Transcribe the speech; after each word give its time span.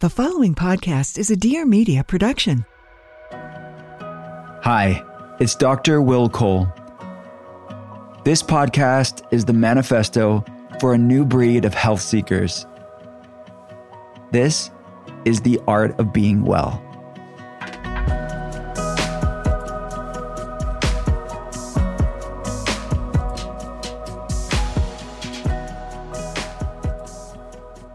The 0.00 0.08
following 0.08 0.54
podcast 0.54 1.18
is 1.18 1.30
a 1.30 1.36
Dear 1.36 1.66
Media 1.66 2.02
production. 2.02 2.64
Hi, 3.30 5.04
it's 5.38 5.54
Dr. 5.54 6.00
Will 6.00 6.30
Cole. 6.30 6.72
This 8.24 8.42
podcast 8.42 9.30
is 9.30 9.44
the 9.44 9.52
manifesto 9.52 10.42
for 10.80 10.94
a 10.94 10.98
new 10.98 11.26
breed 11.26 11.66
of 11.66 11.74
health 11.74 12.00
seekers. 12.00 12.64
This 14.30 14.70
is 15.26 15.42
the 15.42 15.60
art 15.68 16.00
of 16.00 16.14
being 16.14 16.46
well. 16.46 16.82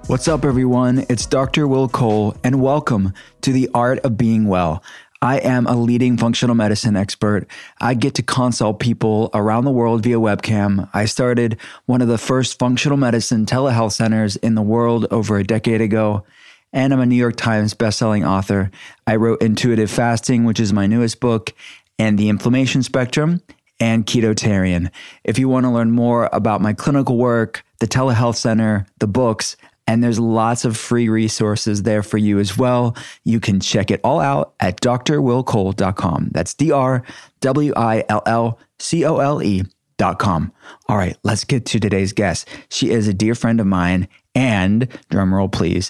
What's 0.07 0.27
up, 0.27 0.45
everyone? 0.45 1.03
It's 1.09 1.25
Dr. 1.25 1.67
Will 1.67 1.89
Cole, 1.89 2.37
and 2.43 2.61
welcome 2.61 3.11
to 3.41 3.51
the 3.51 3.71
art 3.73 3.97
of 4.05 4.17
being 4.17 4.45
well. 4.45 4.83
I 5.19 5.39
am 5.39 5.65
a 5.65 5.75
leading 5.75 6.15
functional 6.15 6.53
medicine 6.53 6.95
expert. 6.95 7.47
I 7.81 7.95
get 7.95 8.13
to 8.15 8.21
consult 8.21 8.79
people 8.79 9.31
around 9.33 9.65
the 9.65 9.71
world 9.71 10.03
via 10.03 10.17
webcam. 10.17 10.87
I 10.93 11.05
started 11.05 11.57
one 11.87 12.03
of 12.03 12.07
the 12.07 12.19
first 12.19 12.59
functional 12.59 12.97
medicine 12.97 13.47
telehealth 13.47 13.93
centers 13.93 14.35
in 14.35 14.53
the 14.53 14.61
world 14.61 15.07
over 15.09 15.37
a 15.39 15.43
decade 15.43 15.81
ago. 15.81 16.23
And 16.71 16.93
I'm 16.93 16.99
a 16.99 17.07
New 17.07 17.15
York 17.15 17.35
Times 17.35 17.73
bestselling 17.73 18.29
author. 18.29 18.69
I 19.07 19.15
wrote 19.15 19.41
Intuitive 19.41 19.89
Fasting, 19.89 20.43
which 20.43 20.59
is 20.59 20.71
my 20.71 20.85
newest 20.85 21.19
book, 21.19 21.51
and 21.97 22.19
The 22.19 22.29
Inflammation 22.29 22.83
Spectrum 22.83 23.41
and 23.79 24.05
Ketotarian. 24.05 24.91
If 25.23 25.39
you 25.39 25.49
want 25.49 25.65
to 25.65 25.71
learn 25.71 25.89
more 25.89 26.29
about 26.31 26.61
my 26.61 26.73
clinical 26.73 27.17
work, 27.17 27.63
the 27.79 27.87
telehealth 27.87 28.35
center, 28.35 28.85
the 28.99 29.07
books, 29.07 29.57
and 29.87 30.03
there's 30.03 30.19
lots 30.19 30.65
of 30.65 30.77
free 30.77 31.09
resources 31.09 31.83
there 31.83 32.03
for 32.03 32.17
you 32.17 32.39
as 32.39 32.57
well. 32.57 32.95
You 33.23 33.39
can 33.39 33.59
check 33.59 33.91
it 33.91 34.01
all 34.03 34.19
out 34.19 34.53
at 34.59 34.81
drwillcole.com. 34.81 36.29
That's 36.31 36.53
D 36.53 36.71
R 36.71 37.03
W 37.41 37.73
I 37.75 38.03
L 38.09 38.23
L 38.25 38.59
C 38.79 39.05
O 39.05 39.17
L 39.17 39.41
E.com. 39.41 40.51
All 40.89 40.97
right, 40.97 41.17
let's 41.23 41.43
get 41.43 41.65
to 41.67 41.79
today's 41.79 42.13
guest. 42.13 42.47
She 42.69 42.89
is 42.89 43.07
a 43.07 43.13
dear 43.13 43.35
friend 43.35 43.59
of 43.59 43.67
mine, 43.67 44.07
and 44.33 44.87
drumroll 45.11 45.51
please, 45.51 45.89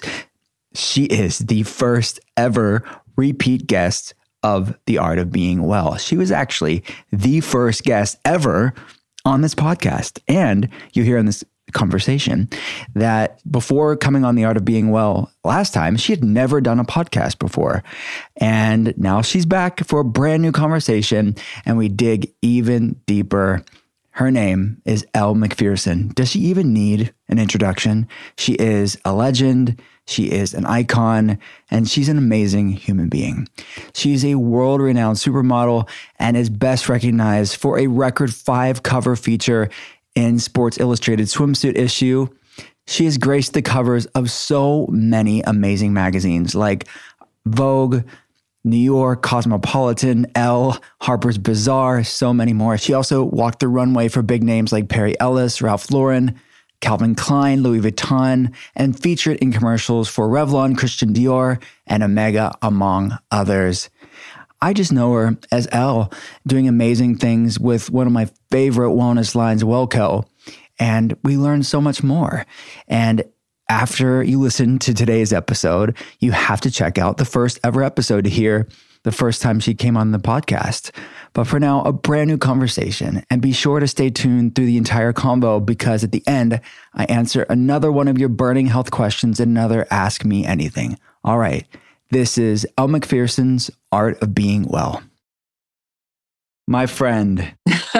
she 0.74 1.04
is 1.04 1.38
the 1.38 1.62
first 1.62 2.20
ever 2.36 2.84
repeat 3.16 3.66
guest 3.66 4.14
of 4.42 4.78
The 4.86 4.98
Art 4.98 5.18
of 5.18 5.32
Being 5.32 5.62
Well. 5.62 5.96
She 5.96 6.16
was 6.16 6.30
actually 6.30 6.84
the 7.10 7.40
first 7.40 7.82
guest 7.82 8.18
ever 8.24 8.74
on 9.24 9.40
this 9.40 9.54
podcast. 9.54 10.20
And 10.28 10.68
you 10.92 11.02
hear 11.02 11.18
in 11.18 11.26
this 11.26 11.44
conversation 11.72 12.48
that 12.94 13.40
before 13.50 13.96
coming 13.96 14.24
on 14.24 14.34
the 14.34 14.44
art 14.44 14.56
of 14.56 14.64
being 14.64 14.90
well 14.90 15.30
last 15.44 15.74
time 15.74 15.96
she 15.96 16.12
had 16.12 16.22
never 16.22 16.60
done 16.60 16.78
a 16.78 16.84
podcast 16.84 17.38
before 17.38 17.82
and 18.36 18.96
now 18.96 19.20
she's 19.20 19.44
back 19.44 19.84
for 19.84 20.00
a 20.00 20.04
brand 20.04 20.42
new 20.42 20.52
conversation 20.52 21.34
and 21.64 21.76
we 21.76 21.88
dig 21.88 22.32
even 22.40 22.92
deeper 23.06 23.64
her 24.16 24.30
name 24.30 24.80
is 24.86 25.06
Elle 25.12 25.34
Macpherson. 25.34 26.08
Does 26.14 26.30
she 26.30 26.38
even 26.38 26.72
need 26.72 27.12
an 27.28 27.38
introduction? 27.38 28.08
She 28.38 28.54
is 28.54 28.96
a 29.04 29.12
legend. 29.12 29.78
She 30.06 30.30
is 30.30 30.54
an 30.54 30.64
icon 30.64 31.38
and 31.70 31.86
she's 31.86 32.08
an 32.08 32.16
amazing 32.16 32.70
human 32.70 33.10
being. 33.10 33.46
She's 33.92 34.24
a 34.24 34.36
world 34.36 34.80
renowned 34.80 35.18
supermodel 35.18 35.86
and 36.18 36.34
is 36.34 36.48
best 36.48 36.88
recognized 36.88 37.56
for 37.56 37.78
a 37.78 37.88
record 37.88 38.32
five 38.32 38.82
cover 38.82 39.16
feature 39.16 39.68
in 40.16 40.40
Sports 40.40 40.80
Illustrated 40.80 41.28
swimsuit 41.28 41.78
issue. 41.78 42.26
She 42.88 43.04
has 43.04 43.18
graced 43.18 43.52
the 43.52 43.62
covers 43.62 44.06
of 44.06 44.30
so 44.30 44.88
many 44.90 45.42
amazing 45.42 45.92
magazines 45.92 46.54
like 46.54 46.88
Vogue, 47.44 48.02
New 48.64 48.76
York, 48.76 49.22
Cosmopolitan, 49.22 50.26
Elle, 50.34 50.80
Harper's 51.00 51.38
Bazaar, 51.38 52.02
so 52.02 52.34
many 52.34 52.52
more. 52.52 52.76
She 52.76 52.94
also 52.94 53.22
walked 53.22 53.60
the 53.60 53.68
runway 53.68 54.08
for 54.08 54.22
big 54.22 54.42
names 54.42 54.72
like 54.72 54.88
Perry 54.88 55.18
Ellis, 55.20 55.62
Ralph 55.62 55.90
Lauren, 55.92 56.34
Calvin 56.80 57.14
Klein, 57.14 57.62
Louis 57.62 57.80
Vuitton, 57.80 58.52
and 58.74 59.00
featured 59.00 59.36
in 59.38 59.52
commercials 59.52 60.08
for 60.08 60.28
Revlon, 60.28 60.76
Christian 60.76 61.12
Dior, 61.12 61.62
and 61.86 62.02
Omega, 62.02 62.56
among 62.62 63.16
others. 63.30 63.88
I 64.60 64.72
just 64.72 64.92
know 64.92 65.12
her 65.12 65.36
as 65.52 65.68
Elle 65.72 66.12
doing 66.46 66.68
amazing 66.68 67.18
things 67.18 67.58
with 67.58 67.90
one 67.90 68.06
of 68.06 68.12
my 68.12 68.30
favorite 68.50 68.90
wellness 68.90 69.34
lines, 69.34 69.62
WelleCo. 69.62 70.26
And 70.78 71.16
we 71.22 71.36
learned 71.36 71.66
so 71.66 71.80
much 71.80 72.02
more. 72.02 72.46
And 72.88 73.24
after 73.68 74.22
you 74.22 74.40
listen 74.40 74.78
to 74.80 74.94
today's 74.94 75.32
episode, 75.32 75.96
you 76.20 76.32
have 76.32 76.60
to 76.62 76.70
check 76.70 76.98
out 76.98 77.16
the 77.16 77.24
first 77.24 77.58
ever 77.64 77.82
episode 77.82 78.24
to 78.24 78.30
hear 78.30 78.68
the 79.02 79.12
first 79.12 79.40
time 79.40 79.60
she 79.60 79.74
came 79.74 79.96
on 79.96 80.10
the 80.10 80.18
podcast. 80.18 80.90
But 81.32 81.46
for 81.46 81.60
now, 81.60 81.82
a 81.82 81.92
brand 81.92 82.28
new 82.28 82.38
conversation. 82.38 83.24
And 83.30 83.40
be 83.40 83.52
sure 83.52 83.78
to 83.78 83.86
stay 83.86 84.10
tuned 84.10 84.54
through 84.54 84.66
the 84.66 84.76
entire 84.76 85.12
convo 85.12 85.64
because 85.64 86.02
at 86.02 86.12
the 86.12 86.26
end, 86.26 86.60
I 86.94 87.04
answer 87.04 87.42
another 87.44 87.92
one 87.92 88.08
of 88.08 88.18
your 88.18 88.28
burning 88.28 88.66
health 88.66 88.90
questions 88.90 89.38
and 89.38 89.50
another 89.50 89.86
Ask 89.90 90.24
Me 90.24 90.44
Anything. 90.44 90.98
All 91.22 91.38
right. 91.38 91.66
This 92.10 92.38
is 92.38 92.64
Elle 92.78 92.86
Macpherson's 92.86 93.68
Art 93.90 94.22
of 94.22 94.32
Being 94.32 94.62
Well. 94.68 95.02
My 96.68 96.86
friend, 96.86 97.52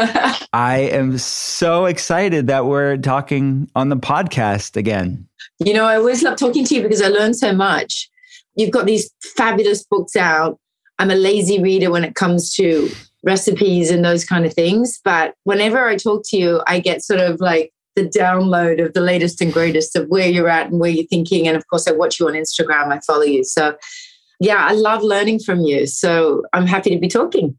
I 0.52 0.88
am 0.92 1.18
so 1.18 1.86
excited 1.86 2.46
that 2.46 2.66
we're 2.66 2.98
talking 2.98 3.68
on 3.74 3.88
the 3.88 3.96
podcast 3.96 4.76
again. 4.76 5.26
You 5.58 5.74
know, 5.74 5.84
I 5.84 5.96
always 5.96 6.22
love 6.22 6.38
talking 6.38 6.64
to 6.66 6.74
you 6.76 6.82
because 6.82 7.02
I 7.02 7.08
learn 7.08 7.34
so 7.34 7.52
much. 7.52 8.08
You've 8.54 8.70
got 8.70 8.86
these 8.86 9.10
fabulous 9.36 9.84
books 9.84 10.14
out. 10.14 10.60
I'm 11.00 11.10
a 11.10 11.16
lazy 11.16 11.60
reader 11.60 11.90
when 11.90 12.04
it 12.04 12.14
comes 12.14 12.54
to 12.54 12.88
recipes 13.24 13.90
and 13.90 14.04
those 14.04 14.24
kind 14.24 14.46
of 14.46 14.54
things. 14.54 15.00
But 15.02 15.34
whenever 15.42 15.84
I 15.84 15.96
talk 15.96 16.22
to 16.26 16.36
you, 16.36 16.62
I 16.68 16.78
get 16.78 17.02
sort 17.02 17.18
of 17.20 17.40
like 17.40 17.72
the 17.96 18.08
download 18.08 18.84
of 18.84 18.92
the 18.92 19.00
latest 19.00 19.40
and 19.40 19.52
greatest 19.52 19.96
of 19.96 20.08
where 20.08 20.28
you're 20.28 20.48
at 20.48 20.70
and 20.70 20.78
where 20.78 20.90
you're 20.90 21.06
thinking. 21.06 21.48
And 21.48 21.56
of 21.56 21.66
course, 21.68 21.88
I 21.88 21.92
watch 21.92 22.20
you 22.20 22.28
on 22.28 22.34
Instagram, 22.34 22.92
I 22.92 23.00
follow 23.00 23.22
you. 23.22 23.42
So, 23.42 23.76
yeah, 24.38 24.66
I 24.68 24.72
love 24.72 25.02
learning 25.02 25.40
from 25.40 25.60
you. 25.60 25.86
So, 25.86 26.42
I'm 26.52 26.66
happy 26.66 26.90
to 26.90 26.98
be 26.98 27.08
talking. 27.08 27.58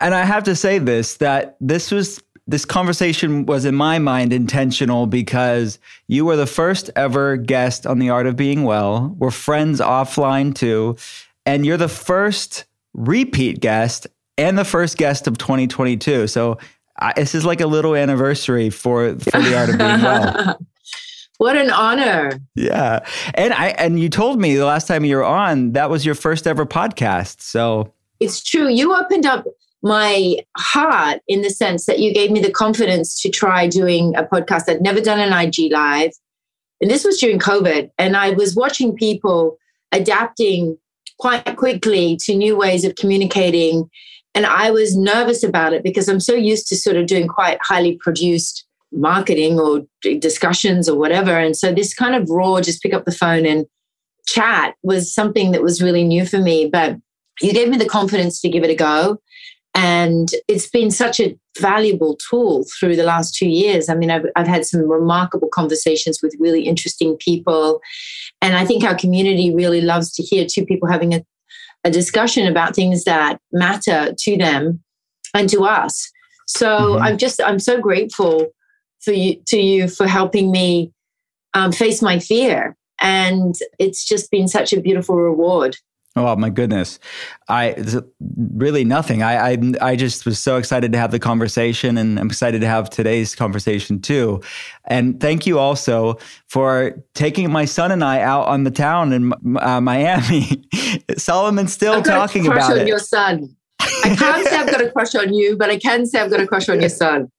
And 0.00 0.14
I 0.14 0.24
have 0.24 0.44
to 0.44 0.54
say 0.54 0.78
this 0.78 1.16
that 1.16 1.56
this 1.60 1.90
was 1.90 2.20
this 2.48 2.64
conversation 2.64 3.44
was 3.44 3.66
in 3.66 3.74
my 3.74 3.98
mind 3.98 4.32
intentional 4.32 5.06
because 5.06 5.78
you 6.08 6.24
were 6.24 6.36
the 6.36 6.46
first 6.46 6.90
ever 6.96 7.36
guest 7.36 7.86
on 7.86 7.98
the 7.98 8.08
art 8.08 8.26
of 8.26 8.36
being 8.36 8.64
well. 8.64 9.14
We're 9.18 9.30
friends 9.30 9.80
offline 9.80 10.54
too. 10.54 10.96
And 11.44 11.66
you're 11.66 11.76
the 11.76 11.88
first 11.88 12.64
repeat 12.94 13.60
guest 13.60 14.06
and 14.38 14.56
the 14.56 14.64
first 14.64 14.96
guest 14.96 15.26
of 15.26 15.36
2022. 15.36 16.26
So 16.26 16.58
this 17.16 17.34
is 17.34 17.44
like 17.44 17.60
a 17.60 17.66
little 17.66 17.94
anniversary 17.94 18.70
for 18.70 19.14
for 19.18 19.40
the 19.40 19.56
art 19.56 19.70
of 19.70 19.78
being 19.78 20.02
well. 20.02 20.58
what 21.38 21.56
an 21.56 21.70
honor! 21.70 22.40
Yeah, 22.54 23.04
and 23.34 23.52
I 23.52 23.68
and 23.78 24.00
you 24.00 24.08
told 24.08 24.40
me 24.40 24.56
the 24.56 24.66
last 24.66 24.86
time 24.88 25.04
you 25.04 25.16
were 25.16 25.24
on 25.24 25.72
that 25.72 25.90
was 25.90 26.04
your 26.04 26.14
first 26.14 26.46
ever 26.46 26.66
podcast. 26.66 27.40
So 27.40 27.92
it's 28.20 28.42
true. 28.42 28.68
You 28.68 28.94
opened 28.94 29.26
up 29.26 29.46
my 29.82 30.36
heart 30.56 31.20
in 31.28 31.42
the 31.42 31.50
sense 31.50 31.86
that 31.86 32.00
you 32.00 32.12
gave 32.12 32.30
me 32.30 32.40
the 32.40 32.50
confidence 32.50 33.20
to 33.22 33.30
try 33.30 33.66
doing 33.66 34.14
a 34.16 34.24
podcast. 34.24 34.68
I'd 34.68 34.82
never 34.82 35.00
done 35.00 35.20
an 35.20 35.32
IG 35.32 35.70
live. 35.70 36.12
And 36.80 36.90
this 36.90 37.04
was 37.04 37.18
during 37.18 37.38
COVID. 37.38 37.90
And 37.98 38.16
I 38.16 38.30
was 38.30 38.56
watching 38.56 38.94
people 38.94 39.56
adapting 39.92 40.78
quite 41.18 41.56
quickly 41.56 42.16
to 42.22 42.34
new 42.34 42.56
ways 42.56 42.84
of 42.84 42.96
communicating. 42.96 43.88
And 44.34 44.46
I 44.46 44.70
was 44.70 44.96
nervous 44.96 45.42
about 45.42 45.72
it 45.72 45.82
because 45.82 46.08
I'm 46.08 46.20
so 46.20 46.34
used 46.34 46.68
to 46.68 46.76
sort 46.76 46.96
of 46.96 47.06
doing 47.06 47.26
quite 47.28 47.58
highly 47.60 47.96
produced 48.00 48.66
marketing 48.92 49.58
or 49.58 49.82
discussions 50.18 50.88
or 50.88 50.98
whatever. 50.98 51.38
And 51.38 51.56
so 51.56 51.72
this 51.72 51.94
kind 51.94 52.14
of 52.14 52.28
raw, 52.30 52.60
just 52.60 52.82
pick 52.82 52.94
up 52.94 53.04
the 53.04 53.12
phone 53.12 53.46
and 53.46 53.66
chat 54.26 54.74
was 54.82 55.12
something 55.12 55.52
that 55.52 55.62
was 55.62 55.82
really 55.82 56.04
new 56.04 56.24
for 56.26 56.38
me. 56.38 56.68
But 56.68 56.96
you 57.40 57.52
gave 57.52 57.68
me 57.68 57.76
the 57.76 57.88
confidence 57.88 58.40
to 58.40 58.48
give 58.48 58.64
it 58.64 58.70
a 58.70 58.74
go. 58.74 59.18
And 59.74 60.28
it's 60.48 60.68
been 60.68 60.90
such 60.90 61.20
a 61.20 61.38
valuable 61.58 62.16
tool 62.28 62.64
through 62.78 62.96
the 62.96 63.04
last 63.04 63.34
two 63.34 63.48
years. 63.48 63.88
I 63.88 63.94
mean, 63.94 64.10
I've, 64.10 64.24
I've 64.34 64.46
had 64.46 64.66
some 64.66 64.88
remarkable 64.88 65.48
conversations 65.52 66.20
with 66.22 66.34
really 66.40 66.62
interesting 66.62 67.16
people. 67.16 67.80
And 68.42 68.56
I 68.56 68.64
think 68.64 68.82
our 68.82 68.96
community 68.96 69.54
really 69.54 69.80
loves 69.80 70.12
to 70.14 70.22
hear 70.22 70.46
two 70.46 70.64
people 70.64 70.88
having 70.88 71.14
a, 71.14 71.24
a 71.84 71.90
discussion 71.90 72.46
about 72.46 72.74
things 72.74 73.04
that 73.04 73.38
matter 73.52 74.14
to 74.18 74.36
them 74.36 74.82
and 75.34 75.48
to 75.48 75.64
us. 75.64 76.10
So 76.46 76.66
mm-hmm. 76.66 77.02
I'm 77.02 77.18
just, 77.18 77.40
I'm 77.42 77.58
so 77.58 77.80
grateful 77.80 78.48
for 79.00 79.12
you, 79.12 79.40
to 79.46 79.58
you 79.58 79.88
for 79.88 80.06
helping 80.06 80.50
me 80.50 80.92
um, 81.54 81.72
face 81.72 82.02
my 82.02 82.18
fear. 82.18 82.76
And 83.00 83.54
it's 83.78 84.04
just 84.04 84.30
been 84.30 84.48
such 84.48 84.72
a 84.72 84.80
beautiful 84.80 85.16
reward. 85.16 85.76
Oh 86.18 86.36
my 86.36 86.50
goodness, 86.50 86.98
I 87.48 87.76
really 88.20 88.84
nothing. 88.84 89.22
I, 89.22 89.52
I 89.52 89.58
I 89.80 89.96
just 89.96 90.26
was 90.26 90.38
so 90.38 90.56
excited 90.56 90.92
to 90.92 90.98
have 90.98 91.10
the 91.10 91.18
conversation, 91.18 91.96
and 91.98 92.18
I'm 92.18 92.26
excited 92.26 92.60
to 92.60 92.66
have 92.66 92.90
today's 92.90 93.34
conversation 93.34 94.00
too. 94.00 94.42
And 94.86 95.20
thank 95.20 95.46
you 95.46 95.58
also 95.58 96.18
for 96.46 97.02
taking 97.14 97.50
my 97.52 97.64
son 97.64 97.92
and 97.92 98.02
I 98.02 98.20
out 98.20 98.48
on 98.48 98.64
the 98.64 98.70
town 98.70 99.12
in 99.12 99.32
uh, 99.58 99.80
Miami. 99.80 100.64
Solomon's 101.16 101.72
still 101.72 102.02
talking 102.02 102.46
a 102.46 102.50
crush 102.50 102.64
about 102.64 102.72
on 102.72 102.78
it. 102.78 102.88
Your 102.88 102.98
son. 102.98 103.54
I 103.80 104.16
can't 104.16 104.46
say 104.46 104.56
I've 104.56 104.70
got 104.70 104.82
a 104.82 104.90
crush 104.90 105.14
on 105.14 105.32
you, 105.32 105.56
but 105.56 105.70
I 105.70 105.78
can 105.78 106.06
say 106.06 106.20
I've 106.20 106.30
got 106.30 106.40
a 106.40 106.46
crush 106.46 106.68
on 106.68 106.80
your 106.80 106.88
son, 106.88 107.30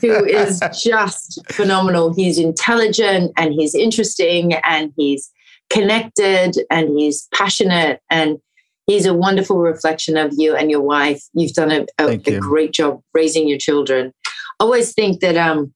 who 0.00 0.24
is 0.24 0.60
just 0.80 1.40
phenomenal. 1.50 2.14
He's 2.14 2.38
intelligent 2.38 3.32
and 3.36 3.52
he's 3.52 3.74
interesting 3.74 4.54
and 4.54 4.92
he's 4.96 5.30
connected 5.70 6.56
and 6.70 6.98
he's 6.98 7.28
passionate 7.34 8.00
and 8.10 8.38
he's 8.86 9.06
a 9.06 9.14
wonderful 9.14 9.58
reflection 9.58 10.16
of 10.16 10.32
you 10.36 10.56
and 10.56 10.70
your 10.70 10.80
wife. 10.80 11.22
You've 11.34 11.52
done 11.52 11.70
a, 11.70 11.86
a, 11.98 12.08
a 12.12 12.38
great 12.38 12.72
job 12.72 13.02
raising 13.14 13.48
your 13.48 13.58
children. 13.58 14.12
I 14.60 14.64
always 14.64 14.92
think 14.92 15.20
that 15.20 15.36
um, 15.36 15.72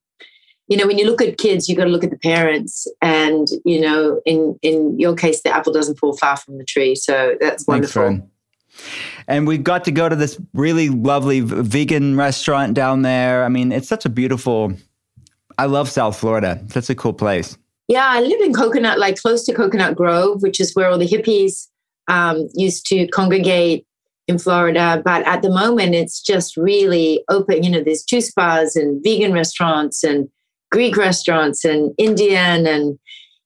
you 0.69 0.77
know, 0.77 0.87
when 0.87 0.99
you 0.99 1.06
look 1.06 1.21
at 1.21 1.37
kids, 1.39 1.69
you've 1.69 1.77
got 1.77 1.85
to 1.85 1.91
look 1.91 2.05
at 2.05 2.11
the 2.11 2.19
parents. 2.19 2.87
And, 3.03 3.47
you 3.65 3.81
know, 3.81 4.21
in 4.25 4.59
in 4.62 4.99
your 4.99 5.15
case, 5.15 5.43
the 5.43 5.50
apple 5.50 5.73
doesn't 5.73 5.99
fall 5.99 6.17
far 6.17 6.37
from 6.37 6.59
the 6.59 6.65
tree. 6.65 6.94
So 6.94 7.37
that's 7.41 7.67
wonderful. 7.67 8.09
Thanks, 8.09 8.27
and 9.29 9.47
we 9.47 9.59
got 9.59 9.85
to 9.85 9.91
go 9.93 10.09
to 10.09 10.17
this 10.17 10.41
really 10.55 10.89
lovely 10.89 11.41
vegan 11.41 12.17
restaurant 12.17 12.73
down 12.75 13.03
there. 13.03 13.44
I 13.44 13.49
mean, 13.49 13.71
it's 13.71 13.89
such 13.89 14.06
a 14.06 14.09
beautiful 14.09 14.73
I 15.59 15.67
love 15.67 15.91
South 15.91 16.19
Florida. 16.19 16.61
That's 16.65 16.91
a 16.91 16.94
cool 16.94 17.12
place. 17.12 17.59
Yeah, 17.93 18.09
I 18.09 18.23
live 18.23 18.41
in 18.41 18.55
Coconut, 18.55 18.99
like 18.99 19.21
close 19.21 19.44
to 19.44 19.53
Coconut 19.53 19.97
Grove, 19.97 20.41
which 20.41 20.61
is 20.61 20.75
where 20.75 20.89
all 20.89 20.97
the 20.97 21.06
hippies 21.06 21.69
um, 22.09 22.49
used 22.55 22.87
to 22.87 23.06
congregate 23.09 23.87
in 24.27 24.39
Florida. 24.39 25.03
But 25.05 25.27
at 25.27 25.43
the 25.43 25.50
moment, 25.50 25.94
it's 25.94 26.23
just 26.23 26.56
really 26.56 27.23
open. 27.29 27.62
You 27.62 27.69
know, 27.69 27.83
there's 27.85 28.03
juice 28.03 28.33
bars 28.33 28.77
and 28.77 29.05
vegan 29.05 29.35
restaurants 29.35 30.03
and 30.03 30.31
Greek 30.71 30.97
restaurants 30.97 31.67
and 31.67 31.93
Indian 31.99 32.67
and, 32.67 32.99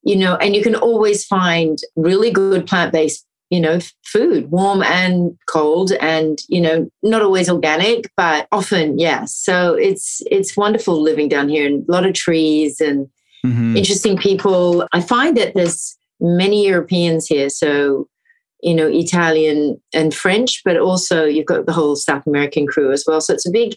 you 0.05 0.15
know, 0.15 0.37
and 0.37 0.55
you 0.55 0.63
can 0.63 0.77
always 0.77 1.25
find 1.25 1.81
really 1.97 2.31
good 2.31 2.69
plant 2.69 2.93
based, 2.93 3.27
you 3.51 3.59
know, 3.59 3.81
food, 4.05 4.49
warm 4.53 4.81
and 4.85 5.37
cold 5.49 5.91
and, 6.01 6.39
you 6.49 6.61
know, 6.61 6.89
not 7.03 7.21
always 7.21 7.51
organic, 7.51 8.13
but 8.17 8.47
often, 8.53 8.97
yes. 8.97 9.35
So 9.35 9.75
it's, 9.75 10.23
it's 10.31 10.57
wonderful 10.57 11.03
living 11.03 11.29
down 11.29 11.49
here 11.49 11.67
and 11.67 11.85
a 11.89 11.91
lot 11.91 12.07
of 12.07 12.15
trees 12.15 12.81
and, 12.81 13.09
mm-hmm. 13.47 13.77
interesting 13.77 14.17
people. 14.17 14.87
I 14.93 15.01
find 15.01 15.37
that 15.37 15.55
there's 15.55 15.97
many 16.21 16.67
Europeans 16.67 17.27
here. 17.27 17.49
So, 17.49 18.09
you 18.63 18.75
know, 18.75 18.87
Italian 18.87 19.81
and 19.93 20.15
French, 20.15 20.63
but 20.65 20.79
also 20.79 21.25
you've 21.25 21.47
got 21.47 21.67
the 21.67 21.73
whole 21.73 21.97
South 21.97 22.27
American 22.27 22.67
crew 22.67 22.93
as 22.93 23.05
well. 23.07 23.21
So 23.21 23.35
it's 23.35 23.47
a 23.47 23.51
big 23.51 23.75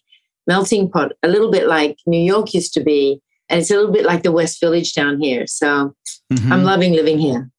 melting 0.47 0.89
pot, 0.89 1.11
a 1.23 1.27
little 1.27 1.51
bit 1.51 1.67
like 1.67 1.97
New 2.05 2.21
York 2.21 2.53
used 2.53 2.73
to 2.73 2.83
be. 2.83 3.21
And 3.49 3.59
it's 3.59 3.71
a 3.71 3.75
little 3.75 3.91
bit 3.91 4.05
like 4.05 4.23
the 4.23 4.31
West 4.31 4.59
Village 4.59 4.93
down 4.93 5.19
here. 5.19 5.47
So 5.47 5.93
mm-hmm. 6.31 6.51
I'm 6.51 6.63
loving 6.63 6.93
living 6.93 7.19
here. 7.19 7.49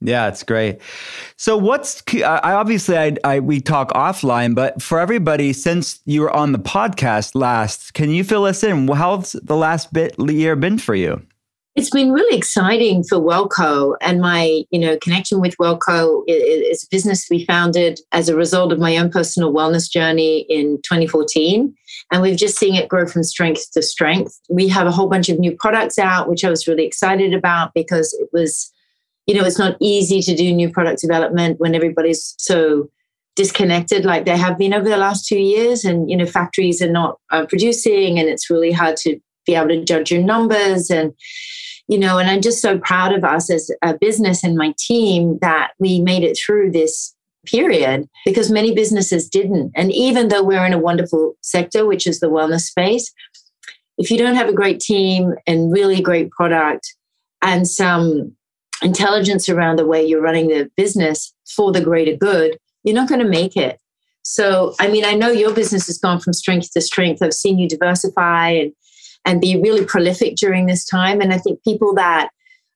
Yeah, 0.00 0.28
it's 0.28 0.42
great. 0.42 0.80
So, 1.38 1.56
what's 1.56 2.02
I 2.14 2.52
obviously 2.52 2.98
I, 2.98 3.16
I 3.24 3.40
we 3.40 3.60
talk 3.60 3.90
offline, 3.92 4.54
but 4.54 4.82
for 4.82 5.00
everybody, 5.00 5.54
since 5.54 6.00
you 6.04 6.20
were 6.20 6.30
on 6.30 6.52
the 6.52 6.58
podcast 6.58 7.34
last, 7.34 7.94
can 7.94 8.10
you 8.10 8.22
fill 8.22 8.44
us 8.44 8.62
in? 8.62 8.88
How's 8.88 9.32
the 9.32 9.56
last 9.56 9.94
bit 9.94 10.14
year 10.18 10.54
been 10.54 10.76
for 10.76 10.94
you? 10.94 11.22
It's 11.76 11.90
been 11.90 12.10
really 12.10 12.34
exciting 12.34 13.04
for 13.04 13.18
WelleCo 13.18 13.96
and 14.00 14.18
my, 14.18 14.62
you 14.70 14.78
know, 14.78 14.96
connection 14.96 15.42
with 15.42 15.58
WelleCo 15.58 16.22
is 16.26 16.82
a 16.82 16.86
business 16.90 17.28
we 17.30 17.44
founded 17.44 18.00
as 18.12 18.30
a 18.30 18.34
result 18.34 18.72
of 18.72 18.78
my 18.78 18.96
own 18.96 19.10
personal 19.10 19.52
wellness 19.52 19.90
journey 19.90 20.46
in 20.48 20.78
2014. 20.84 21.74
And 22.10 22.22
we've 22.22 22.38
just 22.38 22.58
seen 22.58 22.74
it 22.74 22.88
grow 22.88 23.06
from 23.06 23.22
strength 23.24 23.72
to 23.72 23.82
strength. 23.82 24.40
We 24.48 24.68
have 24.68 24.86
a 24.86 24.90
whole 24.90 25.06
bunch 25.06 25.28
of 25.28 25.38
new 25.38 25.54
products 25.54 25.98
out, 25.98 26.30
which 26.30 26.46
I 26.46 26.48
was 26.48 26.66
really 26.66 26.86
excited 26.86 27.34
about 27.34 27.72
because 27.74 28.10
it 28.14 28.30
was, 28.32 28.72
you 29.26 29.34
know, 29.34 29.44
it's 29.44 29.58
not 29.58 29.76
easy 29.78 30.22
to 30.22 30.34
do 30.34 30.54
new 30.54 30.70
product 30.70 31.02
development 31.02 31.60
when 31.60 31.74
everybody's 31.74 32.34
so 32.38 32.88
disconnected 33.34 34.06
like 34.06 34.24
they 34.24 34.38
have 34.38 34.56
been 34.56 34.72
over 34.72 34.88
the 34.88 34.96
last 34.96 35.28
two 35.28 35.38
years. 35.38 35.84
And, 35.84 36.08
you 36.08 36.16
know, 36.16 36.24
factories 36.24 36.80
are 36.80 36.90
not 36.90 37.18
uh, 37.30 37.44
producing 37.44 38.18
and 38.18 38.30
it's 38.30 38.48
really 38.48 38.72
hard 38.72 38.96
to 38.98 39.20
be 39.44 39.54
able 39.54 39.68
to 39.68 39.84
judge 39.84 40.10
your 40.10 40.22
numbers 40.22 40.90
and 40.90 41.12
you 41.88 41.98
know, 41.98 42.18
and 42.18 42.28
I'm 42.28 42.40
just 42.40 42.60
so 42.60 42.78
proud 42.78 43.12
of 43.12 43.24
us 43.24 43.50
as 43.50 43.70
a 43.82 43.96
business 43.96 44.42
and 44.42 44.56
my 44.56 44.74
team 44.78 45.38
that 45.40 45.72
we 45.78 46.00
made 46.00 46.24
it 46.24 46.38
through 46.38 46.72
this 46.72 47.14
period 47.46 48.08
because 48.24 48.50
many 48.50 48.74
businesses 48.74 49.28
didn't. 49.28 49.72
And 49.76 49.92
even 49.92 50.28
though 50.28 50.42
we're 50.42 50.66
in 50.66 50.72
a 50.72 50.78
wonderful 50.78 51.34
sector, 51.42 51.86
which 51.86 52.06
is 52.06 52.18
the 52.18 52.30
wellness 52.30 52.62
space, 52.62 53.12
if 53.98 54.10
you 54.10 54.18
don't 54.18 54.34
have 54.34 54.48
a 54.48 54.52
great 54.52 54.80
team 54.80 55.34
and 55.46 55.72
really 55.72 56.02
great 56.02 56.30
product 56.30 56.94
and 57.40 57.68
some 57.68 58.36
intelligence 58.82 59.48
around 59.48 59.76
the 59.76 59.86
way 59.86 60.04
you're 60.04 60.20
running 60.20 60.48
the 60.48 60.70
business 60.76 61.32
for 61.54 61.72
the 61.72 61.80
greater 61.80 62.16
good, 62.16 62.58
you're 62.82 62.94
not 62.94 63.08
going 63.08 63.20
to 63.20 63.28
make 63.28 63.56
it. 63.56 63.78
So, 64.22 64.74
I 64.80 64.88
mean, 64.88 65.04
I 65.04 65.14
know 65.14 65.30
your 65.30 65.54
business 65.54 65.86
has 65.86 65.98
gone 65.98 66.18
from 66.18 66.32
strength 66.32 66.72
to 66.72 66.80
strength. 66.80 67.22
I've 67.22 67.32
seen 67.32 67.58
you 67.58 67.68
diversify 67.68 68.50
and 68.50 68.72
and 69.26 69.40
be 69.40 69.60
really 69.60 69.84
prolific 69.84 70.36
during 70.36 70.66
this 70.66 70.84
time. 70.84 71.20
And 71.20 71.32
I 71.32 71.38
think 71.38 71.62
people 71.64 71.94
that 71.94 72.30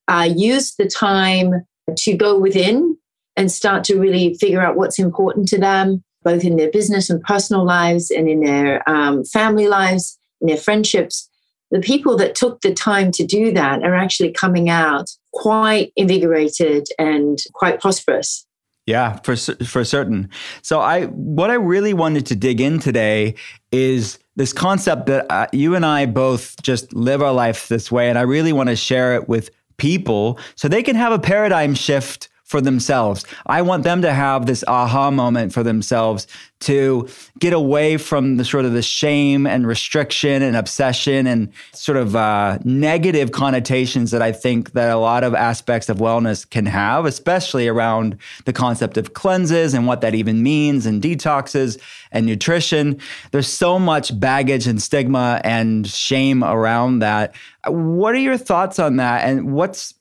uh, 0.09 0.28
use 0.35 0.75
the 0.75 0.87
time 0.87 1.64
to 1.97 2.16
go 2.16 2.38
within 2.38 2.99
and 3.37 3.50
start 3.50 3.85
to 3.85 3.99
really 3.99 4.35
figure 4.35 4.61
out 4.61 4.76
what's 4.76 4.99
important 4.99 5.49
to 5.49 5.59
them, 5.59 6.02
both 6.25 6.45
in 6.45 6.57
their 6.57 6.71
business 6.71 7.09
and 7.09 7.23
personal 7.23 7.64
lives 7.64 8.11
and 8.11 8.28
in 8.28 8.40
their 8.40 8.87
um, 8.90 9.25
family 9.25 9.69
lives, 9.69 10.19
in 10.40 10.49
their 10.49 10.57
friendships. 10.57 11.28
The 11.71 11.80
people 11.80 12.16
that 12.16 12.35
took 12.35 12.61
the 12.61 12.75
time 12.75 13.12
to 13.12 13.25
do 13.25 13.52
that 13.52 13.85
are 13.85 13.95
actually 13.95 14.33
coming 14.33 14.69
out 14.69 15.09
quite 15.33 15.92
invigorated 15.95 16.88
and 16.99 17.38
quite 17.54 17.80
prosperous. 17.80 18.45
Yeah, 18.91 19.21
for 19.23 19.37
for 19.37 19.85
certain. 19.85 20.29
So 20.63 20.81
I 20.81 21.05
what 21.07 21.49
I 21.49 21.55
really 21.55 21.95
wanted 21.95 22.27
to 22.27 22.35
dig 22.35 22.61
in 22.61 22.81
today 22.81 23.37
is 23.71 24.19
this 24.35 24.53
concept 24.53 25.07
that 25.07 25.27
uh, 25.31 25.47
you 25.53 25.77
and 25.77 25.87
I 25.87 26.07
both 26.07 26.61
just 26.61 26.93
live 26.93 27.23
our 27.23 27.33
life 27.33 27.69
this 27.69 27.93
way 27.93 28.09
and 28.09 28.19
I 28.19 28.23
really 28.23 28.53
want 28.53 28.69
to 28.69 28.75
share 28.75 29.15
it 29.15 29.29
with 29.29 29.49
people 29.77 30.41
so 30.57 30.67
they 30.67 30.83
can 30.83 30.97
have 30.97 31.13
a 31.13 31.21
paradigm 31.21 31.73
shift 31.73 32.29
for 32.50 32.61
themselves. 32.61 33.25
I 33.47 33.62
want 33.62 33.85
them 33.85 34.02
to 34.02 34.12
have 34.12 34.47
this 34.47 34.64
aha 34.66 35.12
moment 35.12 35.52
for 35.52 35.62
themselves 35.62 36.26
to 36.62 37.09
get 37.38 37.52
away 37.52 37.97
from 37.97 38.38
the 38.38 38.45
sort 38.45 38.64
of 38.64 38.73
the 38.73 38.83
shame 38.83 39.47
and 39.47 39.69
restriction 39.69 40.42
and 40.42 40.57
obsession 40.57 41.28
and 41.28 41.52
sort 41.73 41.97
of 41.97 42.16
uh, 42.16 42.59
negative 42.64 43.30
connotations 43.30 44.11
that 44.11 44.21
I 44.21 44.33
think 44.33 44.73
that 44.73 44.90
a 44.90 44.99
lot 44.99 45.23
of 45.23 45.33
aspects 45.33 45.88
of 45.88 45.99
wellness 45.99 46.49
can 46.50 46.66
have, 46.66 47.07
especially 47.07 47.69
around 47.69 48.16
the 48.47 48.52
concept 48.52 48.97
of 48.97 49.14
cleanses 49.14 49.73
and 49.73 49.87
what 49.87 50.00
that 50.00 50.16
even 50.16 50.42
means 50.42 50.87
and 50.87 51.00
detoxes 51.00 51.80
and 52.11 52.26
nutrition. 52.26 52.99
There's 53.30 53.47
so 53.47 53.78
much 53.78 54.19
baggage 54.19 54.66
and 54.66 54.83
stigma 54.83 55.40
and 55.45 55.87
shame 55.87 56.42
around 56.42 56.99
that. 56.99 57.33
What 57.69 58.12
are 58.16 58.19
your 58.19 58.37
thoughts 58.37 58.80
on 58.80 58.97
that? 58.97 59.25
And 59.25 59.52
what's 59.52 59.95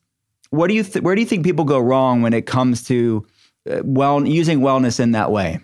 what 0.52 0.68
do 0.68 0.74
you 0.74 0.84
th- 0.84 1.04
where 1.04 1.16
do 1.16 1.22
you 1.22 1.28
think 1.28 1.44
people 1.44 1.66
go 1.66 1.80
wrong 1.80 2.22
when 2.22 2.34
it 2.34 2.46
comes 2.46 2.84
to 2.86 3.26
uh, 3.70 3.82
well 3.84 4.26
using 4.26 4.60
wellness 4.60 5.00
in 5.00 5.12
that 5.12 5.32
way? 5.32 5.60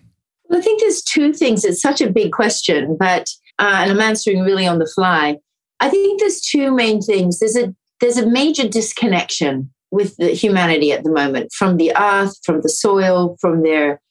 Well, 0.50 0.60
I 0.60 0.62
think 0.62 0.82
there's 0.82 1.02
two 1.02 1.34
things. 1.34 1.64
It's 1.64 1.82
such 1.82 2.02
a 2.02 2.10
big 2.10 2.32
question, 2.32 2.96
but 3.00 3.30
uh, 3.60 3.76
and 3.78 3.92
I'm 3.92 4.02
answering 4.02 4.42
really 4.42 4.68
on 4.68 4.80
the 4.80 4.92
fly. 4.94 5.38
I 5.80 5.90
think 5.90 6.20
there's 6.20 6.42
two 6.42 6.72
main 6.74 7.02
things. 7.02 7.40
There's 7.40 7.58
a 7.58 7.74
there's 8.00 8.18
a 8.18 8.28
major 8.28 8.68
disconnection 8.68 9.72
with 9.92 10.18
the 10.18 10.32
humanity 10.32 10.92
at 10.92 11.04
the 11.04 11.12
moment 11.12 11.52
from 11.54 11.78
the 11.78 11.96
earth, 11.98 12.38
from 12.44 12.62
the 12.62 12.70
soil, 12.70 13.38
from 13.40 13.64
their, 13.64 14.02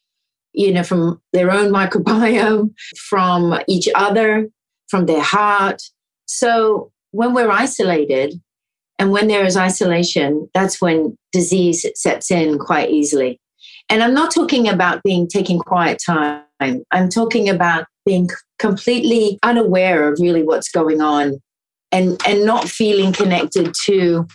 you 0.53 0.73
know, 0.73 0.83
from 0.83 1.21
their 1.33 1.51
own 1.51 1.71
microbiome, 1.79 2.73
from 3.09 3.61
each 3.69 3.89
other, 3.95 4.49
from 4.89 5.07
their 5.07 5.23
heart. 5.23 5.83
So 6.27 6.91
when 7.11 7.35
we're 7.35 7.51
isolated 7.51 8.41
and 9.05 9.13
when 9.13 9.29
there 9.29 9.45
is 9.45 9.55
isolation, 9.55 10.49
that's 10.55 10.81
when 10.81 11.19
disease 11.31 11.85
sets 11.95 12.31
in 12.31 12.59
quite 12.59 12.89
easily. 12.89 13.39
And 13.91 14.03
I'm 14.03 14.15
not 14.15 14.33
talking 14.33 14.67
about 14.67 15.03
being 15.03 15.29
taking 15.29 15.59
quiet 15.59 16.01
time. 16.03 16.47
I'm 16.59 17.11
talking 17.11 17.51
about 17.51 17.85
being 18.07 18.31
completely 18.59 19.39
unaware 19.43 20.11
of 20.11 20.21
really 20.21 20.43
what's 20.43 20.71
going 20.71 21.03
on 21.03 21.43
and, 21.93 22.19
and 22.27 22.47
not 22.47 22.67
feeling 22.67 23.13
connected 23.13 23.75
to 23.85 24.27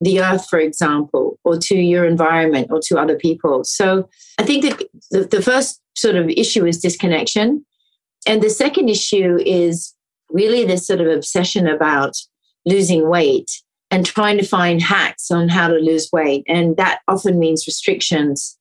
the 0.00 0.20
earth, 0.20 0.48
for 0.50 0.58
example, 0.58 1.38
or 1.44 1.56
to 1.58 1.76
your 1.76 2.04
environment 2.04 2.66
or 2.72 2.80
to 2.86 2.98
other 2.98 3.16
people. 3.16 3.62
So 3.62 4.08
I 4.40 4.42
think 4.42 4.64
that 4.64 4.88
the, 5.12 5.22
the 5.22 5.40
first 5.40 5.80
sort 5.94 6.16
of 6.16 6.28
issue 6.30 6.66
is 6.66 6.80
disconnection. 6.80 7.64
And 8.26 8.42
the 8.42 8.50
second 8.50 8.88
issue 8.88 9.38
is 9.46 9.94
really 10.30 10.64
this 10.64 10.84
sort 10.84 11.00
of 11.00 11.06
obsession 11.06 11.68
about 11.68 12.16
losing 12.64 13.08
weight 13.08 13.62
and 13.90 14.04
trying 14.04 14.38
to 14.38 14.46
find 14.46 14.82
hacks 14.82 15.30
on 15.30 15.48
how 15.48 15.68
to 15.68 15.76
lose 15.76 16.08
weight. 16.12 16.44
And 16.48 16.76
that 16.76 17.00
often 17.08 17.38
means 17.38 17.66
restrictions 17.66 18.58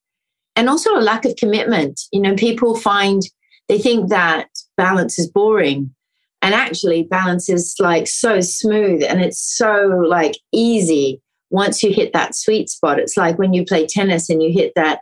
and 0.56 0.70
also 0.70 0.96
a 0.96 1.02
lack 1.02 1.26
of 1.26 1.36
commitment. 1.36 2.02
You 2.12 2.22
know, 2.22 2.36
people 2.36 2.76
find 2.76 3.22
they 3.68 3.80
think 3.80 4.10
that 4.10 4.48
balance 4.78 5.18
is 5.18 5.28
boring. 5.28 5.94
And 6.42 6.54
actually, 6.54 7.04
balance 7.04 7.50
is 7.50 7.76
like 7.80 8.08
so 8.08 8.40
smooth 8.40 9.04
and 9.04 9.20
it's 9.20 9.40
so 9.40 10.04
like 10.08 10.38
easy 10.52 11.22
once 11.50 11.82
you 11.82 11.92
hit 11.92 12.14
that 12.14 12.36
sweet 12.36 12.70
spot. 12.70 13.00
It's 13.00 13.18
like 13.18 13.40
when 13.40 13.54
you 13.54 13.66
play 13.66 13.88
tennis 13.88 14.30
and 14.30 14.44
you 14.44 14.52
hit 14.52 14.74
that 14.76 15.00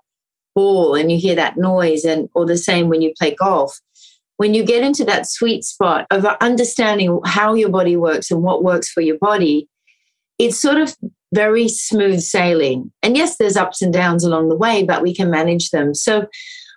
ball 0.56 0.96
and 0.96 1.12
you 1.12 1.18
hear 1.18 1.36
that 1.36 1.58
noise, 1.58 2.06
and 2.06 2.30
or 2.34 2.46
the 2.46 2.58
same 2.58 2.88
when 2.88 3.02
you 3.02 3.14
play 3.20 3.36
golf. 3.36 3.80
When 4.38 4.54
you 4.54 4.64
get 4.64 4.84
into 4.84 5.04
that 5.06 5.28
sweet 5.28 5.64
spot 5.64 6.08
of 6.12 6.26
understanding 6.26 7.20
how 7.26 7.54
your 7.54 7.70
body 7.70 7.96
works 7.96 8.32
and 8.32 8.42
what 8.42 8.64
works 8.64 8.90
for 8.90 9.02
your 9.02 9.18
body, 9.18 9.68
it's 10.40 10.60
sort 10.60 10.78
of 10.78 10.96
very 11.34 11.68
smooth 11.68 12.22
sailing. 12.22 12.92
And 13.02 13.18
yes, 13.18 13.38
there's 13.38 13.58
ups 13.58 13.82
and 13.82 13.92
downs 13.92 14.24
along 14.24 14.50
the 14.50 14.58
way, 14.58 14.84
but 14.84 15.02
we 15.02 15.14
can 15.14 15.30
manage 15.30 15.72
them. 15.72 15.94
So 15.94 16.28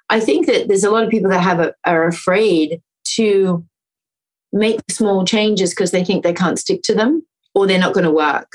I 0.09 0.21
think 0.21 0.47
that 0.47 0.69
there's 0.69 0.85
a 0.85 0.91
lot 0.91 1.05
of 1.05 1.11
people 1.11 1.31
that 1.31 1.43
have 1.43 1.61
a, 1.61 1.75
are 1.85 2.07
afraid 2.07 2.81
to 3.17 3.65
make 4.53 4.81
small 4.91 5.25
changes 5.25 5.71
because 5.71 5.91
they 5.91 6.05
think 6.05 6.23
they 6.23 6.33
can't 6.33 6.59
stick 6.59 6.83
to 6.85 6.95
them 6.95 7.27
or 7.55 7.67
they're 7.67 7.79
not 7.79 7.95
going 7.95 8.05
to 8.05 8.11
work. 8.11 8.49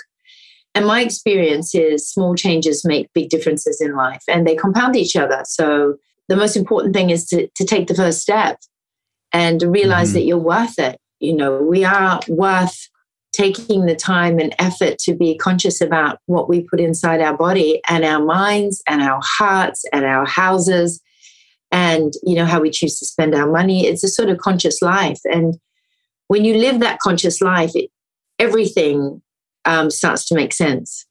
And 0.74 0.86
my 0.86 1.02
experience 1.02 1.76
is 1.76 2.10
small 2.10 2.36
changes 2.36 2.86
make 2.86 3.12
big 3.14 3.30
differences 3.30 3.82
in 3.82 3.96
life 3.96 4.24
and 4.28 4.48
they 4.48 4.56
compound 4.56 4.96
each 4.96 5.16
other. 5.16 5.42
So 5.46 5.96
the 6.30 6.38
most 6.38 6.56
important 6.56 6.96
thing 6.96 7.10
is 7.10 7.26
to, 7.28 7.48
to 7.56 7.66
take 7.66 7.88
the 7.88 7.96
first 7.96 8.22
step 8.22 8.58
and 9.34 9.62
realize 9.62 10.10
mm-hmm. 10.10 10.14
that 10.16 10.26
you're 10.26 10.38
worth 10.38 10.80
it. 10.80 10.98
You 11.20 11.36
know, 11.36 11.62
we 11.62 11.84
are 11.84 12.22
worth 12.30 12.90
taking 13.32 13.86
the 13.86 13.96
time 13.96 14.40
and 14.40 14.54
effort 14.60 14.98
to 15.00 15.16
be 15.16 15.38
conscious 15.38 15.82
about 15.82 16.20
what 16.26 16.50
we 16.50 16.62
put 16.62 16.80
inside 16.80 17.22
our 17.22 17.36
body 17.36 17.82
and 17.88 18.04
our 18.04 18.24
minds 18.24 18.84
and 18.88 19.02
our 19.02 19.22
hearts 19.24 19.86
and 19.94 20.06
our 20.06 20.26
houses 20.26 21.02
and 21.72 22.14
you 22.24 22.36
know 22.36 22.46
how 22.46 22.60
we 22.60 22.70
choose 22.70 23.00
to 23.00 23.06
spend 23.06 23.34
our 23.34 23.50
money 23.50 23.88
it's 23.88 24.04
a 24.04 24.10
sort 24.10 24.30
of 24.30 24.38
conscious 24.38 24.82
life 24.82 25.20
and 25.26 25.58
when 26.28 26.44
you 26.44 26.56
live 26.56 26.80
that 26.80 27.00
conscious 27.00 27.42
life 27.42 27.72
it, 27.74 27.90
everything 28.40 29.22
um, 29.66 29.90
starts 29.90 30.26
to 30.26 30.36
make 30.36 30.54
sense 30.54 31.06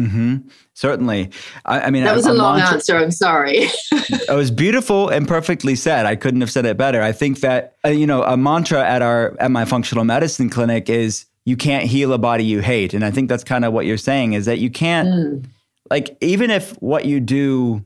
Mm-hmm. 0.00 0.48
Certainly. 0.74 1.30
I, 1.64 1.80
I, 1.80 1.90
mean, 1.90 2.04
that 2.04 2.16
was 2.16 2.26
a, 2.26 2.32
a 2.32 2.34
long 2.34 2.56
mantra, 2.56 2.74
answer. 2.74 2.96
I'm 2.96 3.10
sorry. 3.10 3.58
it 3.92 4.34
was 4.34 4.50
beautiful 4.50 5.08
and 5.10 5.28
perfectly 5.28 5.76
said. 5.76 6.06
I 6.06 6.16
couldn't 6.16 6.40
have 6.40 6.50
said 6.50 6.64
it 6.64 6.76
better. 6.76 7.02
I 7.02 7.12
think 7.12 7.40
that 7.40 7.76
uh, 7.84 7.90
you 7.90 8.06
know 8.06 8.22
a 8.22 8.36
mantra 8.36 8.84
at 8.84 9.02
our 9.02 9.36
at 9.38 9.50
my 9.50 9.64
functional 9.64 10.04
medicine 10.04 10.48
clinic 10.48 10.88
is 10.88 11.26
you 11.44 11.56
can't 11.56 11.84
heal 11.84 12.12
a 12.12 12.18
body 12.18 12.44
you 12.44 12.60
hate. 12.60 12.94
And 12.94 13.04
I 13.04 13.10
think 13.10 13.28
that's 13.28 13.44
kind 13.44 13.64
of 13.64 13.72
what 13.72 13.86
you're 13.86 13.96
saying 13.96 14.34
is 14.34 14.46
that 14.46 14.58
you 14.58 14.70
can't, 14.70 15.08
mm. 15.08 15.44
like, 15.90 16.16
even 16.20 16.50
if 16.50 16.72
what 16.82 17.04
you 17.04 17.20
do 17.20 17.84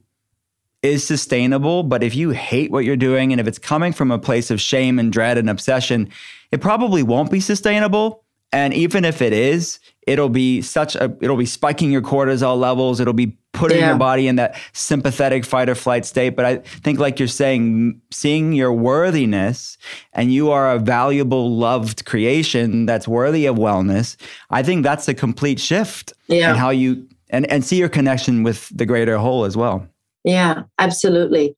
is 0.82 1.04
sustainable, 1.04 1.82
but 1.82 2.02
if 2.02 2.14
you 2.14 2.30
hate 2.30 2.70
what 2.70 2.84
you're 2.84 2.96
doing 2.96 3.32
and 3.32 3.40
if 3.40 3.46
it's 3.46 3.58
coming 3.58 3.92
from 3.92 4.10
a 4.10 4.18
place 4.18 4.50
of 4.50 4.60
shame 4.60 4.98
and 4.98 5.12
dread 5.12 5.38
and 5.38 5.48
obsession, 5.48 6.08
it 6.52 6.60
probably 6.60 7.02
won't 7.02 7.30
be 7.30 7.40
sustainable. 7.40 8.22
And 8.52 8.72
even 8.74 9.04
if 9.04 9.20
it 9.20 9.32
is, 9.32 9.80
it'll 10.06 10.28
be 10.28 10.62
such 10.62 10.94
a, 10.94 11.16
it'll 11.20 11.36
be 11.36 11.46
spiking 11.46 11.90
your 11.90 12.02
cortisol 12.02 12.58
levels. 12.58 13.00
It'll 13.00 13.12
be 13.12 13.36
putting 13.56 13.78
yeah. 13.78 13.88
your 13.88 13.98
body 13.98 14.28
in 14.28 14.36
that 14.36 14.56
sympathetic 14.72 15.44
fight 15.44 15.68
or 15.68 15.74
flight 15.74 16.04
state. 16.04 16.30
But 16.30 16.44
I 16.44 16.56
think, 16.58 17.00
like 17.00 17.18
you're 17.18 17.28
saying, 17.28 18.00
seeing 18.12 18.52
your 18.52 18.72
worthiness 18.72 19.78
and 20.12 20.32
you 20.32 20.50
are 20.50 20.72
a 20.72 20.78
valuable, 20.78 21.56
loved 21.56 22.04
creation 22.04 22.86
that's 22.86 23.08
worthy 23.08 23.46
of 23.46 23.56
wellness, 23.56 24.16
I 24.50 24.62
think 24.62 24.84
that's 24.84 25.08
a 25.08 25.14
complete 25.14 25.58
shift 25.58 26.12
yeah. 26.28 26.50
in 26.50 26.56
how 26.56 26.70
you, 26.70 27.08
and, 27.30 27.50
and 27.50 27.64
see 27.64 27.76
your 27.76 27.88
connection 27.88 28.42
with 28.42 28.68
the 28.76 28.86
greater 28.86 29.18
whole 29.18 29.44
as 29.44 29.56
well. 29.56 29.88
Yeah, 30.22 30.64
absolutely. 30.78 31.56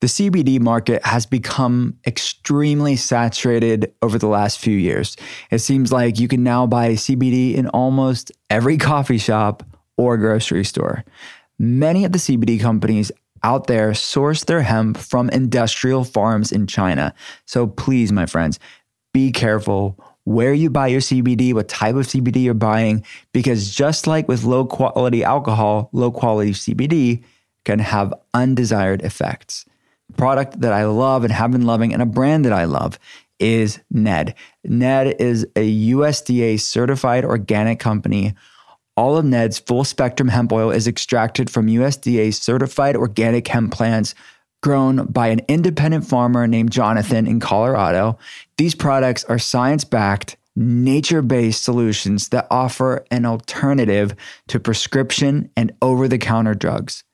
The 0.00 0.06
CBD 0.06 0.60
market 0.60 1.04
has 1.04 1.26
become 1.26 1.98
extremely 2.06 2.94
saturated 2.94 3.92
over 4.00 4.16
the 4.16 4.28
last 4.28 4.60
few 4.60 4.76
years. 4.76 5.16
It 5.50 5.58
seems 5.58 5.90
like 5.90 6.20
you 6.20 6.28
can 6.28 6.44
now 6.44 6.68
buy 6.68 6.92
CBD 6.92 7.54
in 7.56 7.66
almost 7.68 8.30
every 8.48 8.76
coffee 8.76 9.18
shop 9.18 9.64
or 9.98 10.16
grocery 10.16 10.64
store. 10.64 11.04
Many 11.58 12.06
of 12.06 12.12
the 12.12 12.18
CBD 12.18 12.58
companies 12.58 13.12
out 13.42 13.66
there 13.66 13.92
source 13.92 14.44
their 14.44 14.62
hemp 14.62 14.96
from 14.96 15.28
industrial 15.30 16.04
farms 16.04 16.50
in 16.50 16.66
China. 16.66 17.12
So 17.44 17.66
please, 17.66 18.10
my 18.10 18.26
friends, 18.26 18.58
be 19.12 19.30
careful 19.30 19.98
where 20.24 20.52
you 20.52 20.70
buy 20.70 20.86
your 20.88 21.00
CBD, 21.00 21.54
what 21.54 21.68
type 21.68 21.94
of 21.94 22.06
CBD 22.06 22.42
you're 22.42 22.54
buying, 22.54 23.04
because 23.32 23.74
just 23.74 24.06
like 24.06 24.28
with 24.28 24.44
low 24.44 24.64
quality 24.64 25.24
alcohol, 25.24 25.88
low 25.92 26.10
quality 26.10 26.52
CBD 26.52 27.22
can 27.64 27.78
have 27.78 28.14
undesired 28.34 29.02
effects. 29.02 29.64
product 30.16 30.60
that 30.60 30.72
I 30.72 30.84
love 30.86 31.24
and 31.24 31.32
have 31.32 31.50
been 31.50 31.66
loving, 31.66 31.92
and 31.92 32.02
a 32.02 32.06
brand 32.06 32.44
that 32.44 32.52
I 32.52 32.64
love 32.64 32.98
is 33.38 33.80
Ned. 33.90 34.34
Ned 34.64 35.16
is 35.20 35.44
a 35.54 35.90
USDA 35.90 36.60
certified 36.60 37.24
organic 37.24 37.78
company 37.78 38.34
all 38.98 39.16
of 39.16 39.24
Ned's 39.24 39.60
full 39.60 39.84
spectrum 39.84 40.28
hemp 40.28 40.50
oil 40.50 40.72
is 40.72 40.88
extracted 40.88 41.48
from 41.48 41.68
USDA 41.68 42.34
certified 42.34 42.96
organic 42.96 43.46
hemp 43.46 43.72
plants 43.72 44.12
grown 44.60 45.06
by 45.06 45.28
an 45.28 45.40
independent 45.46 46.04
farmer 46.04 46.48
named 46.48 46.72
Jonathan 46.72 47.28
in 47.28 47.38
Colorado. 47.38 48.18
These 48.56 48.74
products 48.74 49.22
are 49.26 49.38
science 49.38 49.84
backed, 49.84 50.36
nature 50.56 51.22
based 51.22 51.62
solutions 51.62 52.30
that 52.30 52.48
offer 52.50 53.06
an 53.12 53.24
alternative 53.24 54.16
to 54.48 54.58
prescription 54.58 55.48
and 55.56 55.70
over 55.80 56.08
the 56.08 56.18
counter 56.18 56.54
drugs. 56.54 57.04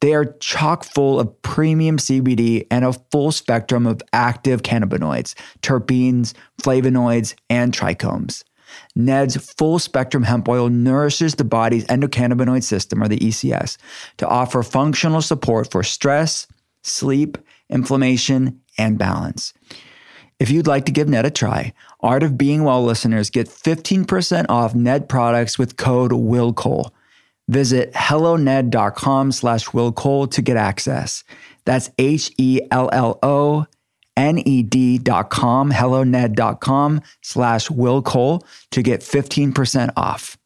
They 0.00 0.14
are 0.14 0.36
chock 0.38 0.84
full 0.84 1.18
of 1.18 1.42
premium 1.42 1.96
CBD 1.96 2.68
and 2.70 2.84
a 2.84 2.92
full 3.10 3.32
spectrum 3.32 3.88
of 3.88 4.02
active 4.12 4.62
cannabinoids, 4.62 5.34
terpenes, 5.62 6.32
flavonoids, 6.62 7.34
and 7.50 7.72
trichomes. 7.72 8.44
Ned's 8.94 9.36
full 9.36 9.78
spectrum 9.78 10.22
hemp 10.22 10.48
oil 10.48 10.68
nourishes 10.68 11.34
the 11.34 11.44
body's 11.44 11.84
endocannabinoid 11.86 12.62
system, 12.62 13.02
or 13.02 13.08
the 13.08 13.18
ECS, 13.18 13.76
to 14.18 14.28
offer 14.28 14.62
functional 14.62 15.22
support 15.22 15.70
for 15.70 15.82
stress, 15.82 16.46
sleep, 16.82 17.38
inflammation, 17.68 18.60
and 18.78 18.98
balance. 18.98 19.54
If 20.38 20.50
you'd 20.50 20.66
like 20.66 20.84
to 20.86 20.92
give 20.92 21.08
Ned 21.08 21.24
a 21.24 21.30
try, 21.30 21.72
Art 22.00 22.22
of 22.22 22.36
Being 22.36 22.64
Well 22.64 22.84
listeners 22.84 23.30
get 23.30 23.48
15% 23.48 24.46
off 24.48 24.74
Ned 24.74 25.08
products 25.08 25.58
with 25.58 25.76
code 25.76 26.12
WILLCOLE. 26.12 26.92
Visit 27.48 27.94
helloned.com 27.94 29.32
slash 29.32 29.66
willcole 29.68 30.30
to 30.30 30.42
get 30.42 30.56
access. 30.56 31.24
That's 31.64 31.90
H-E-L-L-O 31.98 33.66
ned.com, 34.16 35.70
helloned.com 35.70 37.02
slash 37.22 37.70
Will 37.70 38.02
Cole 38.02 38.46
to 38.70 38.82
get 38.82 39.00
15% 39.00 39.92
off. 39.96 40.36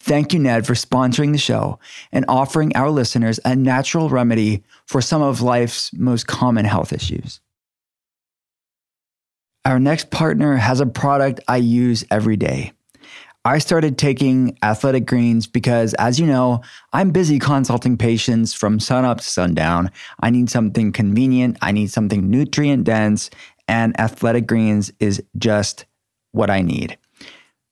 Thank 0.00 0.32
you, 0.32 0.38
Ned, 0.38 0.66
for 0.66 0.74
sponsoring 0.74 1.32
the 1.32 1.38
show 1.38 1.78
and 2.12 2.24
offering 2.28 2.74
our 2.74 2.90
listeners 2.90 3.40
a 3.44 3.54
natural 3.54 4.08
remedy 4.08 4.62
for 4.86 5.02
some 5.02 5.22
of 5.22 5.42
life's 5.42 5.92
most 5.92 6.26
common 6.26 6.64
health 6.64 6.92
issues. 6.92 7.40
Our 9.64 9.78
next 9.78 10.10
partner 10.10 10.56
has 10.56 10.80
a 10.80 10.86
product 10.86 11.40
I 11.46 11.58
use 11.58 12.04
every 12.10 12.36
day. 12.36 12.72
I 13.48 13.60
started 13.60 13.96
taking 13.96 14.58
athletic 14.62 15.06
greens 15.06 15.46
because, 15.46 15.94
as 15.94 16.20
you 16.20 16.26
know, 16.26 16.60
I'm 16.92 17.12
busy 17.12 17.38
consulting 17.38 17.96
patients 17.96 18.52
from 18.52 18.78
sunup 18.78 19.22
to 19.22 19.24
sundown. 19.24 19.90
I 20.20 20.28
need 20.28 20.50
something 20.50 20.92
convenient, 20.92 21.56
I 21.62 21.72
need 21.72 21.90
something 21.90 22.28
nutrient 22.28 22.84
dense, 22.84 23.30
and 23.66 23.98
athletic 23.98 24.46
greens 24.46 24.92
is 25.00 25.22
just 25.38 25.86
what 26.32 26.50
I 26.50 26.60
need. 26.60 26.98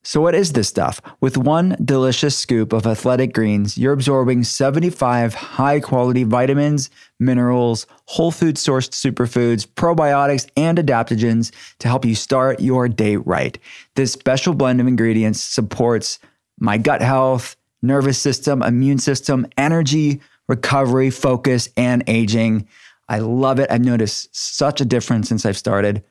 So, 0.03 0.23
what 0.23 0.35
is 0.35 0.55
this 0.55 0.67
stuff? 0.67 1.03
With 1.21 1.37
one 1.37 1.77
delicious 1.85 2.39
scoop 2.39 2.73
of 2.73 2.87
athletic 2.87 3.35
greens, 3.35 3.77
you're 3.77 3.93
absorbing 3.93 4.45
75 4.45 5.35
high 5.35 5.81
quality 5.81 6.25
vitamins, 6.25 6.89
minerals, 7.19 7.87
whole 8.07 8.31
food 8.31 8.57
sourced 8.57 8.91
superfoods, 8.91 9.67
probiotics, 9.67 10.49
and 10.57 10.79
adaptogens 10.79 11.53
to 11.79 11.89
help 11.89 12.05
you 12.05 12.15
start 12.15 12.61
your 12.61 12.89
day 12.89 13.17
right. 13.17 13.59
This 13.95 14.13
special 14.13 14.55
blend 14.55 14.81
of 14.81 14.87
ingredients 14.87 15.41
supports 15.41 16.19
my 16.59 16.79
gut 16.79 17.03
health, 17.03 17.57
nervous 17.83 18.19
system, 18.19 18.63
immune 18.63 18.99
system, 18.99 19.47
energy, 19.57 20.21
recovery, 20.49 21.11
focus, 21.11 21.69
and 21.77 22.05
aging. 22.07 22.67
I 23.09 23.19
love 23.21 23.59
it. 23.59 23.71
I've 23.71 23.85
noticed 23.85 24.35
such 24.35 24.81
a 24.81 24.85
difference 24.85 25.29
since 25.29 25.47
I've 25.47 25.57
started. 25.57 26.03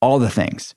All 0.00 0.18
the 0.18 0.30
things. 0.30 0.74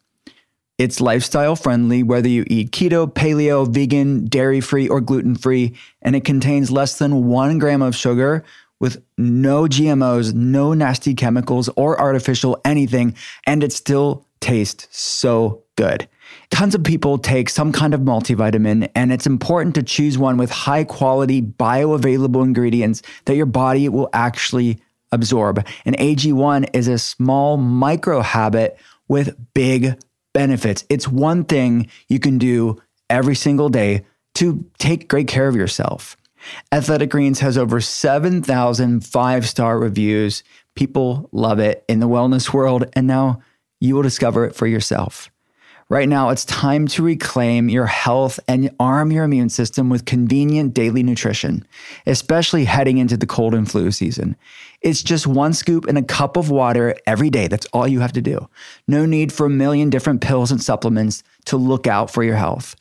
It's 0.78 1.02
lifestyle 1.02 1.56
friendly, 1.56 2.04
whether 2.04 2.28
you 2.28 2.46
eat 2.48 2.72
keto, 2.72 3.12
paleo, 3.12 3.68
vegan, 3.68 4.26
dairy 4.26 4.62
free, 4.62 4.88
or 4.88 5.02
gluten 5.02 5.36
free, 5.36 5.76
and 6.04 6.16
it 6.16 6.24
contains 6.24 6.70
less 6.70 7.00
than 7.00 7.26
one 7.26 7.58
gram 7.58 7.82
of 7.82 7.96
sugar 7.96 8.46
with 8.80 9.04
no 9.18 9.64
GMOs, 9.64 10.34
no 10.34 10.74
nasty 10.74 11.14
chemicals 11.14 11.70
or 11.76 12.00
artificial 12.00 12.60
anything, 12.64 13.16
and 13.46 13.64
it 13.64 13.74
still 13.74 14.26
tastes 14.40 14.88
so 14.92 15.64
good. 15.76 16.08
Tons 16.50 16.76
of 16.76 16.84
people 16.84 17.18
take 17.18 17.50
some 17.50 17.72
kind 17.72 17.94
of 17.94 18.02
multivitamin, 18.02 18.90
and 18.96 19.12
it's 19.12 19.26
important 19.26 19.76
to 19.76 19.84
choose 19.84 20.18
one 20.18 20.38
with 20.38 20.52
high 20.52 20.84
quality, 20.84 21.42
bioavailable 21.42 22.44
ingredients 22.44 23.02
that 23.26 23.36
your 23.36 23.46
body 23.46 23.90
will 23.90 24.10
actually 24.14 24.80
absorb. 25.12 25.66
And 25.86 25.98
AG1 25.98 26.70
is 26.74 26.88
a 26.88 26.98
small 26.98 27.58
micro 27.58 28.22
habit 28.22 28.78
with 29.08 29.36
big 29.54 29.98
benefits. 30.34 30.84
It's 30.90 31.08
one 31.08 31.46
thing 31.46 31.90
you 32.08 32.20
can 32.20 32.38
do 32.38 32.82
every 33.10 33.36
single 33.36 33.70
day 33.70 34.06
to 34.36 34.66
take 34.78 35.08
great 35.08 35.28
care 35.28 35.48
of 35.48 35.56
yourself. 35.56 36.18
Athletic 36.72 37.10
Greens 37.10 37.40
has 37.40 37.58
over 37.58 37.82
7,000 37.82 39.06
five 39.06 39.48
star 39.48 39.80
reviews. 39.80 40.44
People 40.76 41.30
love 41.32 41.60
it 41.60 41.84
in 41.88 42.00
the 42.00 42.08
wellness 42.08 42.54
world, 42.54 42.86
and 42.94 43.08
now 43.08 43.42
you 43.80 43.96
will 43.96 44.04
discover 44.04 44.46
it 44.46 44.56
for 44.56 44.68
yourself. 44.68 45.30
Right 45.90 46.10
now, 46.10 46.32
it's 46.32 46.44
time 46.44 46.86
to 46.90 47.04
reclaim 47.04 47.70
your 47.70 47.86
health 47.86 48.42
and 48.46 48.70
arm 48.78 49.10
your 49.10 49.24
immune 49.24 49.48
system 49.48 49.90
with 49.90 50.04
convenient 50.04 50.74
daily 50.74 51.02
nutrition, 51.02 51.66
especially 52.06 52.66
heading 52.66 52.98
into 52.98 53.16
the 53.16 53.26
cold 53.26 53.56
and 53.56 53.72
flu 53.72 53.92
season. 53.92 54.36
It's 54.82 55.02
just 55.02 55.28
one 55.28 55.54
scoop 55.54 55.88
in 55.88 55.96
a 55.96 56.04
cup 56.04 56.36
of 56.36 56.50
water 56.50 56.96
every 57.06 57.30
day. 57.30 57.48
That's 57.48 57.68
all 57.68 57.88
you 57.88 58.02
have 58.02 58.12
to 58.14 58.22
do. 58.22 58.50
No 58.86 59.06
need 59.06 59.32
for 59.32 59.46
a 59.46 59.50
million 59.50 59.90
different 59.90 60.20
pills 60.20 60.52
and 60.52 60.62
supplements 60.62 61.24
to 61.46 61.56
look 61.56 61.88
out 61.88 62.12
for 62.12 62.22
your 62.22 62.36
health. 62.36 62.76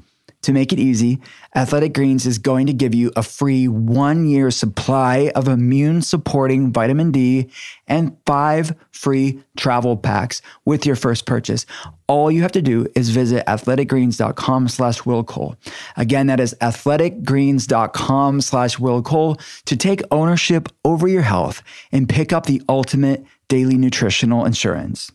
To 0.46 0.52
make 0.52 0.72
it 0.72 0.78
easy, 0.78 1.18
Athletic 1.56 1.92
Greens 1.92 2.24
is 2.24 2.38
going 2.38 2.68
to 2.68 2.72
give 2.72 2.94
you 2.94 3.10
a 3.16 3.24
free 3.24 3.66
one 3.66 4.26
year 4.28 4.52
supply 4.52 5.32
of 5.34 5.48
immune 5.48 6.02
supporting 6.02 6.72
vitamin 6.72 7.10
D 7.10 7.50
and 7.88 8.16
five 8.26 8.72
free 8.92 9.42
travel 9.56 9.96
packs 9.96 10.42
with 10.64 10.86
your 10.86 10.94
first 10.94 11.26
purchase. 11.26 11.66
All 12.06 12.30
you 12.30 12.42
have 12.42 12.52
to 12.52 12.62
do 12.62 12.86
is 12.94 13.10
visit 13.10 13.44
athleticgreens.com 13.46 14.68
slash 14.68 15.00
willcole. 15.00 15.56
Again, 15.96 16.28
that 16.28 16.38
is 16.38 16.54
athleticgreens.com 16.60 18.40
slash 18.40 18.76
willcole 18.76 19.40
to 19.64 19.76
take 19.76 20.00
ownership 20.12 20.68
over 20.84 21.08
your 21.08 21.22
health 21.22 21.60
and 21.90 22.08
pick 22.08 22.32
up 22.32 22.46
the 22.46 22.62
ultimate 22.68 23.26
daily 23.48 23.76
nutritional 23.76 24.44
insurance. 24.44 25.10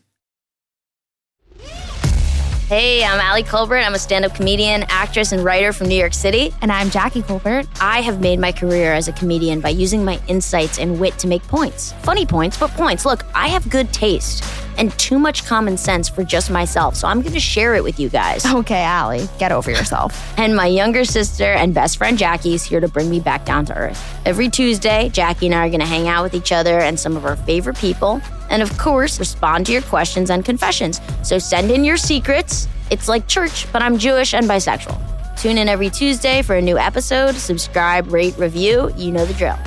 Hey, 2.72 3.04
I'm 3.04 3.20
Ali 3.20 3.42
Kolbert. 3.42 3.84
I'm 3.84 3.92
a 3.92 3.98
stand 3.98 4.24
up 4.24 4.34
comedian, 4.34 4.84
actress, 4.88 5.32
and 5.32 5.44
writer 5.44 5.74
from 5.74 5.88
New 5.88 5.94
York 5.94 6.14
City. 6.14 6.54
And 6.62 6.72
I'm 6.72 6.88
Jackie 6.88 7.20
Kolbert. 7.20 7.68
I 7.82 8.00
have 8.00 8.20
made 8.22 8.38
my 8.38 8.50
career 8.50 8.94
as 8.94 9.08
a 9.08 9.12
comedian 9.12 9.60
by 9.60 9.68
using 9.68 10.02
my 10.06 10.18
insights 10.26 10.78
and 10.78 10.98
wit 10.98 11.18
to 11.18 11.26
make 11.26 11.42
points. 11.42 11.92
Funny 12.02 12.24
points, 12.24 12.56
but 12.56 12.70
points. 12.70 13.04
Look, 13.04 13.26
I 13.34 13.48
have 13.48 13.68
good 13.68 13.92
taste 13.92 14.42
and 14.78 14.96
too 14.98 15.18
much 15.18 15.44
common 15.44 15.76
sense 15.76 16.08
for 16.08 16.24
just 16.24 16.50
myself, 16.50 16.96
so 16.96 17.08
I'm 17.08 17.20
going 17.20 17.34
to 17.34 17.40
share 17.40 17.74
it 17.74 17.84
with 17.84 17.98
you 17.98 18.08
guys. 18.08 18.44
Okay, 18.46 18.84
Ali, 18.84 19.28
get 19.38 19.50
over 19.52 19.70
yourself. 19.70 20.32
and 20.38 20.54
my 20.54 20.66
younger 20.66 21.04
sister 21.04 21.44
and 21.44 21.74
best 21.74 21.96
friend 21.98 22.16
Jackie 22.18 22.54
is 22.54 22.62
here 22.62 22.80
to 22.80 22.88
bring 22.88 23.10
me 23.10 23.20
back 23.20 23.44
down 23.44 23.64
to 23.66 23.76
earth. 23.76 24.20
Every 24.24 24.48
Tuesday, 24.48 25.08
Jackie 25.08 25.46
and 25.46 25.54
I 25.54 25.66
are 25.66 25.70
going 25.70 25.80
to 25.80 25.86
hang 25.86 26.08
out 26.08 26.22
with 26.22 26.34
each 26.34 26.52
other 26.52 26.78
and 26.78 26.98
some 26.98 27.16
of 27.16 27.24
our 27.24 27.36
favorite 27.36 27.76
people. 27.78 28.20
And 28.50 28.62
of 28.62 28.76
course, 28.78 29.18
respond 29.18 29.66
to 29.66 29.72
your 29.72 29.82
questions 29.82 30.30
and 30.30 30.44
confessions. 30.44 31.00
So 31.22 31.38
send 31.38 31.70
in 31.70 31.84
your 31.84 31.96
secrets. 31.96 32.68
It's 32.90 33.08
like 33.08 33.26
church, 33.26 33.66
but 33.72 33.82
I'm 33.82 33.96
Jewish 33.98 34.34
and 34.34 34.46
bisexual. 34.48 35.00
Tune 35.36 35.58
in 35.58 35.68
every 35.68 35.90
Tuesday 35.90 36.42
for 36.42 36.54
a 36.56 36.62
new 36.62 36.78
episode. 36.78 37.34
Subscribe, 37.34 38.12
rate, 38.12 38.36
review. 38.36 38.92
You 38.96 39.10
know 39.12 39.24
the 39.24 39.34
drill. 39.34 39.58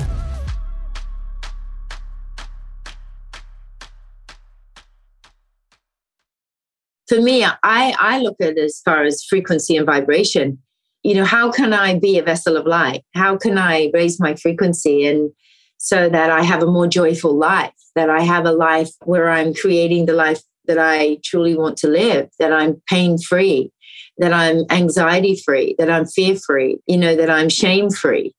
For 7.08 7.20
me, 7.20 7.44
I, 7.44 7.54
I 7.62 8.20
look 8.20 8.36
at 8.40 8.50
it 8.50 8.58
as 8.58 8.80
far 8.84 9.04
as 9.04 9.24
frequency 9.24 9.76
and 9.76 9.86
vibration. 9.86 10.58
You 11.02 11.14
know, 11.14 11.24
how 11.24 11.52
can 11.52 11.72
I 11.72 11.98
be 11.98 12.18
a 12.18 12.22
vessel 12.22 12.56
of 12.56 12.66
light? 12.66 13.04
How 13.14 13.36
can 13.36 13.58
I 13.58 13.90
raise 13.94 14.18
my 14.18 14.34
frequency 14.34 15.06
and 15.06 15.30
so 15.78 16.08
that 16.08 16.30
I 16.30 16.42
have 16.42 16.62
a 16.62 16.70
more 16.70 16.86
joyful 16.86 17.36
life, 17.36 17.72
that 17.94 18.10
I 18.10 18.22
have 18.22 18.44
a 18.44 18.52
life 18.52 18.90
where 19.04 19.30
I'm 19.30 19.54
creating 19.54 20.06
the 20.06 20.14
life 20.14 20.40
that 20.66 20.78
I 20.78 21.18
truly 21.24 21.56
want 21.56 21.76
to 21.78 21.88
live, 21.88 22.28
that 22.38 22.52
I'm 22.52 22.82
pain 22.88 23.18
free, 23.18 23.70
that 24.18 24.32
I'm 24.32 24.64
anxiety 24.70 25.40
free, 25.44 25.76
that 25.78 25.90
I'm 25.90 26.06
fear 26.06 26.36
free, 26.36 26.78
you 26.86 26.96
know, 26.96 27.14
that 27.14 27.30
I'm 27.30 27.48
shame 27.48 27.90
free. 27.90 28.34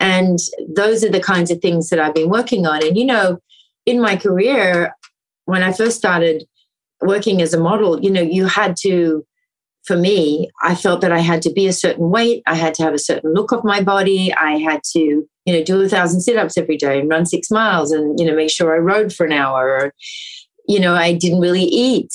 And 0.00 0.38
those 0.74 1.04
are 1.04 1.10
the 1.10 1.20
kinds 1.20 1.50
of 1.50 1.60
things 1.60 1.88
that 1.88 1.98
I've 1.98 2.14
been 2.14 2.30
working 2.30 2.66
on. 2.66 2.86
And, 2.86 2.96
you 2.96 3.04
know, 3.04 3.38
in 3.84 4.00
my 4.00 4.16
career, 4.16 4.94
when 5.44 5.62
I 5.62 5.72
first 5.72 5.96
started 5.96 6.44
working 7.00 7.42
as 7.42 7.54
a 7.54 7.60
model, 7.60 8.00
you 8.02 8.10
know, 8.10 8.22
you 8.22 8.46
had 8.46 8.76
to, 8.82 9.24
for 9.84 9.96
me, 9.96 10.50
I 10.62 10.74
felt 10.74 11.00
that 11.00 11.12
I 11.12 11.20
had 11.20 11.42
to 11.42 11.52
be 11.52 11.66
a 11.66 11.72
certain 11.72 12.10
weight. 12.10 12.42
I 12.46 12.54
had 12.54 12.74
to 12.74 12.82
have 12.82 12.94
a 12.94 12.98
certain 12.98 13.32
look 13.34 13.52
of 13.52 13.64
my 13.64 13.82
body. 13.82 14.32
I 14.34 14.58
had 14.58 14.82
to, 14.92 14.98
you 14.98 15.52
know, 15.52 15.62
do 15.62 15.80
a 15.80 15.88
thousand 15.88 16.22
sit 16.22 16.36
ups 16.36 16.58
every 16.58 16.76
day 16.76 16.98
and 16.98 17.08
run 17.08 17.26
six 17.26 17.50
miles 17.50 17.92
and, 17.92 18.18
you 18.18 18.26
know, 18.26 18.34
make 18.34 18.50
sure 18.50 18.74
I 18.74 18.78
rode 18.78 19.12
for 19.12 19.26
an 19.26 19.32
hour. 19.32 19.68
Or, 19.68 19.94
you 20.68 20.80
know, 20.80 20.94
I 20.94 21.12
didn't 21.12 21.40
really 21.40 21.64
eat. 21.64 22.10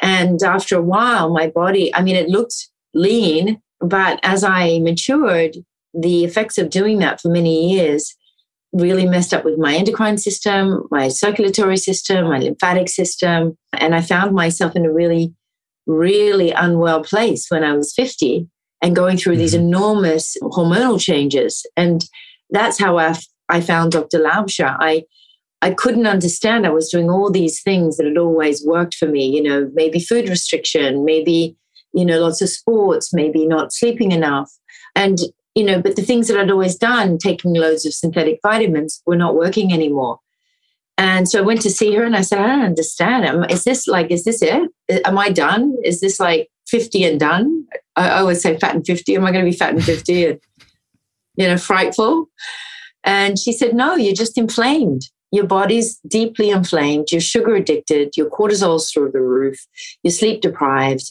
And 0.00 0.42
after 0.42 0.76
a 0.76 0.82
while, 0.82 1.30
my 1.32 1.48
body, 1.48 1.94
I 1.94 2.02
mean, 2.02 2.16
it 2.16 2.28
looked 2.28 2.68
lean, 2.92 3.62
but 3.80 4.18
as 4.22 4.42
I 4.42 4.80
matured, 4.80 5.56
the 5.94 6.24
effects 6.24 6.58
of 6.58 6.70
doing 6.70 6.98
that 6.98 7.20
for 7.20 7.28
many 7.28 7.72
years 7.72 8.14
really 8.72 9.06
messed 9.06 9.34
up 9.34 9.44
with 9.44 9.58
my 9.58 9.74
endocrine 9.74 10.18
system, 10.18 10.86
my 10.90 11.08
circulatory 11.08 11.76
system, 11.76 12.28
my 12.28 12.38
lymphatic 12.38 12.88
system. 12.88 13.56
And 13.72 13.94
I 13.94 14.00
found 14.00 14.34
myself 14.34 14.74
in 14.74 14.86
a 14.86 14.92
really, 14.92 15.34
really 15.86 16.52
unwell 16.52 17.02
place 17.02 17.46
when 17.48 17.64
I 17.64 17.74
was 17.74 17.92
50 17.94 18.48
and 18.80 18.96
going 18.96 19.16
through 19.16 19.36
these 19.36 19.54
Mm-hmm. 19.54 19.66
enormous 19.66 20.36
hormonal 20.42 21.00
changes. 21.00 21.66
And 21.76 22.04
that's 22.50 22.78
how 22.78 22.98
I, 22.98 23.14
I 23.48 23.60
found 23.60 23.92
Dr. 23.92 24.18
Laubscher. 24.18 24.76
I, 24.80 25.04
I 25.60 25.70
couldn't 25.72 26.06
understand. 26.06 26.66
I 26.66 26.70
was 26.70 26.88
doing 26.88 27.10
all 27.10 27.30
these 27.30 27.62
things 27.62 27.96
that 27.96 28.06
had 28.06 28.18
always 28.18 28.64
worked 28.66 28.94
for 28.94 29.06
me, 29.06 29.26
you 29.26 29.42
know, 29.42 29.70
maybe 29.74 30.00
food 30.00 30.28
restriction, 30.28 31.04
maybe, 31.04 31.56
you 31.94 32.04
know, 32.04 32.20
lots 32.20 32.40
of 32.42 32.48
sports, 32.48 33.12
maybe 33.12 33.46
not 33.46 33.72
sleeping 33.72 34.12
enough. 34.12 34.50
And 34.96 35.18
you 35.54 35.64
know, 35.64 35.80
but 35.80 35.96
the 35.96 36.02
things 36.02 36.28
that 36.28 36.38
I'd 36.38 36.50
always 36.50 36.76
done, 36.76 37.18
taking 37.18 37.54
loads 37.54 37.84
of 37.84 37.92
synthetic 37.92 38.40
vitamins, 38.42 39.02
were 39.06 39.16
not 39.16 39.34
working 39.34 39.72
anymore. 39.72 40.18
And 40.98 41.28
so 41.28 41.38
I 41.38 41.42
went 41.42 41.62
to 41.62 41.70
see 41.70 41.94
her 41.94 42.04
and 42.04 42.16
I 42.16 42.20
said, 42.20 42.38
I 42.38 42.46
don't 42.46 42.64
understand. 42.64 43.50
Is 43.50 43.64
this 43.64 43.86
like, 43.86 44.10
is 44.10 44.24
this 44.24 44.42
it? 44.42 44.70
Am 45.04 45.18
I 45.18 45.30
done? 45.30 45.76
Is 45.84 46.00
this 46.00 46.20
like 46.20 46.50
50 46.68 47.04
and 47.04 47.20
done? 47.20 47.66
I 47.96 48.08
I 48.08 48.18
always 48.20 48.40
say 48.40 48.58
fat 48.58 48.74
and 48.74 48.86
50. 48.86 49.16
Am 49.16 49.24
I 49.24 49.32
going 49.32 49.44
to 49.44 49.50
be 49.50 49.56
fat 49.56 49.74
and 49.74 49.84
50 49.84 50.26
and, 50.26 50.40
you 51.36 51.46
know, 51.46 51.56
frightful? 51.56 52.28
And 53.04 53.38
she 53.38 53.52
said, 53.52 53.74
no, 53.74 53.96
you're 53.96 54.14
just 54.14 54.38
inflamed. 54.38 55.08
Your 55.32 55.46
body's 55.46 55.98
deeply 56.06 56.50
inflamed. 56.50 57.08
You're 57.10 57.20
sugar 57.20 57.54
addicted. 57.54 58.16
Your 58.16 58.28
cortisol's 58.30 58.90
through 58.90 59.12
the 59.12 59.22
roof. 59.22 59.66
You're 60.02 60.12
sleep 60.12 60.42
deprived 60.42 61.10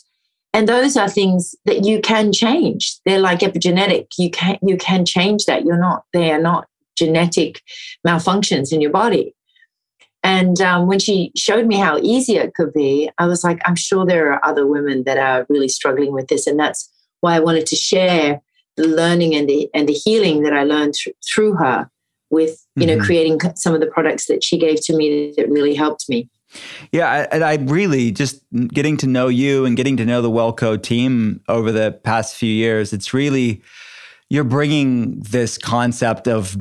and 0.53 0.67
those 0.67 0.97
are 0.97 1.09
things 1.09 1.55
that 1.65 1.85
you 1.85 2.01
can 2.01 2.33
change. 2.33 2.97
They're 3.05 3.19
like 3.19 3.39
epigenetic. 3.39 4.07
You 4.17 4.29
can 4.29 4.57
you 4.61 4.77
can 4.77 5.05
change 5.05 5.45
that. 5.45 5.63
You're 5.65 5.79
not 5.79 6.03
they 6.13 6.31
are 6.31 6.41
not 6.41 6.67
genetic 6.97 7.61
malfunctions 8.05 8.71
in 8.73 8.81
your 8.81 8.91
body. 8.91 9.33
And 10.23 10.61
um, 10.61 10.85
when 10.87 10.99
she 10.99 11.31
showed 11.35 11.65
me 11.65 11.77
how 11.77 11.97
easy 11.97 12.35
it 12.37 12.53
could 12.53 12.73
be 12.73 13.09
i 13.17 13.25
was 13.25 13.43
like 13.43 13.59
i'm 13.65 13.75
sure 13.75 14.05
there 14.05 14.31
are 14.31 14.45
other 14.45 14.67
women 14.67 15.03
that 15.05 15.17
are 15.17 15.45
really 15.49 15.69
struggling 15.69 16.11
with 16.11 16.27
this. 16.27 16.45
And 16.47 16.59
that's 16.59 16.89
why 17.21 17.35
i 17.35 17.39
wanted 17.39 17.65
to 17.67 17.75
share 17.75 18.41
the 18.77 18.87
learning 18.87 19.35
and 19.35 19.49
the 19.49 19.69
and 19.73 19.87
the 19.89 19.93
healing 19.93 20.43
that 20.43 20.53
i 20.53 20.63
learned 20.63 20.93
th- 20.93 21.15
through 21.27 21.53
her 21.55 21.89
with 22.29 22.65
you 22.75 22.85
know 22.85 22.97
Mhm. 22.97 23.05
creating 23.05 23.39
some 23.55 23.73
of 23.73 23.81
the 23.81 23.87
products 23.87 24.27
that 24.27 24.43
she 24.43 24.57
gave 24.57 24.81
to 24.85 24.95
me 24.95 25.33
that 25.37 25.49
really 25.49 25.75
helped 25.75 26.07
me 26.07 26.29
Yeah, 26.91 27.27
and 27.31 27.43
I 27.43 27.55
really 27.55 28.11
just 28.11 28.41
getting 28.67 28.97
to 28.97 29.07
know 29.07 29.27
you 29.27 29.65
and 29.65 29.77
getting 29.77 29.97
to 29.97 30.05
know 30.05 30.21
the 30.21 30.29
WelleCo 30.29 30.81
team 30.81 31.41
over 31.47 31.71
the 31.71 31.91
past 32.03 32.35
few 32.35 32.51
years. 32.51 32.93
It's 32.93 33.13
really 33.13 33.61
you're 34.29 34.43
bringing 34.43 35.19
this 35.19 35.57
concept 35.57 36.27
of 36.27 36.57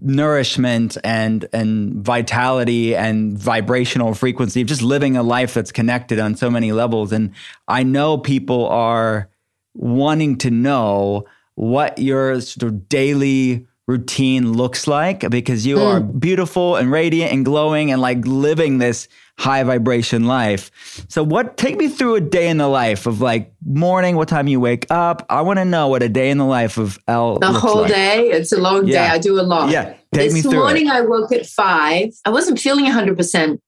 nourishment 0.00 0.96
and 1.02 1.48
and 1.52 1.94
vitality 1.94 2.94
and 2.94 3.36
vibrational 3.36 4.14
frequency 4.14 4.60
of 4.60 4.68
just 4.68 4.82
living 4.82 5.16
a 5.16 5.22
life 5.22 5.54
that's 5.54 5.72
connected 5.72 6.20
on 6.20 6.36
so 6.36 6.48
many 6.48 6.70
levels 6.70 7.12
and 7.12 7.32
i 7.66 7.82
know 7.82 8.16
people 8.16 8.68
are 8.68 9.28
wanting 9.74 10.36
to 10.36 10.50
know 10.52 11.24
what 11.56 11.98
your 11.98 12.40
sort 12.40 12.70
of 12.70 12.88
daily 12.88 13.66
routine 13.88 14.52
looks 14.52 14.86
like 14.86 15.28
because 15.30 15.66
you 15.66 15.76
mm. 15.76 15.84
are 15.84 16.00
beautiful 16.00 16.76
and 16.76 16.92
radiant 16.92 17.32
and 17.32 17.44
glowing 17.44 17.90
and 17.90 18.00
like 18.02 18.18
living 18.26 18.78
this 18.78 19.08
high 19.38 19.62
vibration 19.62 20.26
life. 20.26 20.70
So 21.08 21.22
what 21.22 21.56
take 21.56 21.76
me 21.76 21.88
through 21.88 22.16
a 22.16 22.20
day 22.20 22.48
in 22.48 22.58
the 22.58 22.68
life 22.68 23.06
of 23.06 23.22
like 23.22 23.50
morning, 23.64 24.14
what 24.16 24.28
time 24.28 24.46
you 24.46 24.60
wake 24.60 24.86
up? 24.90 25.24
I 25.30 25.40
want 25.40 25.58
to 25.58 25.64
know 25.64 25.88
what 25.88 26.02
a 26.02 26.08
day 26.08 26.28
in 26.28 26.36
the 26.36 26.44
life 26.44 26.76
of 26.76 26.98
Elle 27.08 27.38
The 27.38 27.50
whole 27.50 27.82
like. 27.82 27.92
day. 27.92 28.30
It's 28.30 28.52
a 28.52 28.60
long 28.60 28.86
yeah. 28.86 29.08
day. 29.08 29.14
I 29.14 29.18
do 29.18 29.40
a 29.40 29.42
lot. 29.42 29.70
Yeah. 29.70 29.94
Take 30.12 30.32
this 30.32 30.34
me 30.34 30.42
through 30.42 30.60
morning 30.60 30.88
it. 30.88 30.92
I 30.92 31.00
woke 31.00 31.32
at 31.32 31.46
five. 31.46 32.10
I 32.26 32.30
wasn't 32.30 32.60
feeling 32.60 32.84
100%. 32.84 33.58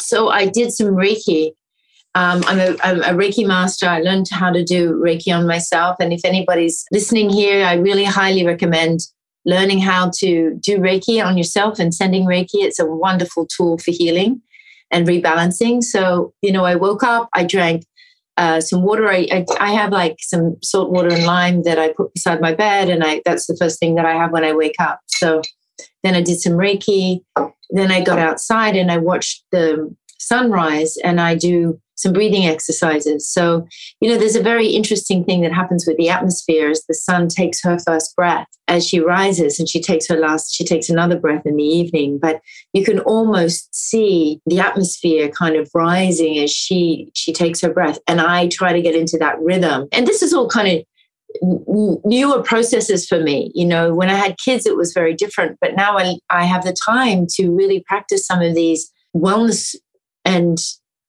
So 0.00 0.28
I 0.28 0.46
did 0.46 0.70
some 0.72 0.88
Reiki. 0.88 1.52
Um, 2.14 2.42
I'm, 2.46 2.58
a, 2.58 2.76
I'm 2.82 3.00
a 3.02 3.18
Reiki 3.18 3.46
master. 3.46 3.86
I 3.86 4.00
learned 4.00 4.26
how 4.30 4.50
to 4.50 4.64
do 4.64 4.94
Reiki 4.94 5.34
on 5.34 5.46
myself. 5.46 5.96
And 5.98 6.12
if 6.12 6.24
anybody's 6.24 6.84
listening 6.92 7.30
here, 7.30 7.64
I 7.64 7.74
really 7.74 8.04
highly 8.04 8.44
recommend 8.44 9.00
learning 9.46 9.78
how 9.78 10.10
to 10.18 10.58
do 10.60 10.78
Reiki 10.78 11.24
on 11.24 11.38
yourself 11.38 11.78
and 11.78 11.94
sending 11.94 12.26
Reiki. 12.26 12.56
It's 12.56 12.80
a 12.80 12.84
wonderful 12.84 13.46
tool 13.46 13.78
for 13.78 13.92
healing 13.92 14.42
and 14.90 15.06
rebalancing. 15.06 15.82
So, 15.82 16.34
you 16.42 16.52
know, 16.52 16.64
I 16.64 16.74
woke 16.74 17.02
up, 17.02 17.28
I 17.32 17.44
drank 17.44 17.84
uh, 18.36 18.60
some 18.60 18.82
water. 18.82 19.08
I, 19.08 19.26
I, 19.30 19.46
I 19.58 19.72
have 19.72 19.92
like 19.92 20.16
some 20.20 20.56
salt 20.62 20.90
water 20.90 21.14
and 21.14 21.24
lime 21.24 21.62
that 21.62 21.78
I 21.78 21.92
put 21.92 22.12
beside 22.12 22.40
my 22.40 22.52
bed, 22.52 22.90
and 22.90 23.02
I 23.02 23.22
that's 23.24 23.46
the 23.46 23.56
first 23.56 23.78
thing 23.80 23.94
that 23.94 24.04
I 24.04 24.12
have 24.12 24.32
when 24.32 24.44
I 24.44 24.52
wake 24.52 24.76
up. 24.78 25.00
So 25.06 25.40
then 26.02 26.14
I 26.14 26.20
did 26.20 26.40
some 26.40 26.52
Reiki. 26.52 27.20
Then 27.70 27.90
I 27.90 28.02
got 28.02 28.18
outside 28.18 28.76
and 28.76 28.92
I 28.92 28.98
watched 28.98 29.44
the 29.52 29.94
sunrise, 30.18 30.98
and 30.98 31.20
I 31.20 31.34
do 31.34 31.80
some 31.96 32.12
breathing 32.12 32.46
exercises. 32.46 33.28
So, 33.28 33.66
you 34.00 34.08
know, 34.08 34.18
there's 34.18 34.36
a 34.36 34.42
very 34.42 34.68
interesting 34.68 35.24
thing 35.24 35.40
that 35.42 35.52
happens 35.52 35.86
with 35.86 35.96
the 35.96 36.08
atmosphere 36.08 36.70
as 36.70 36.84
the 36.86 36.94
sun 36.94 37.28
takes 37.28 37.62
her 37.62 37.78
first 37.78 38.14
breath 38.14 38.46
as 38.68 38.86
she 38.86 39.00
rises 39.00 39.58
and 39.58 39.68
she 39.68 39.80
takes 39.80 40.08
her 40.08 40.16
last, 40.16 40.54
she 40.54 40.64
takes 40.64 40.88
another 40.88 41.18
breath 41.18 41.46
in 41.46 41.56
the 41.56 41.64
evening. 41.64 42.18
But 42.18 42.40
you 42.72 42.84
can 42.84 43.00
almost 43.00 43.74
see 43.74 44.40
the 44.46 44.60
atmosphere 44.60 45.28
kind 45.28 45.56
of 45.56 45.70
rising 45.74 46.38
as 46.38 46.50
she 46.50 47.10
she 47.14 47.32
takes 47.32 47.60
her 47.60 47.72
breath. 47.72 47.98
And 48.06 48.20
I 48.20 48.48
try 48.48 48.72
to 48.72 48.82
get 48.82 48.94
into 48.94 49.18
that 49.18 49.38
rhythm. 49.40 49.88
And 49.92 50.06
this 50.06 50.22
is 50.22 50.32
all 50.32 50.48
kind 50.48 50.68
of 50.68 50.84
newer 52.04 52.42
processes 52.42 53.06
for 53.06 53.20
me. 53.20 53.50
You 53.54 53.66
know, 53.66 53.94
when 53.94 54.10
I 54.10 54.14
had 54.14 54.38
kids, 54.38 54.66
it 54.66 54.76
was 54.76 54.92
very 54.92 55.14
different. 55.14 55.58
But 55.60 55.76
now 55.76 55.98
I, 55.98 56.16
I 56.30 56.44
have 56.44 56.64
the 56.64 56.72
time 56.72 57.26
to 57.34 57.50
really 57.50 57.84
practice 57.86 58.26
some 58.26 58.42
of 58.42 58.54
these 58.54 58.90
wellness 59.14 59.74
and 60.24 60.58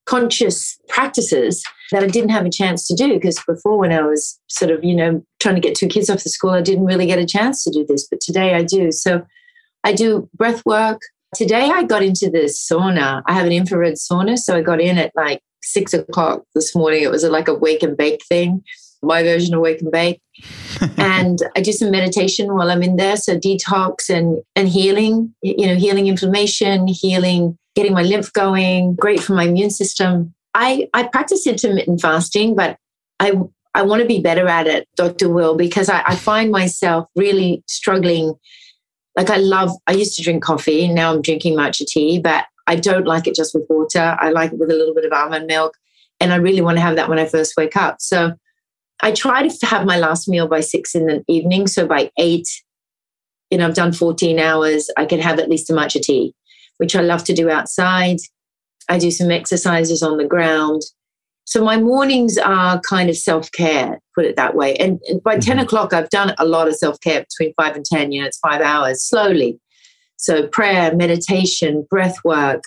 conscious 0.07 0.79
practices 0.87 1.63
that 1.91 2.03
I 2.03 2.07
didn't 2.07 2.29
have 2.29 2.45
a 2.45 2.49
chance 2.49 2.87
to 2.87 2.95
do 2.95 3.13
because 3.13 3.41
before 3.45 3.77
when 3.77 3.91
I 3.91 4.01
was 4.01 4.39
sort 4.47 4.71
of, 4.71 4.83
you 4.83 4.95
know, 4.95 5.23
trying 5.39 5.55
to 5.55 5.61
get 5.61 5.75
two 5.75 5.87
kids 5.87 6.09
off 6.09 6.23
the 6.23 6.29
school, 6.29 6.51
I 6.51 6.61
didn't 6.61 6.85
really 6.85 7.05
get 7.05 7.19
a 7.19 7.25
chance 7.25 7.63
to 7.63 7.71
do 7.71 7.85
this. 7.87 8.07
But 8.09 8.21
today 8.21 8.55
I 8.55 8.63
do. 8.63 8.91
So 8.91 9.25
I 9.83 9.93
do 9.93 10.29
breath 10.33 10.65
work. 10.65 11.01
Today 11.35 11.69
I 11.73 11.83
got 11.83 12.03
into 12.03 12.29
the 12.29 12.49
sauna. 12.49 13.21
I 13.27 13.33
have 13.33 13.45
an 13.45 13.51
infrared 13.51 13.95
sauna. 13.95 14.37
So 14.37 14.55
I 14.55 14.61
got 14.61 14.81
in 14.81 14.97
at 14.97 15.11
like 15.15 15.41
six 15.61 15.93
o'clock 15.93 16.43
this 16.55 16.75
morning. 16.75 17.03
It 17.03 17.11
was 17.11 17.23
like 17.23 17.47
a 17.47 17.53
wake 17.53 17.83
and 17.83 17.97
bake 17.97 18.21
thing, 18.27 18.63
my 19.03 19.23
version 19.23 19.53
of 19.53 19.61
wake 19.61 19.81
and 19.81 19.91
bake. 19.91 20.21
and 20.97 21.39
I 21.55 21.61
do 21.61 21.71
some 21.71 21.91
meditation 21.91 22.53
while 22.53 22.71
I'm 22.71 22.83
in 22.83 22.95
there. 22.95 23.17
So 23.17 23.37
detox 23.37 24.09
and 24.09 24.41
and 24.55 24.69
healing, 24.69 25.35
you 25.41 25.67
know, 25.67 25.75
healing 25.75 26.07
inflammation, 26.07 26.87
healing 26.87 27.57
getting 27.77 27.93
my 27.93 28.01
lymph 28.01 28.33
going, 28.33 28.95
great 28.95 29.21
for 29.21 29.33
my 29.33 29.43
immune 29.43 29.69
system. 29.69 30.33
I, 30.55 30.89
I 30.95 31.03
practice 31.03 31.45
intermittent 31.45 32.01
fasting, 32.01 32.55
but 32.55 32.75
I, 33.19 33.33
I 33.75 33.83
want 33.83 34.01
to 34.01 34.07
be 34.07 34.19
better 34.19 34.47
at 34.47 34.65
it, 34.65 34.89
Dr. 34.95 35.29
Will, 35.29 35.55
because 35.55 35.87
I, 35.87 36.01
I 36.03 36.15
find 36.15 36.49
myself 36.49 37.07
really 37.15 37.63
struggling. 37.67 38.33
Like 39.15 39.29
I 39.29 39.37
love, 39.37 39.69
I 39.85 39.91
used 39.91 40.17
to 40.17 40.23
drink 40.23 40.43
coffee. 40.43 40.87
Now 40.87 41.13
I'm 41.13 41.21
drinking 41.21 41.55
matcha 41.55 41.85
tea, 41.85 42.19
but 42.19 42.45
I 42.65 42.77
don't 42.77 43.05
like 43.05 43.27
it 43.27 43.35
just 43.35 43.53
with 43.53 43.67
water. 43.69 44.17
I 44.19 44.31
like 44.31 44.53
it 44.53 44.57
with 44.57 44.71
a 44.71 44.75
little 44.75 44.95
bit 44.95 45.05
of 45.05 45.11
almond 45.11 45.45
milk. 45.45 45.77
And 46.19 46.33
I 46.33 46.37
really 46.37 46.61
want 46.61 46.77
to 46.77 46.81
have 46.81 46.95
that 46.95 47.09
when 47.09 47.19
I 47.19 47.27
first 47.27 47.53
wake 47.57 47.77
up. 47.77 47.97
So 47.99 48.33
I 49.01 49.11
try 49.11 49.47
to 49.47 49.65
have 49.67 49.85
my 49.85 49.99
last 49.99 50.27
meal 50.27 50.47
by 50.47 50.61
six 50.61 50.95
in 50.95 51.05
the 51.05 51.23
evening. 51.27 51.67
So 51.67 51.85
by 51.85 52.09
eight, 52.17 52.47
you 53.51 53.59
know, 53.59 53.67
I've 53.67 53.75
done 53.75 53.93
14 53.93 54.39
hours, 54.39 54.89
I 54.97 55.05
can 55.05 55.19
have 55.19 55.37
at 55.37 55.47
least 55.47 55.69
a 55.69 55.73
matcha 55.73 56.01
tea 56.01 56.33
which 56.77 56.95
I 56.95 57.01
love 57.01 57.23
to 57.25 57.33
do 57.33 57.49
outside. 57.49 58.17
I 58.89 58.97
do 58.97 59.11
some 59.11 59.31
exercises 59.31 60.01
on 60.01 60.17
the 60.17 60.25
ground. 60.25 60.81
So 61.45 61.63
my 61.63 61.77
mornings 61.79 62.37
are 62.37 62.81
kind 62.81 63.09
of 63.09 63.15
self 63.15 63.51
care, 63.51 63.99
put 64.15 64.25
it 64.25 64.35
that 64.35 64.55
way. 64.55 64.75
And, 64.75 64.99
and 65.07 65.23
by 65.23 65.37
10 65.37 65.55
mm-hmm. 65.55 65.65
o'clock, 65.65 65.93
I've 65.93 66.09
done 66.09 66.35
a 66.37 66.45
lot 66.45 66.67
of 66.67 66.75
self 66.75 66.99
care 66.99 67.23
between 67.23 67.53
five 67.55 67.75
and 67.75 67.85
10, 67.85 68.11
you 68.11 68.21
know, 68.21 68.27
it's 68.27 68.39
five 68.39 68.61
hours 68.61 69.01
slowly. 69.01 69.59
So 70.17 70.47
prayer, 70.47 70.93
meditation, 70.95 71.87
breath 71.89 72.17
work. 72.25 72.63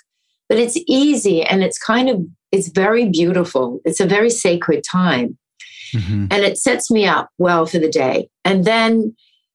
But 0.48 0.58
it's 0.58 0.78
easy 0.86 1.42
and 1.42 1.62
it's 1.62 1.78
kind 1.78 2.08
of, 2.08 2.22
it's 2.52 2.68
very 2.68 3.08
beautiful. 3.08 3.80
It's 3.84 4.00
a 4.00 4.06
very 4.06 4.30
sacred 4.30 4.82
time. 4.90 5.38
Mm-hmm. 5.94 6.26
And 6.30 6.42
it 6.44 6.56
sets 6.56 6.90
me 6.90 7.06
up 7.06 7.28
well 7.38 7.66
for 7.66 7.78
the 7.78 7.90
day. 7.90 8.28
And 8.44 8.64
then 8.64 9.14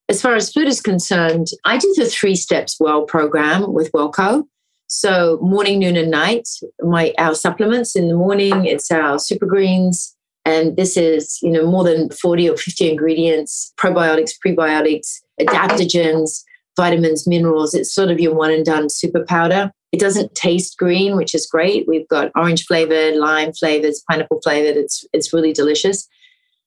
as 0.10 0.22
far 0.22 0.36
as 0.36 0.52
food 0.52 0.68
is 0.68 0.82
concerned, 0.82 1.48
I 1.64 1.78
do 1.78 1.94
the 1.98 2.06
three 2.06 2.36
steps 2.36 2.78
well 2.80 3.04
program 3.04 3.74
with 3.74 3.92
WelleCo. 3.92 4.44
So 4.88 5.40
morning, 5.42 5.80
noon, 5.80 5.98
and 5.98 6.12
night. 6.12 6.48
My 6.82 7.14
our 7.18 7.34
supplements 7.34 7.96
in 7.96 8.08
the 8.08 8.16
morning, 8.16 8.66
it's 8.66 8.92
our 8.92 9.18
super 9.18 9.46
greens. 9.46 10.16
And 10.46 10.78
this 10.78 10.96
is, 10.96 11.40
you 11.42 11.52
know, 11.52 11.66
more 11.66 11.84
than 11.84 12.12
40 12.12 12.52
or 12.52 12.58
50 12.58 12.92
ingredients, 12.92 13.74
probiotics, 13.80 14.34
prebiotics, 14.46 15.22
adaptogens, 15.42 16.44
vitamins, 16.78 17.26
minerals. 17.26 17.74
It's 17.74 17.94
sort 17.94 18.12
of 18.12 18.20
your 18.20 18.36
one 18.36 18.52
and 18.52 18.64
done 18.64 18.90
super 18.90 19.26
powder. 19.26 19.72
It 19.92 20.00
doesn't 20.00 20.36
taste 20.36 20.78
green, 20.78 21.16
which 21.16 21.34
is 21.34 21.48
great. 21.48 21.88
We've 21.88 22.08
got 22.10 22.32
orange 22.36 22.66
flavored, 22.66 23.16
lime 23.16 23.54
flavored, 23.54 23.94
pineapple 24.10 24.42
flavored. 24.44 24.78
It's 24.78 25.04
it's 25.14 25.34
really 25.34 25.54
delicious. 25.54 26.08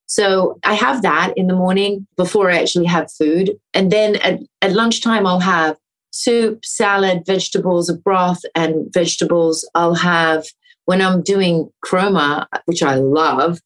So 0.08 0.58
I 0.64 0.72
have 0.72 1.02
that 1.02 1.34
in 1.36 1.48
the 1.48 1.54
morning 1.54 2.06
before 2.16 2.50
I 2.50 2.58
actually 2.58 2.86
have 2.86 3.12
food. 3.12 3.58
And 3.74 3.92
then 3.92 4.16
at, 4.16 4.40
at 4.62 4.72
lunchtime, 4.72 5.26
I'll 5.26 5.38
have 5.38 5.76
soup, 6.12 6.64
salad, 6.64 7.24
vegetables, 7.26 7.90
a 7.90 7.94
broth, 7.94 8.40
and 8.54 8.92
vegetables. 8.92 9.68
I'll 9.74 9.94
have, 9.94 10.46
when 10.86 11.02
I'm 11.02 11.22
doing 11.22 11.70
Kroma, 11.84 12.46
which 12.64 12.82
I 12.82 12.94
love, 12.94 13.60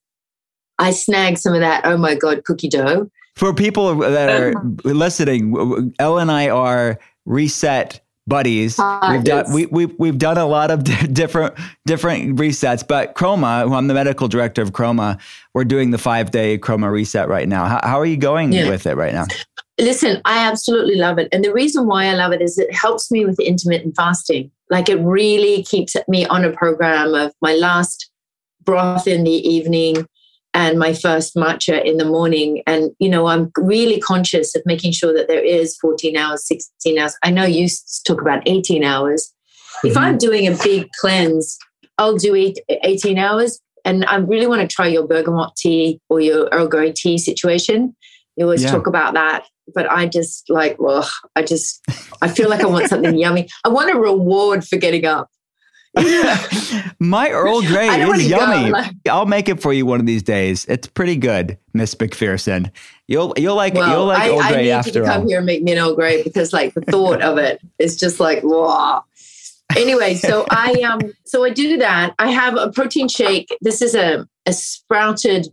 I 0.79 0.91
snag 0.91 1.39
some 1.39 1.55
of 1.55 1.61
that, 1.61 1.87
oh 1.87 1.97
my 1.97 2.17
God, 2.17 2.45
cookie 2.45 2.69
dough. 2.69 3.09
For 3.37 3.55
people 3.55 3.95
that 3.97 4.29
are 4.29 4.59
uh-huh. 4.59 4.69
listening, 4.85 5.95
Elle 6.01 6.19
and 6.19 6.31
I 6.31 6.49
are 6.49 6.99
reset 7.25 8.01
buddies. 8.27 8.79
Uh, 8.79 9.09
we've 9.11 9.25
done 9.25 9.53
we, 9.53 9.67
we 9.67 9.87
we've 9.87 10.19
done 10.19 10.39
a 10.39 10.47
lot 10.47 10.71
of 10.71 10.85
different 11.13 11.55
different 11.87 12.37
resets, 12.37 12.87
but 12.87 13.15
Kroma, 13.15 13.69
who 13.69 13.75
I'm 13.75 13.89
the 13.89 13.95
medical 13.95 14.29
director 14.29 14.63
of 14.63 14.73
Kroma, 14.73 15.21
we're 15.55 15.65
doing 15.65 15.91
the 15.91 15.99
five 15.99 16.31
day 16.31 16.59
Kroma 16.59 16.91
reset 16.91 17.29
right 17.29 17.49
now. 17.49 17.67
How, 17.67 17.81
how 17.83 18.01
are 18.01 18.07
you 18.07 18.17
going 18.17 18.53
yeah. 18.53 18.69
with 18.69 18.87
it 18.87 18.97
right 18.97 19.13
now? 19.13 19.27
Listen, 19.81 20.21
I 20.25 20.47
absolutely 20.47 20.97
love 20.97 21.19
it, 21.19 21.29
and 21.33 21.45
the 21.45 21.53
reason 21.53 21.87
why 21.87 22.07
I 22.07 22.15
love 22.15 22.33
it 22.33 22.43
is 22.43 22.59
it 22.59 22.73
helps 22.73 23.11
me 23.11 23.25
with 23.25 23.41
intermittent 23.41 23.97
fasting. 23.97 24.51
Like 24.71 24.89
it 24.89 25.01
really 25.01 25.63
keeps 25.63 25.97
me 26.09 26.25
on 26.27 26.45
a 26.45 26.53
program 26.53 27.15
of 27.15 27.33
my 27.43 27.55
last 27.55 28.11
broth 28.65 29.07
in 29.07 29.25
the 29.25 29.31
evening 29.31 30.07
and 30.55 30.79
my 30.79 30.93
first 30.93 31.35
matcha 31.35 31.83
in 31.85 31.97
the 31.97 32.05
morning. 32.05 32.63
And, 32.67 32.91
you 32.99 33.09
know, 33.09 33.27
I'm 33.27 33.51
really 33.57 34.01
conscious 34.01 34.55
of 34.55 34.63
making 34.67 34.93
sure 34.93 35.15
that 35.15 35.29
there 35.29 35.43
is 35.43 35.77
14 35.79 36.17
hours, 36.17 36.47
16 36.47 36.99
hours. 36.99 37.17
I 37.23 37.31
know 37.31 37.45
you 37.45 37.69
talk 38.07 38.21
about 38.21 38.43
18 38.47 38.85
hours. 38.85 39.33
Mm-hmm. 39.79 39.89
If 39.89 39.97
I'm 39.97 40.19
doing 40.19 40.47
a 40.47 40.57
big 40.63 40.89
cleanse, 41.01 41.59
I'll 41.99 42.17
do 42.17 42.35
eight, 42.35 42.59
18 42.69 43.19
hours. 43.19 43.61
And 43.85 44.05
I 44.05 44.17
really 44.17 44.47
want 44.47 44.61
to 44.61 44.73
try 44.73 44.87
your 44.87 45.07
bergamot 45.07 45.57
tea 45.57 46.01
or 46.09 46.21
your 46.21 46.49
Earl 46.53 46.69
Grey 46.69 46.93
tea 46.93 47.19
situation. 47.19 47.97
You 48.37 48.45
always 48.45 48.63
yeah. 48.63 48.71
talk 48.71 48.87
about 48.87 49.15
that. 49.15 49.47
But 49.75 49.91
I 49.91 50.07
just 50.07 50.49
like, 50.51 50.77
well, 50.81 51.09
I 51.37 51.43
just, 51.43 51.81
I 52.21 52.29
feel 52.29 52.49
like 52.49 52.61
I 52.61 52.67
want 52.67 52.89
something 52.89 53.17
yummy. 53.19 53.49
I 53.65 53.69
want 53.69 53.91
a 53.91 53.99
reward 53.99 54.67
for 54.67 54.77
getting 54.77 55.07
up. 55.07 55.29
My 56.99 57.31
Earl 57.31 57.61
Grey 57.67 57.89
is 57.89 58.29
yummy. 58.29 58.71
Like, 58.71 58.93
I'll 59.11 59.27
make 59.27 59.49
it 59.49 59.61
for 59.61 59.73
you 59.73 59.85
one 59.85 60.01
of 60.01 60.07
these 60.07 60.23
days. 60.23 60.65
It's 60.67 60.87
pretty 60.87 61.17
good, 61.17 61.59
Miss 61.75 61.99
Macpherson. 61.99 62.71
You'll 63.09 63.35
you'll 63.37 63.57
like 63.57 63.75
well, 63.75 63.91
you'll 63.91 64.07
like 64.07 64.23
I, 64.23 64.29
Earl 64.31 64.39
Grey 64.39 64.47
I 64.47 64.63
need 64.63 64.71
after 64.71 65.01
you 65.01 65.05
to 65.05 65.05
come 65.05 65.29
here 65.29 65.39
and 65.39 65.47
make 65.47 65.63
me 65.63 65.73
an 65.73 65.79
Earl 65.79 65.95
Grey 65.95 66.23
because 66.23 66.53
like 66.53 66.73
the 66.73 66.81
thought 66.81 67.21
of 67.21 67.37
it 67.37 67.61
is 67.79 67.97
just 67.97 68.21
like 68.21 68.43
wow. 68.43 69.05
anyway, 69.77 70.15
so 70.15 70.47
I 70.51 70.73
um 70.81 71.13
so 71.25 71.45
I 71.45 71.51
do 71.51 71.77
that. 71.79 72.15
I 72.19 72.31
have 72.31 72.57
a 72.57 72.71
protein 72.71 73.09
shake. 73.09 73.55
This 73.61 73.83
is 73.83 73.95
a 73.95 74.27
a 74.47 74.53
sprouted, 74.55 75.49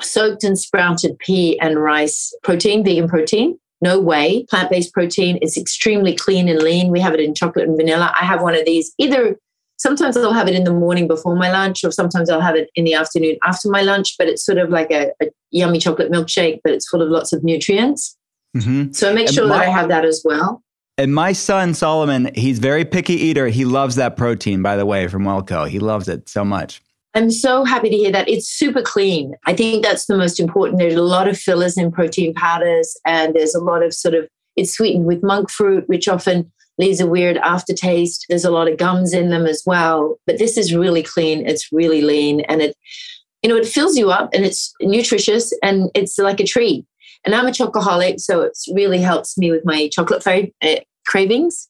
soaked 0.00 0.42
and 0.42 0.58
sprouted 0.58 1.18
pea 1.18 1.60
and 1.60 1.78
rice 1.78 2.34
protein, 2.42 2.82
vegan 2.82 3.08
protein. 3.08 3.58
No 3.82 4.00
way. 4.00 4.46
plant 4.48 4.70
based 4.70 4.94
protein. 4.94 5.36
is 5.42 5.58
extremely 5.58 6.14
clean 6.14 6.48
and 6.48 6.62
lean. 6.62 6.88
We 6.88 7.00
have 7.00 7.12
it 7.12 7.20
in 7.20 7.34
chocolate 7.34 7.68
and 7.68 7.76
vanilla. 7.76 8.14
I 8.18 8.24
have 8.24 8.40
one 8.40 8.54
of 8.54 8.64
these 8.64 8.94
either 8.96 9.36
sometimes 9.76 10.16
I'll 10.16 10.32
have 10.32 10.48
it 10.48 10.54
in 10.54 10.64
the 10.64 10.72
morning 10.72 11.08
before 11.08 11.36
my 11.36 11.50
lunch, 11.50 11.84
or 11.84 11.90
sometimes 11.90 12.30
I'll 12.30 12.40
have 12.40 12.56
it 12.56 12.70
in 12.74 12.84
the 12.84 12.94
afternoon 12.94 13.36
after 13.44 13.68
my 13.68 13.82
lunch. 13.82 14.16
But 14.18 14.28
it's 14.28 14.44
sort 14.44 14.58
of 14.58 14.70
like 14.70 14.90
a, 14.90 15.12
a 15.22 15.26
yummy 15.50 15.78
chocolate 15.78 16.10
milkshake, 16.10 16.60
but 16.64 16.72
it's 16.72 16.88
full 16.88 17.02
of 17.02 17.08
lots 17.08 17.32
of 17.32 17.44
nutrients. 17.44 18.16
Mm-hmm. 18.56 18.92
So 18.92 19.10
I 19.10 19.14
make 19.14 19.28
sure 19.28 19.46
my, 19.46 19.58
that 19.58 19.68
I 19.68 19.70
have 19.70 19.88
that 19.88 20.04
as 20.04 20.22
well. 20.24 20.62
And 20.98 21.14
my 21.14 21.32
son 21.32 21.74
Solomon, 21.74 22.30
he's 22.34 22.58
very 22.58 22.84
picky 22.84 23.14
eater. 23.14 23.48
He 23.48 23.64
loves 23.66 23.96
that 23.96 24.16
protein, 24.16 24.62
by 24.62 24.76
the 24.76 24.86
way, 24.86 25.08
from 25.08 25.24
WelleCo. 25.24 25.68
He 25.68 25.78
loves 25.78 26.08
it 26.08 26.28
so 26.28 26.44
much. 26.44 26.80
I'm 27.14 27.30
so 27.30 27.64
happy 27.64 27.88
to 27.88 27.96
hear 27.96 28.12
that. 28.12 28.28
It's 28.28 28.48
super 28.48 28.82
clean. 28.82 29.34
I 29.46 29.54
think 29.54 29.82
that's 29.82 30.06
the 30.06 30.16
most 30.16 30.38
important. 30.38 30.78
There's 30.78 30.94
a 30.94 31.02
lot 31.02 31.28
of 31.28 31.38
fillers 31.38 31.78
in 31.78 31.90
protein 31.90 32.34
powders, 32.34 32.94
and 33.06 33.34
there's 33.34 33.54
a 33.54 33.60
lot 33.62 33.82
of 33.82 33.94
sort 33.94 34.14
of 34.14 34.28
it's 34.56 34.72
sweetened 34.72 35.06
with 35.06 35.22
monk 35.22 35.50
fruit, 35.50 35.84
which 35.86 36.08
often 36.08 36.50
leaves 36.78 37.00
a 37.00 37.06
weird 37.06 37.36
aftertaste. 37.38 38.26
There's 38.28 38.44
a 38.44 38.50
lot 38.50 38.68
of 38.68 38.78
gums 38.78 39.12
in 39.12 39.30
them 39.30 39.46
as 39.46 39.62
well. 39.66 40.18
But 40.26 40.38
this 40.38 40.56
is 40.56 40.74
really 40.74 41.02
clean. 41.02 41.46
It's 41.46 41.72
really 41.72 42.02
lean, 42.02 42.40
and 42.42 42.62
it, 42.62 42.76
you 43.42 43.48
know, 43.48 43.56
it 43.56 43.66
fills 43.66 43.96
you 43.96 44.10
up, 44.10 44.30
and 44.32 44.44
it's 44.44 44.72
nutritious, 44.80 45.52
and 45.62 45.90
it's 45.94 46.18
like 46.18 46.40
a 46.40 46.46
treat. 46.46 46.84
And 47.24 47.34
I'm 47.34 47.46
a 47.46 47.50
chocoholic, 47.50 48.20
so 48.20 48.42
it 48.42 48.56
really 48.72 48.98
helps 48.98 49.36
me 49.36 49.50
with 49.50 49.64
my 49.64 49.88
chocolate 49.88 50.52
uh, 50.62 50.76
cravings. 51.06 51.68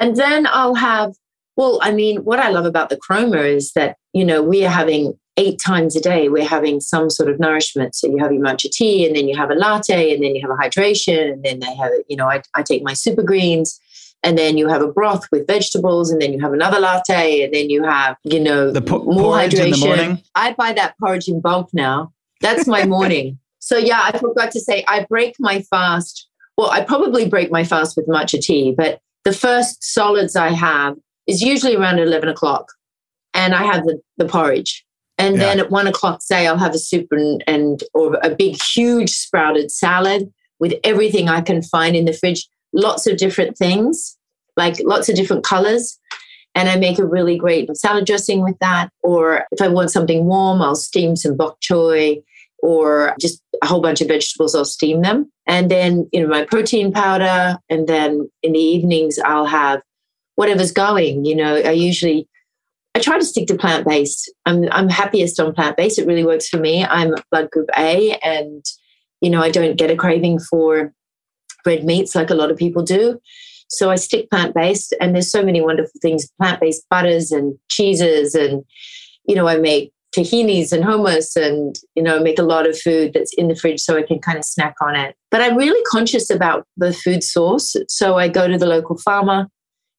And 0.00 0.16
then 0.16 0.46
I'll 0.46 0.74
have 0.74 1.14
well, 1.58 1.80
I 1.82 1.90
mean, 1.90 2.18
what 2.18 2.38
I 2.38 2.50
love 2.50 2.66
about 2.66 2.88
the 2.88 2.96
Kroma 2.96 3.44
is 3.44 3.72
that, 3.72 3.96
you 4.12 4.24
know, 4.24 4.40
we 4.40 4.64
are 4.64 4.70
having 4.70 5.18
eight 5.36 5.58
times 5.58 5.96
a 5.96 6.00
day, 6.00 6.28
we're 6.28 6.46
having 6.46 6.80
some 6.80 7.10
sort 7.10 7.28
of 7.28 7.40
nourishment. 7.40 7.96
So 7.96 8.06
you 8.06 8.18
have 8.18 8.32
your 8.32 8.40
matcha 8.40 8.70
tea, 8.70 9.04
and 9.04 9.16
then 9.16 9.26
you 9.26 9.36
have 9.36 9.50
a 9.50 9.56
latte, 9.56 10.14
and 10.14 10.22
then 10.22 10.36
you 10.36 10.40
have 10.40 10.52
a 10.52 10.62
hydration, 10.62 11.32
and 11.32 11.42
then 11.42 11.58
they 11.58 11.74
have, 11.74 11.90
you 12.08 12.16
know, 12.16 12.30
I, 12.30 12.42
I 12.54 12.62
take 12.62 12.84
my 12.84 12.92
super 12.92 13.24
greens, 13.24 13.80
and 14.22 14.36
then 14.36 14.58
you 14.58 14.68
have 14.68 14.82
a 14.82 14.88
broth 14.88 15.26
with 15.30 15.46
vegetables, 15.46 16.10
and 16.10 16.20
then 16.20 16.32
you 16.32 16.40
have 16.40 16.52
another 16.52 16.80
latte, 16.80 17.42
and 17.42 17.54
then 17.54 17.70
you 17.70 17.84
have, 17.84 18.16
you 18.24 18.40
know, 18.40 18.70
the 18.70 18.82
po- 18.82 19.04
more 19.04 19.34
hydration. 19.34 20.22
I 20.34 20.52
buy 20.54 20.72
that 20.72 20.94
porridge 20.98 21.28
in 21.28 21.40
bulk 21.40 21.70
now. 21.72 22.12
That's 22.40 22.66
my 22.66 22.84
morning. 22.96 23.38
so 23.58 23.76
yeah, 23.76 24.00
I 24.02 24.16
forgot 24.18 24.50
to 24.52 24.60
say, 24.60 24.84
I 24.88 25.04
break 25.08 25.34
my 25.38 25.62
fast. 25.62 26.28
Well, 26.56 26.70
I 26.70 26.82
probably 26.82 27.28
break 27.28 27.52
my 27.52 27.64
fast 27.64 27.96
with 27.96 28.08
matcha 28.08 28.40
tea, 28.40 28.74
but 28.76 29.00
the 29.24 29.32
first 29.32 29.84
solids 29.84 30.36
I 30.36 30.50
have 30.50 30.96
is 31.26 31.42
usually 31.42 31.76
around 31.76 31.98
11 32.00 32.28
o'clock. 32.28 32.72
And 33.34 33.54
I 33.54 33.62
have 33.62 33.84
the, 33.84 34.00
the 34.16 34.24
porridge. 34.24 34.84
And 35.18 35.36
yeah. 35.36 35.42
then 35.42 35.60
at 35.60 35.70
one 35.70 35.86
o'clock, 35.86 36.22
say 36.22 36.46
I'll 36.46 36.56
have 36.56 36.74
a 36.74 36.78
soup 36.78 37.08
and, 37.10 37.44
and 37.46 37.84
or 37.92 38.18
a 38.22 38.30
big, 38.30 38.60
huge 38.62 39.10
sprouted 39.10 39.70
salad 39.70 40.32
with 40.58 40.74
everything 40.84 41.28
I 41.28 41.40
can 41.40 41.62
find 41.62 41.94
in 41.94 42.04
the 42.04 42.12
fridge, 42.12 42.48
lots 42.72 43.06
of 43.06 43.16
different 43.16 43.56
things, 43.56 44.16
like 44.56 44.76
lots 44.84 45.08
of 45.08 45.16
different 45.16 45.44
colors. 45.44 45.98
And 46.54 46.68
I 46.68 46.76
make 46.76 46.98
a 46.98 47.06
really 47.06 47.36
great 47.36 47.74
salad 47.76 48.06
dressing 48.06 48.42
with 48.42 48.58
that. 48.60 48.90
Or 49.02 49.44
if 49.52 49.60
I 49.60 49.68
want 49.68 49.90
something 49.90 50.24
warm, 50.24 50.60
I'll 50.60 50.74
steam 50.74 51.14
some 51.14 51.36
bok 51.36 51.60
choy 51.60 52.22
or 52.60 53.14
just 53.20 53.40
a 53.62 53.66
whole 53.66 53.80
bunch 53.80 54.00
of 54.00 54.08
vegetables, 54.08 54.54
I'll 54.54 54.64
steam 54.64 55.02
them. 55.02 55.30
And 55.46 55.70
then, 55.70 56.08
you 56.12 56.20
know, 56.20 56.28
my 56.28 56.44
protein 56.44 56.92
powder. 56.92 57.58
And 57.70 57.86
then 57.86 58.28
in 58.42 58.52
the 58.52 58.58
evenings, 58.58 59.18
I'll 59.20 59.46
have 59.46 59.80
whatever's 60.34 60.72
going. 60.72 61.24
You 61.24 61.36
know, 61.36 61.56
I 61.56 61.70
usually 61.70 62.28
I 62.94 63.00
try 63.00 63.18
to 63.18 63.24
stick 63.24 63.46
to 63.46 63.56
plant 63.56 63.86
based. 63.86 64.32
I'm 64.44 64.68
I'm 64.72 64.88
happiest 64.88 65.38
on 65.38 65.54
plant 65.54 65.76
based. 65.76 65.98
It 65.98 66.06
really 66.06 66.24
works 66.24 66.48
for 66.48 66.58
me. 66.58 66.84
I'm 66.84 67.14
blood 67.30 67.50
group 67.50 67.68
A, 67.76 68.18
and 68.24 68.64
you 69.20 69.30
know 69.30 69.40
I 69.40 69.50
don't 69.50 69.76
get 69.76 69.90
a 69.90 69.96
craving 69.96 70.40
for 70.40 70.92
red 71.68 71.84
meats 71.84 72.14
like 72.14 72.30
a 72.30 72.34
lot 72.34 72.50
of 72.50 72.56
people 72.56 72.82
do. 72.82 73.20
So 73.68 73.90
I 73.90 73.96
stick 73.96 74.30
plant 74.30 74.54
based, 74.54 74.94
and 75.00 75.14
there's 75.14 75.30
so 75.30 75.44
many 75.44 75.60
wonderful 75.60 76.00
things: 76.00 76.28
plant 76.40 76.60
based 76.60 76.88
butters 76.88 77.30
and 77.30 77.56
cheeses, 77.68 78.34
and 78.34 78.64
you 79.24 79.34
know 79.34 79.46
I 79.46 79.58
make 79.58 79.92
tahinis 80.16 80.72
and 80.72 80.82
hummus, 80.82 81.36
and 81.36 81.76
you 81.94 82.02
know 82.02 82.18
make 82.20 82.38
a 82.38 82.50
lot 82.54 82.66
of 82.66 82.80
food 82.80 83.12
that's 83.12 83.34
in 83.34 83.48
the 83.48 83.54
fridge 83.54 83.80
so 83.80 83.96
I 83.96 84.02
can 84.02 84.18
kind 84.18 84.38
of 84.38 84.44
snack 84.44 84.74
on 84.80 84.96
it. 84.96 85.14
But 85.30 85.42
I'm 85.42 85.56
really 85.56 85.82
conscious 85.84 86.30
about 86.30 86.66
the 86.76 86.92
food 86.94 87.22
source, 87.22 87.76
so 87.88 88.16
I 88.16 88.28
go 88.28 88.48
to 88.48 88.58
the 88.58 88.66
local 88.66 88.96
farmer 88.96 89.48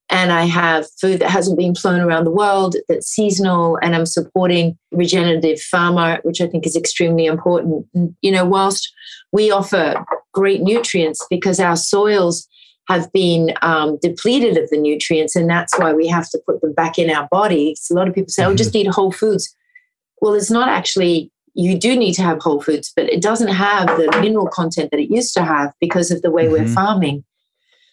and 0.10 0.32
I 0.32 0.46
have 0.46 0.88
food 1.00 1.20
that 1.20 1.30
hasn't 1.30 1.60
been 1.60 1.76
flown 1.76 2.02
around 2.02 2.24
the 2.24 2.32
world 2.32 2.76
that's 2.88 3.08
seasonal, 3.08 3.78
and 3.84 3.96
I'm 3.96 4.08
supporting 4.08 4.78
regenerative 4.92 5.62
farmer, 5.62 6.20
which 6.24 6.42
I 6.42 6.48
think 6.48 6.66
is 6.66 6.76
extremely 6.76 7.28
important. 7.28 7.86
You 8.22 8.32
know, 8.32 8.46
whilst 8.46 8.92
we 9.32 9.52
offer 9.52 10.04
great 10.40 10.62
nutrients 10.62 11.26
because 11.30 11.60
our 11.60 11.76
soils 11.76 12.48
have 12.88 13.12
been 13.12 13.54
um, 13.62 14.00
depleted 14.02 14.58
of 14.58 14.70
the 14.70 14.78
nutrients, 14.78 15.36
and 15.36 15.50
that's 15.50 15.78
why 15.78 15.92
we 15.94 16.08
have 16.08 16.30
to 16.30 16.40
put 16.48 16.62
them 16.62 16.74
back 16.74 16.98
in 16.98 17.10
our 17.10 17.28
bodies. 17.30 17.88
A 17.92 17.94
lot 17.94 18.08
of 18.08 18.16
people 18.16 18.30
say, 18.30 18.46
"Oh, 18.46 18.56
just 18.56 18.72
mm-hmm. 18.72 18.88
eat 18.88 18.96
whole 18.96 19.12
foods." 19.12 19.54
Well, 20.22 20.34
it's 20.34 20.50
not 20.50 20.70
actually. 20.70 21.32
You 21.56 21.78
do 21.78 21.98
need 21.98 22.14
to 22.14 22.22
have 22.22 22.42
whole 22.42 22.62
foods, 22.62 22.94
but 22.96 23.10
it 23.10 23.22
doesn't 23.22 23.50
have 23.50 23.88
the 23.98 24.18
mineral 24.22 24.48
content 24.48 24.92
that 24.92 25.00
it 25.00 25.12
used 25.12 25.34
to 25.34 25.44
have 25.44 25.74
because 25.82 26.10
of 26.10 26.22
the 26.22 26.32
way 26.32 26.46
mm-hmm. 26.46 26.64
we're 26.64 26.74
farming. 26.74 27.26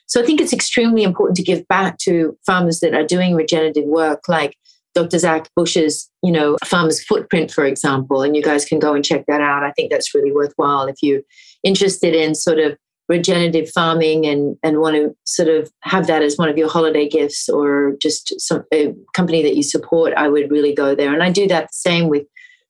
So 0.07 0.23
I 0.23 0.25
think 0.25 0.41
it's 0.41 0.53
extremely 0.53 1.03
important 1.03 1.37
to 1.39 1.43
give 1.43 1.67
back 1.67 1.99
to 1.99 2.39
farmers 2.47 2.79
that 2.81 2.95
are 2.95 3.05
doing 3.05 3.35
regenerative 3.35 3.87
work, 3.87 4.29
like 4.29 4.57
Dr. 4.95 5.19
Zach 5.19 5.49
Bush's, 5.57 6.09
you 6.23 6.31
know, 6.31 6.57
Farmer's 6.65 7.03
Footprint, 7.03 7.51
for 7.51 7.65
example. 7.65 8.23
And 8.23 8.37
you 8.37 8.43
guys 8.43 8.65
can 8.65 8.79
go 8.79 8.95
and 8.95 9.05
check 9.05 9.25
that 9.27 9.41
out. 9.41 9.65
I 9.65 9.73
think 9.73 9.91
that's 9.91 10.15
really 10.15 10.33
worthwhile 10.33 10.87
if 10.87 10.97
you're 11.03 11.23
interested 11.67 12.15
in 12.15 12.35
sort 12.35 12.59
of 12.59 12.77
regenerative 13.09 13.71
farming 13.71 14.27
and 14.27 14.57
and 14.63 14.81
want 14.81 14.97
to 14.97 15.15
sort 15.25 15.49
of 15.49 15.71
have 15.83 16.07
that 16.07 16.23
as 16.23 16.37
one 16.37 16.49
of 16.49 16.59
your 16.59 16.69
holiday 16.69 17.09
gifts 17.09 17.49
or 17.49 17.95
just 18.01 18.33
some 18.41 18.65
a 18.75 18.93
company 19.15 19.43
that 19.43 19.55
you 19.55 19.63
support 19.63 20.13
i 20.15 20.29
would 20.29 20.51
really 20.51 20.75
go 20.75 20.95
there 20.95 21.13
and 21.13 21.23
i 21.23 21.31
do 21.31 21.47
that 21.47 21.65
the 21.65 21.91
same 21.91 22.09
with 22.09 22.25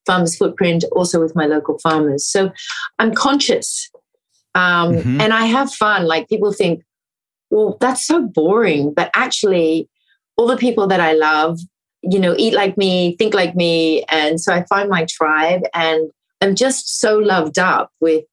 farmers 0.04 0.36
footprint 0.36 0.84
also 0.92 1.18
with 1.20 1.34
my 1.34 1.46
local 1.46 1.78
farmers 1.78 2.26
so 2.26 2.50
i'm 2.98 3.14
conscious 3.14 3.90
um, 4.54 4.92
mm-hmm. 4.92 5.20
and 5.22 5.32
i 5.32 5.46
have 5.46 5.72
fun 5.72 6.06
like 6.06 6.28
people 6.28 6.52
think 6.52 6.82
well, 7.50 7.76
that's 7.80 8.06
so 8.06 8.22
boring. 8.22 8.92
But 8.92 9.10
actually, 9.14 9.88
all 10.36 10.46
the 10.46 10.56
people 10.56 10.86
that 10.88 11.00
I 11.00 11.12
love, 11.12 11.58
you 12.02 12.18
know, 12.18 12.34
eat 12.36 12.54
like 12.54 12.76
me, 12.76 13.16
think 13.16 13.34
like 13.34 13.54
me. 13.54 14.02
And 14.04 14.40
so 14.40 14.52
I 14.52 14.64
find 14.66 14.88
my 14.88 15.06
tribe 15.08 15.62
and 15.74 16.10
I'm 16.40 16.54
just 16.54 17.00
so 17.00 17.18
loved 17.18 17.58
up 17.58 17.90
with 18.00 18.24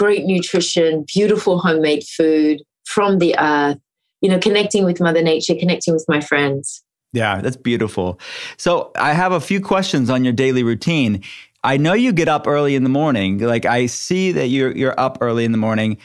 great 0.00 0.24
nutrition, 0.24 1.04
beautiful 1.14 1.58
homemade 1.58 2.02
food 2.04 2.62
from 2.86 3.18
the 3.18 3.38
earth, 3.38 3.76
you 4.22 4.30
know, 4.30 4.38
connecting 4.38 4.82
with 4.82 4.98
Mother 4.98 5.20
Nature, 5.20 5.54
connecting 5.54 5.92
with 5.92 6.06
my 6.08 6.22
friends. 6.22 6.82
Yeah, 7.12 7.42
that's 7.42 7.58
beautiful. 7.58 8.18
So 8.56 8.92
I 8.96 9.12
have 9.12 9.32
a 9.32 9.40
few 9.40 9.60
questions 9.60 10.08
on 10.08 10.24
your 10.24 10.32
daily 10.32 10.62
routine. 10.62 11.22
I 11.64 11.76
know 11.76 11.92
you 11.92 12.14
get 12.14 12.28
up 12.28 12.46
early 12.46 12.76
in 12.76 12.82
the 12.82 12.88
morning. 12.88 13.40
Like 13.40 13.66
I 13.66 13.86
see 13.86 14.32
that 14.32 14.46
you're 14.46 14.74
you're 14.74 14.98
up 14.98 15.18
early 15.20 15.44
in 15.44 15.52
the 15.52 15.58
morning. 15.58 15.98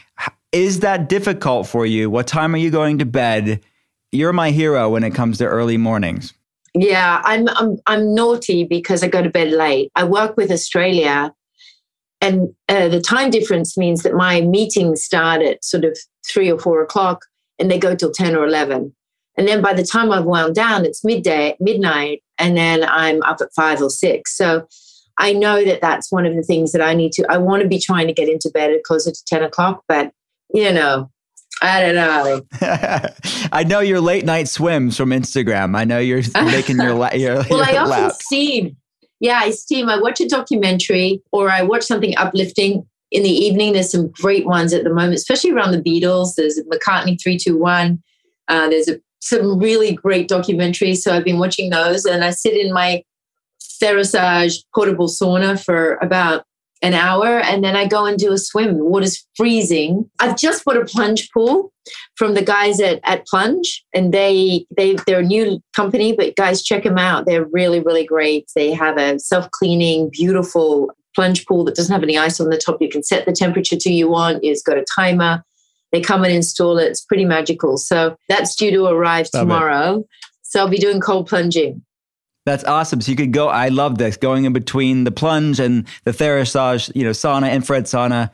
Is 0.52 0.82
that 0.82 1.08
difficult 1.08 1.66
for 1.66 1.86
you? 1.86 2.10
What 2.10 2.28
time 2.28 2.54
are 2.54 2.58
you 2.58 2.72
going 2.72 2.98
to 2.98 3.06
bed? 3.06 3.62
You're 4.12 4.34
my 4.34 4.52
hero 4.52 4.90
when 4.90 5.06
it 5.06 5.12
comes 5.12 5.38
to 5.38 5.46
early 5.46 5.78
mornings. 5.78 6.34
Yeah, 6.74 7.22
I'm 7.24 7.48
I'm 7.48 7.78
I'm 7.88 8.14
naughty 8.14 8.66
because 8.66 9.04
I 9.04 9.08
go 9.08 9.24
to 9.24 9.30
bed 9.30 9.52
late. 9.54 9.90
I 9.96 10.04
work 10.04 10.36
with 10.36 10.52
Australia, 10.52 11.34
and 12.26 12.50
uh, 12.70 12.88
the 12.88 13.02
time 13.02 13.30
difference 13.30 13.78
means 13.78 14.04
that 14.04 14.14
my 14.16 14.42
meetings 14.42 15.04
start 15.04 15.42
at 15.42 15.64
sort 15.64 15.86
of 15.86 15.98
three 16.28 16.52
or 16.52 16.58
four 16.60 16.82
o'clock, 16.82 17.26
and 17.60 17.70
they 17.70 17.78
go 17.78 17.96
till 17.96 18.12
ten 18.12 18.36
or 18.36 18.46
eleven. 18.46 18.96
And 19.38 19.48
then 19.48 19.62
by 19.62 19.74
the 19.74 19.84
time 19.84 20.12
I've 20.12 20.26
wound 20.26 20.56
down, 20.56 20.86
it's 20.86 21.04
midday, 21.04 21.56
midnight, 21.60 22.24
and 22.40 22.58
then 22.58 22.84
I'm 22.84 23.22
up 23.24 23.42
at 23.42 23.50
five 23.56 23.82
or 23.82 23.90
six. 23.90 24.36
So 24.36 24.66
I 25.18 25.34
know 25.34 25.64
that 25.66 25.82
that's 25.82 26.12
one 26.12 26.26
of 26.26 26.36
the 26.36 26.42
things 26.42 26.72
that 26.72 26.82
I 26.82 26.94
need 26.94 27.12
to. 27.14 27.26
I 27.30 27.38
want 27.38 27.62
to 27.62 27.68
be 27.68 27.80
trying 27.80 28.08
to 28.08 28.14
get 28.14 28.30
into 28.30 28.50
bed 28.50 28.72
at 28.72 28.84
closer 28.84 29.12
to 29.12 29.26
ten 29.28 29.44
o'clock, 29.44 29.84
but 29.88 30.12
you 30.54 30.72
know, 30.72 31.12
I 31.62 31.82
don't 31.82 31.96
know. 31.96 32.42
I 33.52 33.64
know 33.64 33.80
your 33.82 34.02
late 34.02 34.26
night 34.26 34.48
swims 34.48 34.98
from 34.98 35.10
Instagram. 35.12 35.76
I 35.78 35.84
know 35.86 36.00
you're 36.00 36.24
making 36.44 36.78
your, 36.78 36.94
la- 36.94 37.14
your 37.14 37.36
well. 37.36 37.60
Your 37.60 37.64
I 37.64 37.78
often 37.78 37.90
lap. 37.90 38.14
steam. 38.14 38.78
Yeah, 39.20 39.40
I 39.42 39.52
steam. 39.52 39.90
I 39.90 40.00
watch 40.00 40.20
a 40.20 40.28
documentary 40.28 41.22
or 41.32 41.50
I 41.50 41.62
watch 41.62 41.84
something 41.84 42.16
uplifting 42.18 42.86
in 43.12 43.24
the 43.24 43.30
evening. 43.30 43.74
There's 43.74 43.92
some 43.92 44.10
great 44.10 44.46
ones 44.46 44.74
at 44.74 44.84
the 44.84 44.90
moment, 44.90 45.16
especially 45.16 45.52
around 45.52 45.72
the 45.72 45.82
Beatles. 45.82 46.36
There's 46.36 46.60
McCartney 46.72 47.22
three 47.22 47.38
two 47.38 47.58
one. 47.58 48.04
Uh, 48.48 48.70
there's 48.70 48.90
a, 48.90 49.00
some 49.22 49.58
really 49.58 49.94
great 49.94 50.30
documentaries. 50.30 50.98
So 50.98 51.14
I've 51.14 51.24
been 51.24 51.40
watching 51.40 51.70
those, 51.70 52.06
and 52.06 52.24
I 52.24 52.32
sit 52.32 52.58
in 52.58 52.74
my 52.74 53.04
Therasage 53.82 54.64
portable 54.74 55.08
sauna 55.08 55.62
for 55.62 55.96
about 55.96 56.46
an 56.86 56.94
hour 56.94 57.40
and 57.40 57.64
then 57.64 57.76
I 57.76 57.88
go 57.88 58.06
and 58.06 58.18
do 58.18 58.32
a 58.32 58.38
swim. 58.38 58.78
The 58.78 58.86
water's 58.86 59.26
freezing. 59.36 60.10
I've 60.20 60.38
just 60.38 60.64
bought 60.64 60.78
a 60.78 60.86
plunge 60.86 61.30
pool 61.32 61.74
from 62.16 62.36
the 62.36 62.44
guys 62.44 62.80
at, 62.80 63.00
at 63.04 63.26
Plunge 63.28 63.84
and 63.94 64.14
they 64.14 64.66
they 64.76 64.96
they're 65.06 65.20
a 65.20 65.24
new 65.24 65.60
company, 65.76 66.14
but 66.16 66.36
guys 66.36 66.64
check 66.64 66.84
them 66.84 66.98
out. 66.98 67.26
They're 67.26 67.46
really, 67.46 67.80
really 67.80 68.06
great. 68.06 68.46
They 68.56 68.72
have 68.74 68.98
a 68.98 69.20
self-cleaning, 69.20 70.10
beautiful 70.12 70.90
plunge 71.16 71.46
pool 71.46 71.64
that 71.64 71.76
doesn't 71.76 71.94
have 71.94 72.04
any 72.04 72.18
ice 72.18 72.40
on 72.40 72.50
the 72.50 72.58
top. 72.58 72.82
You 72.82 72.90
can 72.90 73.04
set 73.04 73.26
the 73.26 73.32
temperature 73.32 73.78
to 73.78 73.90
you 73.92 74.10
want. 74.10 74.44
It's 74.44 74.62
got 74.62 74.78
a 74.78 74.86
timer. 74.96 75.44
They 75.92 76.02
come 76.02 76.24
and 76.24 76.34
install 76.34 76.78
it. 76.78 76.88
It's 76.88 77.02
pretty 77.02 77.26
magical. 77.26 77.78
So 77.78 78.18
that's 78.28 78.56
due 78.56 78.72
to 78.72 78.86
arrive 78.88 79.30
Love 79.34 79.42
it. 79.42 79.46
tomorrow. 79.46 80.04
So 80.42 80.60
I'll 80.60 80.68
be 80.70 80.78
doing 80.78 81.00
cold 81.00 81.28
plunging. 81.28 81.85
That's 82.46 82.64
awesome. 82.64 83.02
So 83.02 83.10
you 83.12 83.18
could 83.18 83.32
go. 83.34 83.48
I 83.48 83.70
love 83.70 83.98
this 83.98 84.18
going 84.18 84.46
in 84.46 84.54
between 84.54 85.04
the 85.04 85.12
plunge 85.12 85.60
and 85.60 85.86
the 86.04 86.12
Therasage, 86.12 86.92
you 86.96 87.04
know, 87.04 87.10
sauna, 87.12 87.52
infrared 87.52 87.86
sauna. 87.86 88.30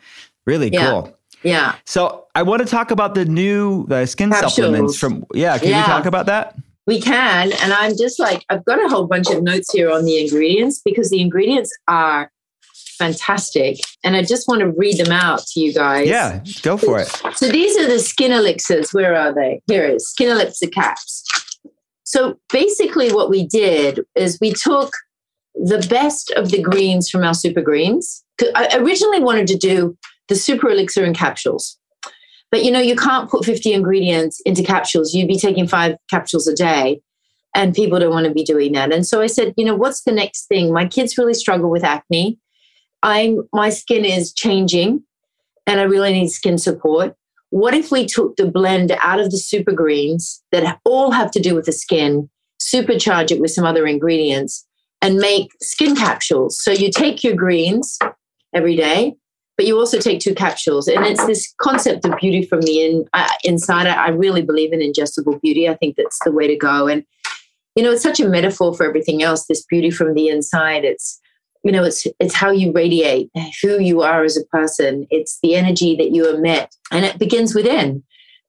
Really 0.46 0.70
Yeah. 0.72 0.90
cool. 0.90 1.18
Yeah. 1.44 1.76
So 1.86 2.26
I 2.36 2.44
want 2.44 2.62
to 2.62 2.68
talk 2.68 2.92
about 2.92 3.16
the 3.16 3.26
new 3.26 3.86
the 3.88 4.06
skin 4.06 4.30
Capsules. 4.30 4.56
supplements 4.56 4.98
from. 4.98 5.26
Yeah, 5.34 5.58
can 5.58 5.70
you 5.70 5.84
talk 5.84 6.06
about 6.06 6.26
that? 6.28 6.56
We 6.88 7.00
can. 7.00 7.54
And 7.54 7.74
I'm 7.74 7.96
just 7.98 8.20
like, 8.20 8.44
I've 8.50 8.66
got 8.66 8.84
a 8.84 8.90
whole 8.90 9.06
bunch 9.06 9.30
of 9.30 9.42
notes 9.44 9.72
here 9.72 9.90
on 9.92 10.04
the 10.04 10.20
ingredients 10.20 10.82
because 10.84 11.10
the 11.10 11.22
ingredients 11.22 11.72
are 11.88 12.32
fantastic. 12.98 13.78
And 14.04 14.16
I 14.16 14.24
just 14.24 14.48
want 14.48 14.62
to 14.62 14.72
read 14.78 14.98
them 14.98 15.12
out 15.12 15.46
to 15.48 15.60
you 15.60 15.74
guys. 15.74 16.08
Yeah, 16.08 16.44
go 16.62 16.78
for 16.78 17.00
it. 17.00 17.08
So 17.36 17.48
these 17.50 17.78
are 17.78 17.88
the 17.88 18.00
skin 18.00 18.32
elixirs. 18.32 18.94
Where 18.94 19.16
are 19.16 19.34
they? 19.34 19.62
Here 19.68 19.86
it 19.86 19.96
is 19.96 20.10
skin 20.10 20.30
elixir 20.30 20.68
caps. 20.68 21.24
So 22.12 22.38
basically, 22.52 23.14
what 23.14 23.30
we 23.30 23.48
did 23.48 24.02
is 24.16 24.38
we 24.42 24.52
took 24.52 24.92
the 25.56 25.86
best 25.90 26.30
of 26.32 26.52
the 26.52 26.62
greens 26.62 27.10
from 27.10 27.24
our 27.24 27.34
super 27.34 27.62
greens. 27.62 28.22
I 28.54 28.78
originally 28.80 29.22
wanted 29.22 29.48
to 29.48 29.58
do 29.58 29.98
the 30.28 30.36
super 30.36 30.70
elixir 30.70 31.06
in 31.06 31.14
capsules. 31.14 31.78
But 32.52 32.66
you 32.66 32.72
know, 32.72 32.82
you 32.82 32.98
can't 32.98 33.30
put 33.30 33.46
50 33.46 33.72
ingredients 33.72 34.42
into 34.46 34.62
capsules. 34.62 35.14
You'd 35.14 35.30
be 35.30 35.40
taking 35.40 35.70
five 35.70 35.96
capsules 36.10 36.50
a 36.50 36.54
day, 36.54 37.00
and 37.56 37.74
people 37.74 37.98
don't 37.98 38.12
want 38.12 38.26
to 38.26 38.34
be 38.34 38.44
doing 38.44 38.74
that. 38.74 38.92
And 38.92 39.08
so 39.08 39.22
I 39.22 39.28
said, 39.28 39.54
you 39.56 39.64
know, 39.64 39.76
what's 39.76 40.02
the 40.02 40.12
next 40.12 40.48
thing? 40.48 40.74
My 40.74 40.86
kids 40.86 41.18
really 41.18 41.34
struggle 41.34 41.70
with 41.70 41.86
acne. 41.86 42.38
I'm 43.04 43.48
my 43.54 43.70
skin 43.70 44.04
is 44.04 44.34
changing 44.34 45.04
and 45.66 45.80
I 45.80 45.84
really 45.84 46.12
need 46.12 46.28
skin 46.28 46.58
support. 46.58 47.16
What 47.52 47.74
if 47.74 47.92
we 47.92 48.06
took 48.06 48.36
the 48.36 48.48
blend 48.48 48.92
out 49.00 49.20
of 49.20 49.30
the 49.30 49.38
super 49.38 49.72
greens 49.72 50.42
that 50.52 50.80
all 50.84 51.12
have 51.12 51.32
to 51.32 51.40
do 51.40 51.54
with 51.54 51.66
the 51.66 51.72
skin, 51.72 52.30
supercharge 52.60 53.32
it 53.32 53.40
with 53.40 53.52
some 53.52 53.66
other 53.66 53.86
ingredients, 53.86 54.66
and 55.02 55.18
make 55.18 55.52
skin 55.62 55.96
capsules? 55.96 56.62
So 56.62 56.72
you 56.72 56.90
take 56.90 57.24
your 57.24 57.36
greens 57.36 58.00
every 58.54 58.76
day, 58.76 59.16
but 59.58 59.68
you 59.68 59.78
also 59.78 60.00
take 60.00 60.20
two 60.20 60.34
capsules. 60.34 60.88
And 60.88 61.06
it's 61.06 61.26
this 61.26 61.54
concept 61.62 62.06
of 62.06 62.18
beauty 62.20 62.46
from 62.46 62.62
the 62.62 62.86
in, 62.86 63.06
uh, 63.14 63.28
inside. 63.44 63.86
I 63.86 64.06
I 64.06 64.10
really 64.10 64.42
believe 64.42 64.74
in 64.74 64.80
ingestible 64.80 65.40
beauty. 65.42 65.70
I 65.70 65.76
think 65.76 65.98
that's 65.98 66.20
the 66.24 66.32
way 66.32 66.48
to 66.48 66.56
go. 66.56 66.88
And, 66.88 67.04
you 67.76 67.84
know, 67.84 67.92
it's 67.92 68.04
such 68.04 68.20
a 68.20 68.28
metaphor 68.28 68.74
for 68.74 68.86
everything 68.86 69.24
else 69.24 69.46
this 69.46 69.66
beauty 69.66 69.92
from 69.92 70.14
the 70.14 70.30
inside. 70.30 70.84
It's, 70.84 71.21
you 71.64 71.72
know 71.72 71.84
it's 71.84 72.08
it's 72.20 72.34
how 72.34 72.52
you 72.52 72.72
radiate 72.72 73.30
who 73.62 73.80
you 73.80 74.02
are 74.02 74.24
as 74.24 74.38
a 74.38 74.46
person. 74.46 75.08
It's 75.10 75.40
the 75.44 75.56
energy 75.56 75.96
that 75.96 76.12
you 76.12 76.30
emit 76.34 76.76
and 76.92 77.06
it 77.06 77.20
begins 77.20 77.56
within. 77.56 78.04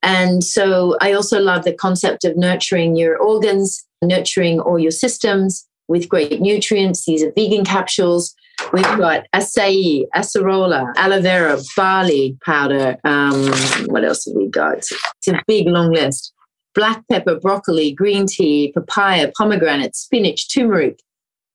And 0.05 0.43
so 0.43 0.97
i 1.01 1.13
also 1.13 1.41
love 1.41 1.65
the 1.65 1.75
concept 1.75 2.25
of 2.25 2.37
nurturing 2.37 2.97
your 2.97 3.17
organs 3.17 3.87
nurturing 4.03 4.61
all 4.61 4.79
your 4.79 4.91
systems 4.91 5.67
with 5.89 6.09
great 6.09 6.41
nutrients. 6.41 7.07
These 7.07 7.23
are 7.23 7.33
vegan 7.33 7.65
capsules. 7.65 8.35
We've 8.73 8.83
got 8.83 9.27
acai 9.35 10.05
acerola 10.15 10.93
aloe 10.97 11.21
vera 11.21 11.59
barley 11.77 12.37
powder 12.45 12.97
um, 13.05 13.51
what 13.87 14.05
else 14.05 14.27
have 14.27 14.35
we 14.37 14.49
got? 14.49 14.79
It's 14.79 15.29
a 15.29 15.41
big 15.47 15.67
long 15.67 15.93
list. 15.93 16.33
Black 16.75 17.03
pepper 17.11 17.39
broccoli 17.39 17.93
green 17.93 18.27
tea 18.27 18.73
papaya 18.73 19.33
pomegranate 19.37 19.97
spinach 19.97 20.53
turmeric 20.53 21.01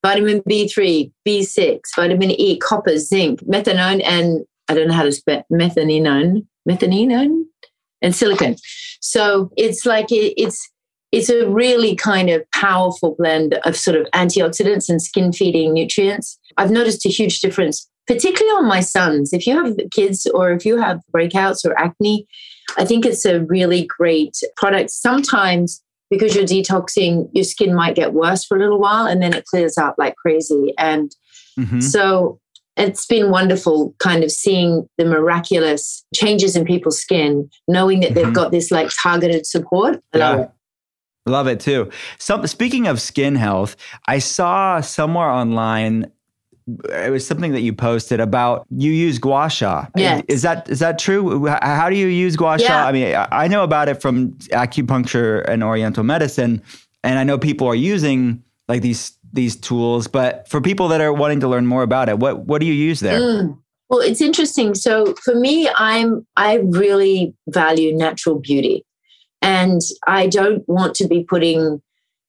vitamin 0.04 0.42
B3, 0.42 1.12
B6, 1.28 1.82
vitamin 1.96 2.32
E, 2.32 2.58
copper, 2.60 2.98
zinc, 2.98 3.42
methanone, 3.42 4.02
and 4.06 4.46
I 4.68 4.74
don't 4.74 4.88
know 4.88 4.94
how 4.94 5.04
to 5.04 5.12
spell 5.12 5.44
methaninone, 5.52 6.46
methaninone, 6.68 7.44
and 8.02 8.16
silicon. 8.16 8.56
So 9.02 9.52
it's 9.58 9.86
like 9.86 10.12
it, 10.12 10.34
it's 10.38 10.70
it's 11.12 11.30
a 11.30 11.48
really 11.48 11.96
kind 11.96 12.30
of 12.30 12.44
powerful 12.52 13.16
blend 13.18 13.54
of 13.64 13.78
sort 13.78 13.96
of 13.96 14.08
antioxidants 14.14 14.90
and 14.90 15.02
skin 15.02 15.32
feeding 15.32 15.74
nutrients. 15.74 16.38
I've 16.58 16.72
noticed 16.72 17.06
a 17.06 17.10
huge 17.10 17.40
difference, 17.40 17.90
particularly 18.08 18.58
on 18.58 18.68
my 18.68 18.82
sons. 18.82 19.32
If 19.32 19.48
you 19.48 19.64
have 19.64 19.78
kids 19.92 20.28
or 20.34 20.52
if 20.52 20.66
you 20.66 20.78
have 20.78 21.00
breakouts 21.16 21.66
or 21.66 21.80
acne, 21.80 22.28
I 22.78 22.84
think 22.84 23.06
it's 23.06 23.26
a 23.26 23.46
really 23.46 23.86
great 23.86 24.36
product. 24.58 24.92
Sometimes 24.92 25.82
because 26.10 26.36
you're 26.36 26.46
detoxing, 26.46 27.30
your 27.34 27.44
skin 27.44 27.76
might 27.76 27.96
get 27.96 28.14
worse 28.14 28.46
for 28.46 28.58
a 28.58 28.60
little 28.60 28.80
while 28.80 29.06
and 29.06 29.22
then 29.22 29.34
it 29.34 29.46
clears 29.46 29.78
up 29.78 29.96
like 29.98 30.16
crazy. 30.16 30.74
And 30.78 31.12
Mhm. 31.60 31.82
so 31.82 32.40
it's 32.76 33.06
been 33.08 33.32
wonderful 33.32 33.96
kind 34.00 34.24
of 34.24 34.32
seeing 34.32 34.88
the 34.98 35.06
miraculous 35.06 36.06
changes 36.14 36.56
in 36.56 36.64
people's 36.64 37.00
skin, 37.00 37.50
knowing 37.68 38.02
that 38.02 38.12
Mhm. 38.12 38.16
they've 38.16 38.34
got 38.34 38.52
this 38.52 38.70
like 38.72 38.90
targeted 39.02 39.46
support. 39.48 40.02
I 40.14 40.18
love 40.18 40.40
it. 40.40 40.50
Love 41.26 41.48
it 41.48 41.60
too. 41.60 41.90
Some 42.20 42.46
speaking 42.48 42.88
of 42.88 43.02
skin 43.02 43.36
health, 43.36 43.76
I 44.08 44.20
saw 44.20 44.80
somewhere 44.80 45.30
online. 45.30 46.10
It 46.90 47.12
was 47.12 47.26
something 47.26 47.54
that 47.54 47.62
you 47.62 47.74
posted 47.74 48.20
about 48.20 48.66
you 48.70 48.92
use 48.92 49.20
gua 49.20 49.50
sha. 49.50 49.88
Yes. 49.96 50.24
Is 50.28 50.42
that 50.42 50.70
is 50.70 50.80
that 50.80 51.00
true? 51.00 51.48
How 51.48 51.90
do 51.90 51.96
you 51.96 52.08
use 52.08 52.36
gua 52.36 52.60
sha? 52.60 52.66
Yeah. 52.66 52.86
I 52.86 52.92
mean, 52.92 53.16
I 53.16 53.28
I 53.32 53.48
know 53.48 53.64
about 53.64 53.88
it 53.88 54.02
from 54.02 54.34
acupuncture 54.52 55.48
and 55.48 55.64
Oriental 55.64 56.04
medicine, 56.04 56.62
and 57.04 57.20
I 57.20 57.24
know 57.24 57.38
people 57.38 57.68
are 57.68 57.76
using 57.76 58.44
like 58.68 58.82
these 58.82 59.18
these 59.32 59.56
tools. 59.56 60.08
But 60.08 60.48
for 60.50 60.60
people 60.60 60.90
that 60.90 61.00
are 61.00 61.14
wanting 61.14 61.40
to 61.42 61.48
learn 61.48 61.68
more 61.68 61.84
about 61.84 62.10
it, 62.10 62.20
what 62.20 62.46
what 62.46 62.60
do 62.60 62.68
you 62.68 62.74
use 62.74 63.00
there? 63.00 63.20
Mm. 63.20 63.58
Well, 63.90 64.00
it's 64.00 64.20
interesting. 64.20 64.76
So 64.76 65.14
for 65.24 65.36
me, 65.36 65.70
I'm 65.78 66.28
I 66.36 66.56
really 66.56 67.34
value 67.48 67.96
natural 67.96 68.40
beauty, 68.40 68.86
and 69.42 69.80
I 70.06 70.28
don't 70.28 70.68
want 70.68 70.96
to 70.96 71.08
be 71.08 71.24
putting 71.24 71.82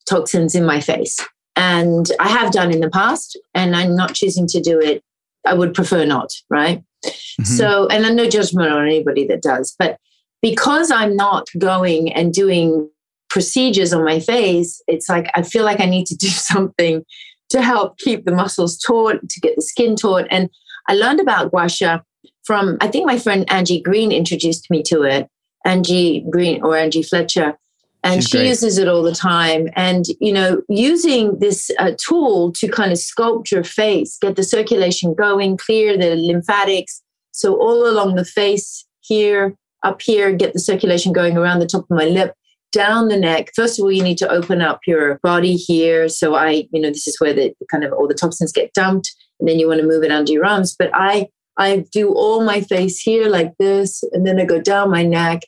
toxins 0.09 0.55
in 0.55 0.65
my 0.65 0.81
face. 0.81 1.19
And 1.59 2.11
I 2.21 2.29
have 2.29 2.53
done 2.53 2.73
in 2.73 2.81
the 2.81 2.89
past, 2.89 3.37
and 3.53 3.75
I'm 3.75 3.97
not 3.97 4.15
choosing 4.15 4.47
to 4.47 4.61
do 4.61 4.79
it. 4.81 5.03
I 5.45 5.55
would 5.55 5.75
prefer 5.75 6.05
not, 6.05 6.33
right? 6.49 6.83
Mhm. 7.05 7.47
So, 7.47 7.89
and 7.89 8.07
I'm 8.07 8.15
no 8.15 8.29
judgment 8.29 8.71
on 8.71 8.87
anybody 8.87 9.27
that 9.27 9.43
does, 9.43 9.75
but 9.79 9.99
because 10.41 10.93
I'm 10.93 11.17
not 11.17 11.49
going 11.59 12.13
and 12.13 12.33
doing 12.33 12.89
procedures 13.29 13.93
on 13.93 14.05
my 14.05 14.21
face, 14.21 14.81
it's 14.87 15.09
like 15.09 15.31
I 15.35 15.43
feel 15.43 15.65
like 15.65 15.81
I 15.81 15.87
need 15.87 16.07
to 16.07 16.17
do 16.27 16.29
something 16.29 17.05
to 17.51 17.61
help 17.61 17.99
keep 17.99 18.25
the 18.25 18.33
muscles 18.33 18.79
taut, 18.79 19.17
to 19.29 19.41
get 19.41 19.57
the 19.57 19.63
skin 19.63 19.97
taut. 19.97 20.27
And 20.31 20.49
I 20.87 20.95
learned 20.95 21.21
about 21.21 21.51
gua 21.51 21.69
sha 21.69 22.01
from, 22.45 22.77
I 22.81 22.89
think 22.89 23.07
my 23.07 23.19
friend 23.19 23.45
Angie 23.51 23.81
Green 23.81 24.13
introduced 24.13 24.71
me 24.71 24.83
to 24.85 25.03
it. 25.03 25.29
Angie 25.65 26.25
Green 26.31 26.63
or 26.63 26.77
Angie 26.77 27.03
Fletcher. 27.03 27.59
And 28.05 28.23
She's 28.23 28.29
she 28.31 28.39
great. 28.39 28.49
uses 28.49 28.79
it 28.79 28.89
all 28.89 29.03
the 29.03 29.15
time. 29.15 29.69
And, 29.75 30.05
you 30.21 30.33
know, 30.33 30.63
using 30.69 31.39
this 31.41 31.71
uh, 31.79 31.93
tool 31.99 32.53
to 32.53 32.69
kind 32.69 32.93
of 32.93 32.99
sculpt 32.99 33.51
your 33.51 33.65
face, 33.65 34.19
get 34.21 34.37
the 34.37 34.45
circulation 34.45 35.15
going, 35.15 35.57
clear 35.57 35.97
the 35.97 36.15
lymphatics. 36.15 37.03
So, 37.33 37.61
all 37.61 37.89
along 37.89 38.15
the 38.15 38.25
face, 38.25 38.87
here, 39.01 39.57
up 39.83 40.01
here, 40.03 40.33
get 40.33 40.53
the 40.53 40.61
circulation 40.61 41.13
going 41.13 41.37
around 41.37 41.59
the 41.59 41.67
top 41.67 41.83
of 41.83 41.97
my 41.97 42.05
lip, 42.05 42.35
down 42.73 43.09
the 43.09 43.17
neck. 43.17 43.51
First 43.57 43.79
of 43.79 43.85
all, 43.85 43.93
you 43.93 44.03
need 44.03 44.19
to 44.19 44.31
open 44.31 44.61
up 44.63 44.81
your 44.87 45.19
body 45.23 45.57
here. 45.57 46.09
So, 46.09 46.35
I, 46.35 46.69
you 46.71 46.81
know, 46.81 46.91
this 46.91 47.09
is 47.09 47.19
where 47.21 47.33
the 47.33 47.53
kind 47.71 47.85
of 47.85 47.93
all 47.93 48.07
the 48.07 48.15
toxins 48.15 48.53
get 48.53 48.73
dumped. 48.75 49.15
And 49.41 49.49
then 49.49 49.59
you 49.59 49.69
want 49.69 49.81
to 49.81 49.87
move 49.87 50.03
it 50.03 50.13
under 50.13 50.33
your 50.33 50.47
arms. 50.47 50.75
But 50.79 50.91
I, 50.95 51.29
I 51.57 51.85
do 51.93 52.13
all 52.13 52.45
my 52.45 52.61
face 52.61 53.01
here 53.01 53.29
like 53.29 53.53
this, 53.59 54.03
and 54.13 54.27
then 54.27 54.41
I 54.41 54.45
go 54.45 54.61
down 54.61 54.91
my 54.91 55.03
neck. 55.03 55.43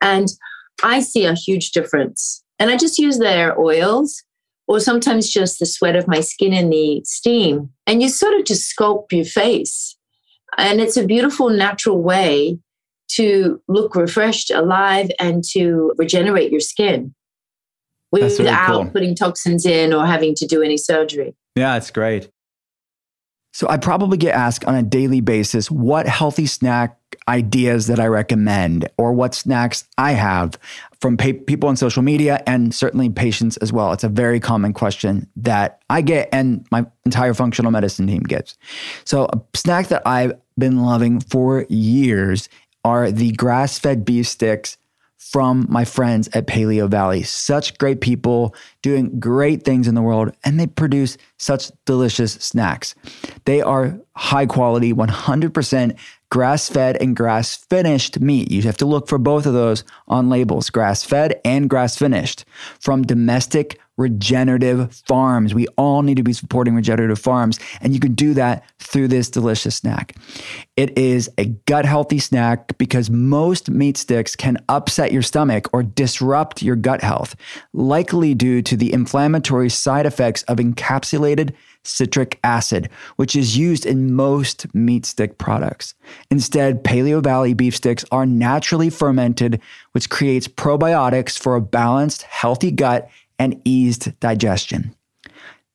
And 0.00 0.28
I 0.82 1.00
see 1.00 1.24
a 1.24 1.34
huge 1.34 1.72
difference. 1.72 2.42
And 2.58 2.70
I 2.70 2.76
just 2.76 2.98
use 2.98 3.18
their 3.18 3.58
oils 3.58 4.22
or 4.66 4.80
sometimes 4.80 5.30
just 5.30 5.58
the 5.58 5.66
sweat 5.66 5.96
of 5.96 6.08
my 6.08 6.20
skin 6.20 6.52
in 6.52 6.70
the 6.70 7.02
steam. 7.04 7.70
And 7.86 8.02
you 8.02 8.08
sort 8.08 8.34
of 8.34 8.44
just 8.44 8.74
sculpt 8.76 9.12
your 9.12 9.24
face. 9.24 9.96
And 10.56 10.80
it's 10.80 10.96
a 10.96 11.06
beautiful, 11.06 11.50
natural 11.50 12.02
way 12.02 12.58
to 13.12 13.60
look 13.68 13.94
refreshed, 13.94 14.50
alive, 14.50 15.10
and 15.18 15.42
to 15.52 15.94
regenerate 15.96 16.50
your 16.50 16.60
skin 16.60 17.14
That's 18.12 18.38
really 18.38 18.44
without 18.50 18.82
cool. 18.82 18.90
putting 18.90 19.14
toxins 19.14 19.64
in 19.64 19.92
or 19.94 20.04
having 20.06 20.34
to 20.36 20.46
do 20.46 20.62
any 20.62 20.76
surgery. 20.76 21.34
Yeah, 21.54 21.76
it's 21.76 21.90
great. 21.90 22.30
So 23.58 23.68
I 23.68 23.76
probably 23.76 24.18
get 24.18 24.36
asked 24.36 24.64
on 24.66 24.76
a 24.76 24.84
daily 24.84 25.20
basis 25.20 25.68
what 25.68 26.06
healthy 26.06 26.46
snack 26.46 26.96
ideas 27.26 27.88
that 27.88 27.98
I 27.98 28.06
recommend 28.06 28.88
or 28.98 29.12
what 29.12 29.34
snacks 29.34 29.84
I 29.98 30.12
have 30.12 30.56
from 31.00 31.16
pa- 31.16 31.32
people 31.44 31.68
on 31.68 31.76
social 31.76 32.04
media 32.04 32.40
and 32.46 32.72
certainly 32.72 33.10
patients 33.10 33.56
as 33.56 33.72
well. 33.72 33.92
It's 33.92 34.04
a 34.04 34.08
very 34.08 34.38
common 34.38 34.74
question 34.74 35.28
that 35.34 35.82
I 35.90 36.02
get 36.02 36.28
and 36.30 36.64
my 36.70 36.86
entire 37.04 37.34
functional 37.34 37.72
medicine 37.72 38.06
team 38.06 38.22
gets. 38.22 38.56
So 39.02 39.24
a 39.24 39.40
snack 39.54 39.88
that 39.88 40.06
I've 40.06 40.34
been 40.56 40.84
loving 40.84 41.18
for 41.18 41.66
years 41.68 42.48
are 42.84 43.10
the 43.10 43.32
grass-fed 43.32 44.04
beef 44.04 44.28
sticks 44.28 44.78
from 45.18 45.66
my 45.68 45.84
friends 45.84 46.28
at 46.32 46.46
Paleo 46.46 46.88
Valley. 46.88 47.22
Such 47.22 47.76
great 47.78 48.00
people 48.00 48.54
doing 48.82 49.20
great 49.20 49.64
things 49.64 49.88
in 49.88 49.94
the 49.94 50.02
world, 50.02 50.32
and 50.44 50.58
they 50.58 50.66
produce 50.66 51.18
such 51.36 51.70
delicious 51.84 52.32
snacks. 52.34 52.94
They 53.44 53.60
are 53.60 53.98
high 54.14 54.46
quality, 54.46 54.92
100% 54.92 55.98
grass 56.30 56.68
fed 56.68 56.96
and 57.00 57.16
grass 57.16 57.56
finished 57.56 58.20
meat. 58.20 58.50
You 58.50 58.62
have 58.62 58.76
to 58.78 58.86
look 58.86 59.08
for 59.08 59.18
both 59.18 59.46
of 59.46 59.54
those 59.54 59.84
on 60.06 60.28
labels 60.28 60.70
grass 60.70 61.02
fed 61.04 61.40
and 61.44 61.68
grass 61.68 61.96
finished 61.96 62.44
from 62.80 63.02
domestic 63.02 63.80
regenerative 63.98 64.94
farms. 65.06 65.52
We 65.52 65.66
all 65.76 66.02
need 66.02 66.16
to 66.16 66.22
be 66.22 66.32
supporting 66.32 66.74
regenerative 66.74 67.18
farms, 67.18 67.60
and 67.82 67.92
you 67.92 68.00
can 68.00 68.14
do 68.14 68.32
that 68.34 68.64
through 68.78 69.08
this 69.08 69.28
delicious 69.28 69.76
snack. 69.76 70.16
It 70.76 70.96
is 70.96 71.28
a 71.36 71.46
gut 71.66 71.84
healthy 71.84 72.20
snack 72.20 72.78
because 72.78 73.10
most 73.10 73.68
meat 73.68 73.98
sticks 73.98 74.34
can 74.34 74.56
upset 74.68 75.12
your 75.12 75.22
stomach 75.22 75.68
or 75.72 75.82
disrupt 75.82 76.62
your 76.62 76.76
gut 76.76 77.02
health, 77.02 77.36
likely 77.74 78.34
due 78.34 78.62
to 78.62 78.76
the 78.76 78.92
inflammatory 78.92 79.68
side 79.68 80.06
effects 80.06 80.44
of 80.44 80.58
encapsulated 80.58 81.52
citric 81.84 82.38
acid, 82.44 82.88
which 83.16 83.34
is 83.34 83.56
used 83.56 83.86
in 83.86 84.14
most 84.14 84.72
meat 84.74 85.06
stick 85.06 85.38
products. 85.38 85.94
Instead, 86.30 86.84
Paleo 86.84 87.22
Valley 87.22 87.54
beef 87.54 87.76
sticks 87.76 88.04
are 88.12 88.26
naturally 88.26 88.90
fermented, 88.90 89.60
which 89.92 90.10
creates 90.10 90.46
probiotics 90.48 91.38
for 91.38 91.56
a 91.56 91.60
balanced, 91.60 92.22
healthy 92.22 92.70
gut 92.70 93.08
and 93.38 93.60
eased 93.64 94.18
digestion. 94.20 94.94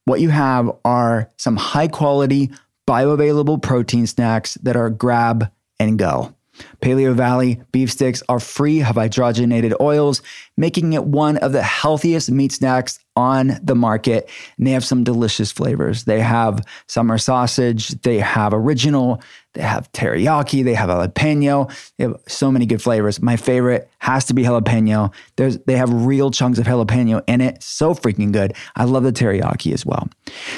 What 0.05 0.19
you 0.19 0.29
have 0.29 0.71
are 0.83 1.29
some 1.37 1.55
high 1.55 1.87
quality, 1.87 2.51
bioavailable 2.87 3.61
protein 3.61 4.07
snacks 4.07 4.55
that 4.55 4.75
are 4.75 4.89
grab 4.89 5.49
and 5.79 5.97
go. 5.97 6.33
Paleo 6.81 7.15
Valley 7.15 7.61
beef 7.71 7.91
sticks 7.91 8.21
are 8.29 8.39
free 8.39 8.81
of 8.81 8.95
hydrogenated 8.95 9.73
oils, 9.79 10.21
making 10.57 10.93
it 10.93 11.05
one 11.05 11.37
of 11.37 11.51
the 11.51 11.63
healthiest 11.63 12.29
meat 12.29 12.51
snacks 12.51 12.99
on 13.15 13.59
the 13.61 13.75
market. 13.75 14.29
And 14.57 14.67
they 14.67 14.71
have 14.71 14.85
some 14.85 15.03
delicious 15.03 15.51
flavors. 15.51 16.05
They 16.05 16.19
have 16.21 16.65
summer 16.87 17.17
sausage, 17.17 17.89
they 18.01 18.19
have 18.19 18.53
original, 18.53 19.21
they 19.53 19.61
have 19.61 19.91
teriyaki, 19.91 20.63
they 20.63 20.73
have 20.73 20.89
jalapeno. 20.89 21.71
They 21.97 22.05
have 22.05 22.15
so 22.27 22.51
many 22.51 22.65
good 22.65 22.81
flavors. 22.81 23.21
My 23.21 23.35
favorite 23.35 23.89
has 23.99 24.25
to 24.25 24.33
be 24.33 24.43
jalapeno. 24.43 25.13
There's, 25.35 25.59
they 25.59 25.77
have 25.77 25.93
real 25.93 26.31
chunks 26.31 26.57
of 26.57 26.65
jalapeno 26.65 27.23
in 27.27 27.41
it. 27.41 27.61
So 27.61 27.93
freaking 27.93 28.31
good. 28.31 28.53
I 28.75 28.85
love 28.85 29.03
the 29.03 29.13
teriyaki 29.13 29.73
as 29.73 29.85
well. 29.85 30.09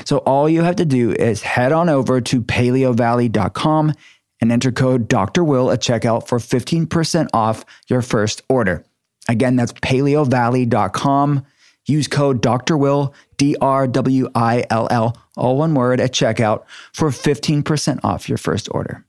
So 0.05 0.19
all 0.19 0.47
you 0.47 0.61
have 0.61 0.77
to 0.77 0.85
do 0.85 1.11
is 1.11 1.41
head 1.41 1.71
on 1.71 1.89
over 1.89 2.21
to 2.21 2.41
paleovalley.com 2.41 3.93
and 4.41 4.51
enter 4.51 4.71
code 4.71 5.07
Dr. 5.07 5.43
Will 5.43 5.71
at 5.71 5.81
checkout 5.81 6.27
for 6.27 6.39
15% 6.39 7.27
off 7.33 7.65
your 7.87 8.01
first 8.01 8.43
order. 8.49 8.85
Again, 9.27 9.55
that's 9.55 9.73
paleovalley.com. 9.73 11.45
Use 11.87 12.07
code 12.07 12.41
Dr. 12.41 12.77
Will, 12.77 13.13
D 13.37 13.55
R 13.61 13.87
W 13.87 14.29
I 14.33 14.65
L 14.69 14.87
L, 14.89 15.17
all 15.37 15.57
one 15.57 15.73
word 15.75 15.99
at 15.99 16.11
checkout 16.11 16.63
for 16.93 17.09
15% 17.09 17.99
off 18.03 18.27
your 18.27 18.37
first 18.37 18.67
order. 18.71 19.05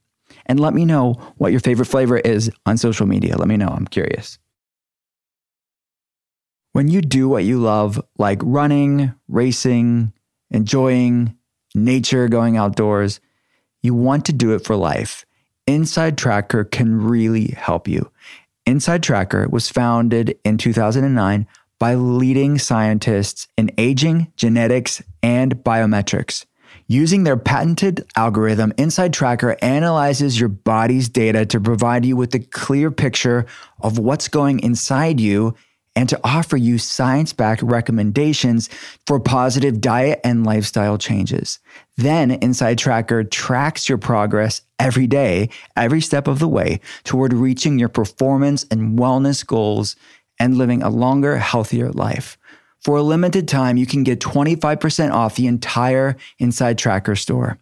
And 0.47 0.61
let 0.61 0.75
me 0.75 0.85
know 0.85 1.15
what 1.39 1.53
your 1.53 1.61
favorite 1.61 1.87
flavor 1.87 2.19
is 2.19 2.51
on 2.67 2.77
social 2.77 3.07
media. 3.07 3.37
Let 3.37 3.49
me 3.49 3.57
know. 3.57 3.69
I'm 3.69 3.87
curious. 3.87 4.39
When 6.73 6.89
you 6.89 7.01
do 7.01 7.29
what 7.29 7.45
you 7.45 7.59
love, 7.59 8.01
like 8.19 8.41
running, 8.43 9.15
racing, 9.29 10.13
enjoying 10.51 11.37
nature, 11.75 12.29
going 12.29 12.57
outdoors, 12.57 13.21
you 13.83 13.95
want 13.95 14.27
to 14.27 14.33
do 14.33 14.53
it 14.53 14.65
for 14.65 14.77
life. 14.77 15.25
Inside 15.67 16.19
Tracker 16.19 16.65
can 16.65 17.01
really 17.03 17.49
help 17.49 17.89
you. 17.89 18.11
Inside 18.67 19.03
Tracker 19.03 19.49
was 19.49 19.71
founded 19.71 20.39
in 20.45 20.59
2009 20.59 21.47
by 21.79 21.95
leading 21.95 22.59
scientists 22.59 23.49
in 23.57 23.71
aging, 23.79 24.33
genetics, 24.37 25.03
and 25.23 25.57
biometrics. 25.57 26.45
Using 26.89 27.25
their 27.25 27.37
patented 27.37 28.07
algorithm, 28.15 28.73
Inside 28.79 29.13
Tracker 29.13 29.57
analyzes 29.61 30.39
your 30.39 30.49
body's 30.49 31.09
data 31.09 31.45
to 31.47 31.61
provide 31.61 32.05
you 32.05 32.17
with 32.17 32.35
a 32.35 32.39
clear 32.39 32.91
picture 32.91 33.47
of 33.81 33.99
what's 33.99 34.29
going 34.29 34.61
inside 34.61 35.19
you 35.19 35.57
and 35.97 36.09
to 36.11 36.21
offer 36.23 36.57
you 36.57 36.79
science 36.79 37.33
backed 37.33 37.63
recommendations 37.63 38.69
for 39.07 39.19
positive 39.19 39.81
diet 39.81 40.21
and 40.23 40.45
lifestyle 40.45 40.99
changes. 40.99 41.59
Then 41.97 42.33
Inside 42.33 42.79
Tracker 42.79 43.25
tracks 43.25 43.89
your 43.89 43.99
progress 43.99 44.61
every 44.79 45.07
day, 45.07 45.49
every 45.75 46.03
step 46.03 46.29
of 46.29 46.39
the 46.39 46.49
way 46.49 46.81
toward 47.03 47.33
reaching 47.33 47.79
your 47.79 47.89
performance 47.89 48.65
and 48.71 48.99
wellness 48.99 49.45
goals 49.45 49.97
and 50.39 50.57
living 50.57 50.83
a 50.83 50.91
longer, 50.91 51.39
healthier 51.39 51.91
life. 51.91 52.39
For 52.81 52.99
a 52.99 53.03
limited 53.03 53.49
time, 53.49 53.77
you 53.77 53.87
can 53.87 54.05
get 54.05 54.21
25% 54.21 55.11
off 55.11 55.35
the 55.35 55.47
entire 55.47 56.17
Inside 56.39 56.79
Tracker 56.79 57.17
store. 57.17 57.59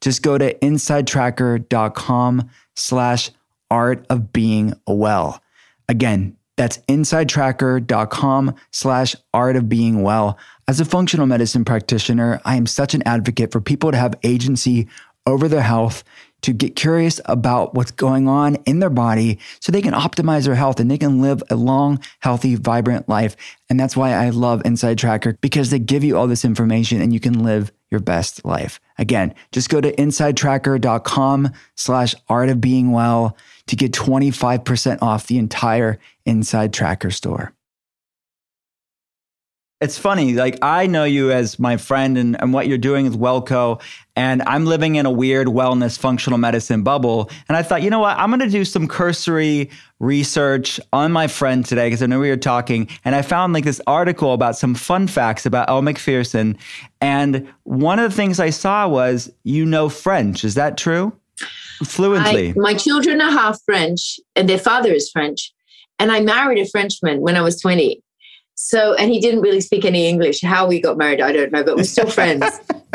Just 0.00 0.22
go 0.22 0.38
to 0.38 0.54
insidetracker.com 0.54 2.50
slash 2.74 3.30
art 3.70 4.06
of 4.08 4.32
being 4.32 4.74
well. 4.86 5.42
Again, 5.88 6.36
that's 6.56 6.78
insidetracker.com 6.88 8.54
slash 8.70 9.16
art 9.34 9.56
of 9.56 9.68
being 9.68 10.02
well. 10.02 10.38
As 10.68 10.80
a 10.80 10.84
functional 10.84 11.26
medicine 11.26 11.64
practitioner, 11.64 12.40
I 12.44 12.56
am 12.56 12.66
such 12.66 12.94
an 12.94 13.02
advocate 13.04 13.52
for 13.52 13.60
people 13.60 13.90
to 13.90 13.98
have 13.98 14.14
agency 14.22 14.88
over 15.26 15.48
their 15.48 15.62
health, 15.62 16.04
to 16.42 16.52
get 16.52 16.76
curious 16.76 17.20
about 17.26 17.74
what's 17.74 17.90
going 17.90 18.28
on 18.28 18.56
in 18.66 18.80
their 18.80 18.90
body 18.90 19.38
so 19.60 19.72
they 19.72 19.82
can 19.82 19.94
optimize 19.94 20.44
their 20.44 20.54
health 20.54 20.80
and 20.80 20.90
they 20.90 20.98
can 20.98 21.22
live 21.22 21.42
a 21.50 21.56
long, 21.56 22.00
healthy, 22.20 22.54
vibrant 22.56 23.08
life. 23.08 23.36
And 23.70 23.78
that's 23.78 23.96
why 23.96 24.12
I 24.12 24.30
love 24.30 24.62
Inside 24.64 24.98
Tracker 24.98 25.38
because 25.40 25.70
they 25.70 25.78
give 25.78 26.04
you 26.04 26.16
all 26.18 26.26
this 26.26 26.44
information 26.44 27.00
and 27.00 27.12
you 27.12 27.20
can 27.20 27.42
live 27.42 27.72
your 27.90 28.00
best 28.00 28.44
life. 28.44 28.80
Again, 28.98 29.34
just 29.52 29.68
go 29.68 29.80
to 29.80 29.94
insidetracker.com 29.94 31.52
slash 31.76 32.14
art 32.28 32.48
of 32.48 32.60
being 32.60 32.92
well 32.92 33.36
to 33.66 33.76
get 33.76 33.92
25% 33.92 35.02
off 35.02 35.26
the 35.26 35.38
entire 35.38 35.98
Inside 36.24 36.72
Tracker 36.72 37.10
store. 37.10 37.52
It's 39.82 39.98
funny, 39.98 40.34
like 40.34 40.58
I 40.62 40.86
know 40.86 41.02
you 41.02 41.32
as 41.32 41.58
my 41.58 41.76
friend 41.76 42.16
and, 42.16 42.40
and 42.40 42.52
what 42.52 42.68
you're 42.68 42.78
doing 42.78 43.04
with 43.04 43.18
WelleCo, 43.18 43.82
and 44.14 44.40
I'm 44.42 44.64
living 44.64 44.94
in 44.94 45.06
a 45.06 45.10
weird 45.10 45.48
wellness 45.48 45.98
functional 45.98 46.38
medicine 46.38 46.84
bubble. 46.84 47.28
And 47.48 47.56
I 47.56 47.64
thought, 47.64 47.82
you 47.82 47.90
know 47.90 47.98
what, 47.98 48.16
I'm 48.16 48.30
gonna 48.30 48.48
do 48.48 48.64
some 48.64 48.86
cursory 48.86 49.70
research 49.98 50.78
on 50.92 51.10
my 51.10 51.26
friend 51.26 51.66
today 51.66 51.88
because 51.88 52.00
I 52.00 52.06
know 52.06 52.20
we 52.20 52.28
were 52.28 52.36
talking, 52.36 52.88
and 53.04 53.16
I 53.16 53.22
found 53.22 53.54
like 53.54 53.64
this 53.64 53.80
article 53.88 54.34
about 54.34 54.56
some 54.56 54.76
fun 54.76 55.08
facts 55.08 55.46
about 55.46 55.68
Elle 55.68 55.82
Macpherson. 55.82 56.56
And 57.00 57.52
one 57.64 57.98
of 57.98 58.08
the 58.08 58.16
things 58.16 58.38
I 58.38 58.50
saw 58.50 58.86
was 58.86 59.32
you 59.42 59.66
know 59.66 59.88
French. 59.88 60.44
Is 60.44 60.54
that 60.54 60.76
true? 60.76 61.12
Fluently. 61.84 62.50
I, 62.50 62.54
my 62.54 62.74
children 62.74 63.20
are 63.20 63.32
half 63.32 63.58
French, 63.64 64.20
and 64.36 64.48
their 64.48 64.58
father 64.58 64.92
is 64.92 65.10
French. 65.10 65.52
And 65.98 66.10
I 66.10 66.20
married 66.20 66.60
a 66.60 66.68
Frenchman 66.68 67.20
when 67.20 67.36
I 67.36 67.42
was 67.42 67.60
20. 67.60 68.01
So, 68.64 68.94
and 68.94 69.10
he 69.10 69.18
didn't 69.18 69.40
really 69.40 69.60
speak 69.60 69.84
any 69.84 70.06
English. 70.06 70.40
How 70.40 70.68
we 70.68 70.80
got 70.80 70.96
married, 70.96 71.20
I 71.20 71.32
don't 71.32 71.50
know, 71.50 71.64
but 71.64 71.76
we're 71.76 71.82
still 71.82 72.08
friends. 72.08 72.44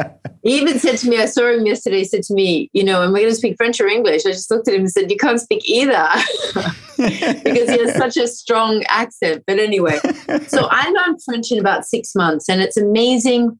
he 0.43 0.57
even 0.57 0.80
said 0.80 0.97
to 0.99 1.09
me, 1.09 1.22
I 1.22 1.26
saw 1.26 1.51
him 1.51 1.65
yesterday, 1.65 1.99
he 1.99 2.05
said 2.05 2.24
to 2.24 2.34
me, 2.34 2.70
you 2.72 2.86
know, 2.86 3.03
am 3.03 3.13
I 3.13 3.20
going 3.20 3.32
to 3.32 3.36
speak 3.36 3.57
French 3.57 3.82
or 3.82 3.88
English? 3.88 4.26
I 4.26 4.32
just 4.32 4.49
looked 4.49 4.70
at 4.70 4.76
him 4.76 4.82
and 4.82 4.91
said, 4.91 5.11
you 5.11 5.18
can't 5.18 5.41
speak 5.41 5.70
either 5.70 6.07
because 6.97 7.70
he 7.70 7.80
has 7.80 7.95
such 7.97 8.15
a 8.15 8.30
strong 8.30 8.84
accent. 8.88 9.43
But 9.45 9.59
anyway, 9.59 9.99
so 10.47 10.70
I 10.72 10.89
learned 10.89 11.22
French 11.26 11.51
in 11.51 11.59
about 11.59 11.86
six 11.86 12.15
months, 12.15 12.47
and 12.47 12.61
it's 12.61 12.78
amazing 12.78 13.59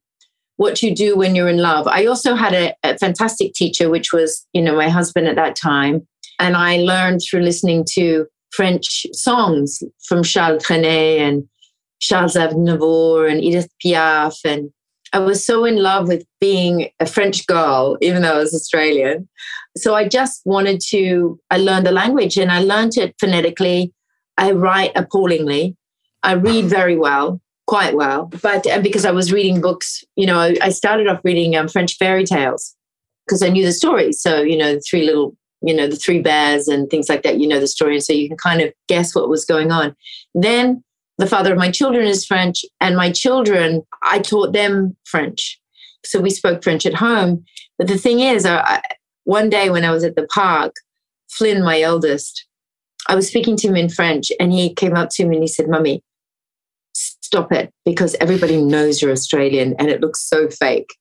what 0.56 0.82
you 0.82 0.96
do 0.96 1.18
when 1.18 1.36
you're 1.36 1.50
in 1.50 1.58
love. 1.58 1.88
I 1.88 2.06
also 2.06 2.36
had 2.36 2.54
a, 2.54 2.74
a 2.84 2.98
fantastic 2.98 3.54
teacher, 3.54 3.90
which 3.90 4.14
was, 4.14 4.48
you 4.54 4.62
know, 4.62 4.78
my 4.78 4.88
husband 4.88 5.28
at 5.28 5.36
that 5.36 5.58
time. 5.58 6.08
And 6.40 6.56
I 6.56 6.78
learned 6.78 7.22
through 7.22 7.42
listening 7.42 7.86
to 7.96 8.28
French 8.52 9.06
songs 9.12 9.84
from 10.08 10.24
Charles 10.24 10.64
Trenet 10.64 11.20
and 11.20 11.48
Charles 12.00 12.36
Aznavour 12.36 13.30
and 13.30 13.44
Edith 13.44 13.70
Piaf. 13.84 14.36
And 14.46 14.72
I 15.14 15.20
was 15.20 15.46
so 15.46 15.66
in 15.66 15.78
love 15.78 16.08
with 16.08 16.26
being 16.40 16.90
a 17.00 17.06
French 17.06 17.48
girl, 17.48 17.98
even 18.02 18.22
though 18.22 18.36
I 18.36 18.40
was 18.40 18.54
Australian. 18.54 19.28
So 19.76 19.96
I 19.96 20.08
just 20.08 20.42
wanted 20.46 20.82
to, 20.90 21.40
I 21.50 21.58
learned 21.58 21.86
the 21.86 21.92
language 21.92 22.38
and 22.38 22.52
I 22.52 22.62
learned 22.62 22.98
it 22.98 23.16
phonetically. 23.20 23.94
I 24.38 24.52
write 24.52 24.92
appallingly. 24.96 25.76
I 26.24 26.34
read 26.34 26.66
very 26.66 26.98
well, 26.98 27.42
quite 27.68 27.96
well. 27.96 28.26
But 28.42 28.66
because 28.82 29.06
I 29.06 29.12
was 29.12 29.32
reading 29.32 29.62
books, 29.62 30.04
you 30.16 30.26
know, 30.26 30.40
I 30.40 30.70
started 30.70 31.08
off 31.08 31.22
reading 31.24 31.56
um, 31.56 31.68
French 31.68 31.98
fairy 31.98 32.26
tales. 32.26 32.76
because 33.28 33.44
I 33.44 33.50
knew 33.50 33.66
the 33.66 33.74
story. 33.74 34.14
So, 34.14 34.42
you 34.42 34.58
know, 34.58 34.76
the 34.76 34.82
three 34.82 35.06
little, 35.06 35.36
you 35.62 35.76
know, 35.76 35.88
the 35.88 35.96
three 35.96 36.22
bears 36.22 36.68
and 36.68 36.90
things 36.90 37.10
like 37.10 37.24
that, 37.24 37.40
you 37.40 37.48
know 37.48 37.60
the 37.60 37.68
story. 37.68 37.96
And 37.96 38.04
so 38.04 38.14
you 38.14 38.28
can 38.28 38.38
kind 38.38 38.62
of 38.62 38.74
guess 38.88 39.14
what 39.14 39.30
was 39.30 39.44
going 39.46 39.72
on. 39.72 39.96
Then 40.34 40.84
the 41.18 41.28
father 41.28 41.52
of 41.52 41.58
my 41.58 41.72
children 41.72 42.08
is 42.08 42.26
French, 42.26 42.64
and 42.80 42.96
my 42.96 43.12
children, 43.12 43.84
I 44.04 44.20
taught 44.20 44.54
them 44.54 44.96
French. 45.06 45.60
So 46.06 46.20
we 46.20 46.30
spoke 46.30 46.64
French 46.64 46.86
at 46.86 46.94
home. 46.94 47.44
But 47.78 47.88
the 47.88 47.98
thing 47.98 48.20
is, 48.20 48.46
I, 48.46 48.82
one 49.24 49.50
day 49.50 49.70
when 49.70 49.84
I 49.84 49.92
was 49.92 50.04
at 50.04 50.16
the 50.16 50.28
park, 50.28 50.74
Flynn, 51.30 51.64
my 51.64 51.82
eldest, 51.82 52.46
I 53.08 53.16
was 53.16 53.28
speaking 53.28 53.58
to 53.58 53.68
him 53.68 53.76
in 53.76 53.90
French, 53.90 54.32
and 54.40 54.52
he 54.54 54.74
came 54.74 54.96
up 54.96 55.10
to 55.14 55.26
me 55.26 55.38
and 55.38 55.44
he 55.44 55.48
said, 55.48 55.68
Mummy, 55.68 56.04
stop 56.94 57.52
it, 57.52 57.74
because 57.86 58.16
everybody 58.22 58.62
knows 58.62 59.02
you're 59.02 59.12
Australian 59.12 59.76
and 59.80 59.90
it 59.90 60.02
looks 60.02 60.28
so 60.28 60.50
fake. 60.50 60.96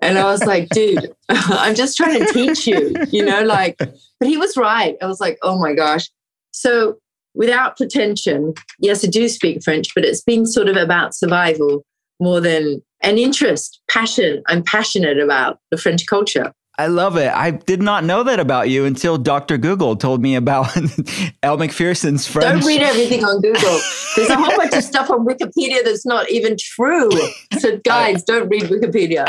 And 0.00 0.18
I 0.18 0.24
was 0.24 0.44
like, 0.44 0.68
dude, 0.68 1.12
I'm 1.28 1.74
just 1.74 1.96
trying 1.96 2.24
to 2.24 2.32
teach 2.32 2.66
you, 2.66 2.94
you 3.10 3.24
know, 3.24 3.42
like, 3.42 3.76
but 3.78 4.28
he 4.28 4.36
was 4.36 4.56
right. 4.56 4.96
I 5.02 5.06
was 5.06 5.20
like, 5.20 5.38
oh 5.42 5.58
my 5.58 5.74
gosh. 5.74 6.08
So 6.52 6.98
without 7.34 7.76
pretension, 7.76 8.54
yes, 8.78 9.04
I 9.04 9.08
do 9.08 9.28
speak 9.28 9.62
French, 9.62 9.94
but 9.94 10.04
it's 10.04 10.22
been 10.22 10.46
sort 10.46 10.68
of 10.68 10.76
about 10.76 11.14
survival 11.14 11.84
more 12.20 12.40
than 12.40 12.82
an 13.02 13.18
interest, 13.18 13.80
passion. 13.90 14.42
I'm 14.48 14.62
passionate 14.62 15.18
about 15.18 15.60
the 15.70 15.76
French 15.76 16.06
culture. 16.06 16.52
I 16.78 16.86
love 16.86 17.16
it. 17.16 17.32
I 17.34 17.50
did 17.50 17.82
not 17.82 18.04
know 18.04 18.22
that 18.22 18.38
about 18.38 18.70
you 18.70 18.84
until 18.84 19.18
Dr. 19.18 19.58
Google 19.58 19.96
told 19.96 20.22
me 20.22 20.36
about 20.36 20.70
Elle 21.42 21.56
Macpherson's 21.56 22.28
French. 22.28 22.60
Don't 22.60 22.68
read 22.68 22.82
everything 22.82 23.24
on 23.24 23.40
Google. 23.40 23.80
There's 24.14 24.30
a 24.30 24.36
whole 24.36 24.56
bunch 24.56 24.74
of 24.74 24.84
stuff 24.84 25.10
on 25.10 25.26
Wikipedia 25.26 25.82
that's 25.84 26.06
not 26.06 26.30
even 26.30 26.56
true. 26.56 27.10
So, 27.58 27.78
guys, 27.84 28.22
don't 28.22 28.48
read 28.48 28.62
Wikipedia. 28.62 29.26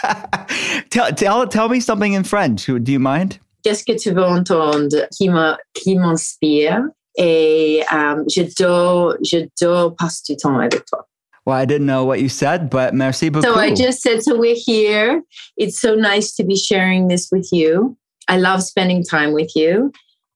tell, 0.90 1.12
tell, 1.12 1.48
tell 1.48 1.68
me 1.68 1.80
something 1.80 2.12
in 2.12 2.22
French. 2.22 2.66
Do 2.66 2.80
you 2.86 3.00
mind? 3.00 3.40
Qu'est-ce 3.68 3.84
que 3.84 3.98
tu 3.98 4.12
veux 4.12 4.24
entendre 4.24 5.06
qui 5.14 5.28
me, 5.28 5.54
qui 5.74 5.94
m'inspire? 5.94 6.84
Et 7.18 7.84
um, 7.92 8.24
je 8.26 8.44
dors, 8.58 9.14
je 9.22 9.46
dors 9.60 9.94
passe 9.94 10.22
du 10.22 10.36
temps 10.36 10.58
avec 10.58 10.86
toi. 10.86 11.06
Well, 11.44 11.54
I 11.54 11.66
didn't 11.66 11.84
know 11.84 12.02
what 12.02 12.18
you 12.18 12.30
said, 12.30 12.70
but 12.70 12.94
merci 12.94 13.28
beaucoup. 13.28 13.46
So 13.46 13.58
I 13.58 13.74
just 13.74 14.00
said, 14.00 14.22
so 14.22 14.38
we're 14.38 14.56
here. 14.56 15.22
It's 15.58 15.78
so 15.78 15.94
nice 15.94 16.34
to 16.36 16.44
be 16.44 16.56
sharing 16.56 17.08
this 17.08 17.28
with 17.30 17.52
you. 17.52 17.94
I 18.26 18.38
love 18.38 18.62
spending 18.62 19.04
time 19.04 19.34
with 19.34 19.54
you. 19.54 19.92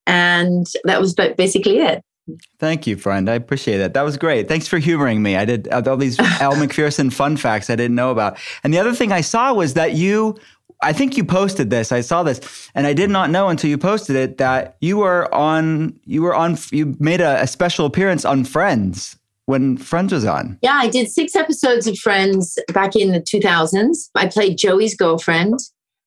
And 0.07 0.67
that 0.85 1.01
was 1.01 1.15
basically 1.15 1.79
it. 1.79 2.03
Thank 2.59 2.87
you, 2.87 2.97
friend. 2.97 3.31
I 3.31 3.35
appreciate 3.35 3.81
it. 3.81 3.95
That 3.95 4.03
was 4.03 4.19
great. 4.19 4.47
Thanks 4.47 4.69
for 4.69 4.79
humoring 4.79 5.23
me. 5.23 5.37
I 5.37 5.47
did 5.47 5.69
all 5.69 5.97
these 5.97 6.19
Elle 6.41 6.57
Macpherson 6.57 7.09
fun 7.09 7.39
facts 7.39 7.71
I 7.71 7.77
didn't 7.77 7.97
know 7.97 8.11
about. 8.11 8.39
And 8.63 8.75
the 8.75 8.79
other 8.79 8.95
thing 8.95 9.11
I 9.11 9.23
saw 9.23 9.55
was 9.55 9.75
that 9.75 9.95
you, 9.95 10.37
I 10.83 10.93
think 10.93 11.17
you 11.17 11.25
posted 11.25 11.71
this. 11.71 11.93
I 11.93 12.01
saw 12.01 12.23
this, 12.23 12.71
and 12.75 12.87
I 12.87 12.93
did 12.93 13.11
not 13.11 13.31
know 13.31 13.49
until 13.49 13.71
you 13.71 13.79
posted 13.79 14.17
it 14.17 14.39
that 14.39 14.77
you 14.81 14.99
were 14.99 15.33
on. 15.35 15.99
You 16.05 16.23
were 16.23 16.35
on. 16.35 16.57
You 16.71 16.97
made 16.99 17.21
a, 17.21 17.43
a 17.43 17.47
special 17.47 17.87
appearance 17.87 18.25
on 18.25 18.45
Friends 18.45 19.17
when 19.47 19.77
Friends 19.77 20.13
was 20.13 20.25
on. 20.25 20.59
Yeah, 20.63 20.75
I 20.75 20.89
did 20.89 21.11
six 21.11 21.35
episodes 21.37 21.87
of 21.87 21.99
Friends 21.99 22.59
back 22.73 22.97
in 22.97 23.13
the 23.13 23.21
2000s. 23.21 24.11
I 24.15 24.29
played 24.29 24.59
Joey's 24.59 24.97
girlfriend. 24.97 25.59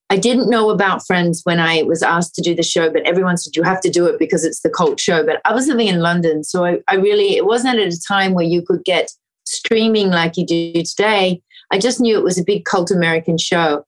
I 0.09 0.17
didn't 0.17 0.49
know 0.49 0.69
about 0.69 1.05
Friends 1.05 1.41
when 1.43 1.59
I 1.59 1.83
was 1.83 2.03
asked 2.03 2.35
to 2.35 2.41
do 2.41 2.53
the 2.53 2.63
show, 2.63 2.91
but 2.91 3.01
everyone 3.07 3.37
said 3.37 3.55
you 3.55 3.63
have 3.63 3.81
to 3.81 3.89
do 3.89 4.05
it 4.05 4.19
because 4.19 4.45
it's 4.45 4.61
the 4.61 4.69
cult 4.69 4.99
show. 4.99 5.25
But 5.25 5.41
I 5.45 5.53
was 5.53 5.67
living 5.67 5.87
in 5.87 5.99
London, 5.99 6.43
so 6.43 6.63
I, 6.63 6.79
I 6.87 6.95
really 6.95 7.35
it 7.35 7.45
wasn't 7.45 7.79
at 7.79 7.93
a 7.93 8.01
time 8.07 8.33
where 8.33 8.45
you 8.45 8.61
could 8.61 8.83
get 8.83 9.11
streaming 9.45 10.09
like 10.09 10.37
you 10.37 10.45
do 10.45 10.83
today. 10.83 11.41
I 11.71 11.79
just 11.79 11.99
knew 11.99 12.17
it 12.17 12.23
was 12.23 12.37
a 12.37 12.43
big 12.43 12.65
cult 12.65 12.91
American 12.91 13.37
show. 13.37 13.85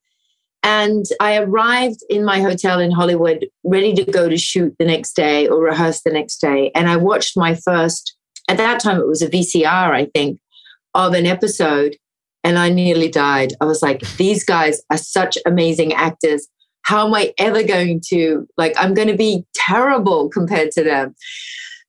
And 0.62 1.04
I 1.20 1.38
arrived 1.38 2.00
in 2.10 2.24
my 2.24 2.40
hotel 2.40 2.80
in 2.80 2.90
Hollywood 2.90 3.46
ready 3.64 3.94
to 3.94 4.04
go 4.04 4.28
to 4.28 4.36
shoot 4.36 4.74
the 4.78 4.84
next 4.84 5.14
day 5.14 5.46
or 5.46 5.60
rehearse 5.60 6.02
the 6.02 6.10
next 6.10 6.40
day. 6.40 6.70
And 6.74 6.88
I 6.88 6.96
watched 6.96 7.36
my 7.36 7.54
first, 7.54 8.16
at 8.48 8.56
that 8.56 8.80
time, 8.80 9.00
it 9.00 9.06
was 9.06 9.22
a 9.22 9.28
VCR, 9.28 9.66
I 9.92 10.06
think, 10.06 10.40
of 10.94 11.14
an 11.14 11.26
episode 11.26 11.96
and 12.44 12.58
I 12.58 12.70
nearly 12.70 13.08
died. 13.08 13.52
I 13.60 13.66
was 13.66 13.82
like, 13.82 14.00
these 14.16 14.44
guys 14.44 14.80
are 14.90 14.98
such 14.98 15.38
amazing 15.46 15.92
actors. 15.92 16.46
How 16.82 17.06
am 17.06 17.14
I 17.14 17.34
ever 17.38 17.62
going 17.62 18.00
to, 18.08 18.46
like, 18.56 18.74
I'm 18.78 18.94
going 18.94 19.08
to 19.08 19.16
be 19.16 19.44
terrible 19.54 20.28
compared 20.28 20.70
to 20.72 20.84
them. 20.84 21.14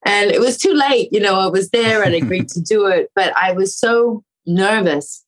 And 0.05 0.31
it 0.31 0.39
was 0.39 0.57
too 0.57 0.73
late. 0.73 1.09
You 1.11 1.19
know, 1.19 1.35
I 1.35 1.47
was 1.47 1.69
there 1.69 2.03
and 2.03 2.13
agreed 2.15 2.49
to 2.49 2.61
do 2.61 2.87
it, 2.87 3.09
but 3.15 3.35
I 3.37 3.51
was 3.53 3.77
so 3.77 4.23
nervous. 4.45 5.23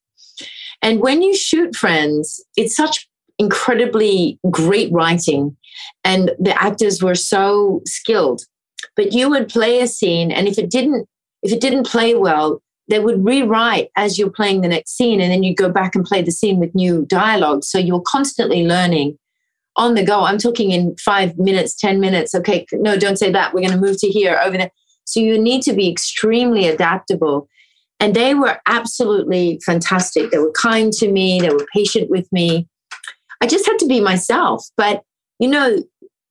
And 0.82 1.00
when 1.00 1.22
you 1.22 1.36
shoot 1.36 1.76
friends, 1.76 2.44
it's 2.56 2.76
such 2.76 3.08
incredibly 3.42 4.38
great 4.50 4.90
writing, 4.92 5.56
and 6.04 6.30
the 6.38 6.54
actors 6.60 7.02
were 7.02 7.14
so 7.14 7.80
skilled. 7.84 8.42
But 8.96 9.12
you 9.12 9.30
would 9.30 9.48
play 9.48 9.80
a 9.80 9.86
scene, 9.86 10.30
and 10.30 10.46
if 10.48 10.58
it 10.58 10.70
didn't, 10.70 11.08
if 11.42 11.52
it 11.52 11.60
didn't 11.60 11.86
play 11.86 12.14
well, 12.14 12.62
they 12.88 12.98
would 12.98 13.24
rewrite 13.24 13.90
as 13.96 14.18
you're 14.18 14.30
playing 14.30 14.60
the 14.60 14.68
next 14.68 14.96
scene 14.96 15.20
and 15.20 15.30
then 15.30 15.42
you'd 15.42 15.56
go 15.56 15.70
back 15.70 15.94
and 15.94 16.04
play 16.04 16.20
the 16.20 16.30
scene 16.30 16.58
with 16.58 16.74
new 16.74 17.06
dialogue. 17.06 17.64
So 17.64 17.78
you're 17.78 18.02
constantly 18.02 18.66
learning 18.66 19.18
on 19.76 19.94
the 19.94 20.04
go. 20.04 20.24
I'm 20.24 20.38
talking 20.38 20.72
in 20.72 20.94
five 20.96 21.38
minutes 21.38 21.74
ten 21.74 22.00
minutes. 22.00 22.34
Okay 22.34 22.66
no 22.72 22.98
don't 22.98 23.16
say 23.16 23.30
that. 23.32 23.54
We're 23.54 23.66
going 23.66 23.72
to 23.72 23.86
move 23.86 23.98
to 24.00 24.08
here 24.08 24.38
over 24.44 24.58
there. 24.58 24.70
So 25.04 25.20
you 25.20 25.40
need 25.40 25.62
to 25.62 25.72
be 25.72 25.90
extremely 25.90 26.66
adaptable. 26.66 27.48
And 27.98 28.14
they 28.14 28.34
were 28.34 28.58
absolutely 28.66 29.60
fantastic. 29.64 30.30
They 30.30 30.38
were 30.38 30.52
kind 30.52 30.92
to 30.94 31.10
me. 31.10 31.40
They 31.40 31.50
were 31.50 31.66
patient 31.72 32.10
with 32.10 32.30
me 32.32 32.68
i 33.42 33.46
just 33.46 33.66
had 33.66 33.78
to 33.78 33.86
be 33.86 34.00
myself 34.00 34.66
but 34.76 35.02
you 35.38 35.48
know 35.48 35.82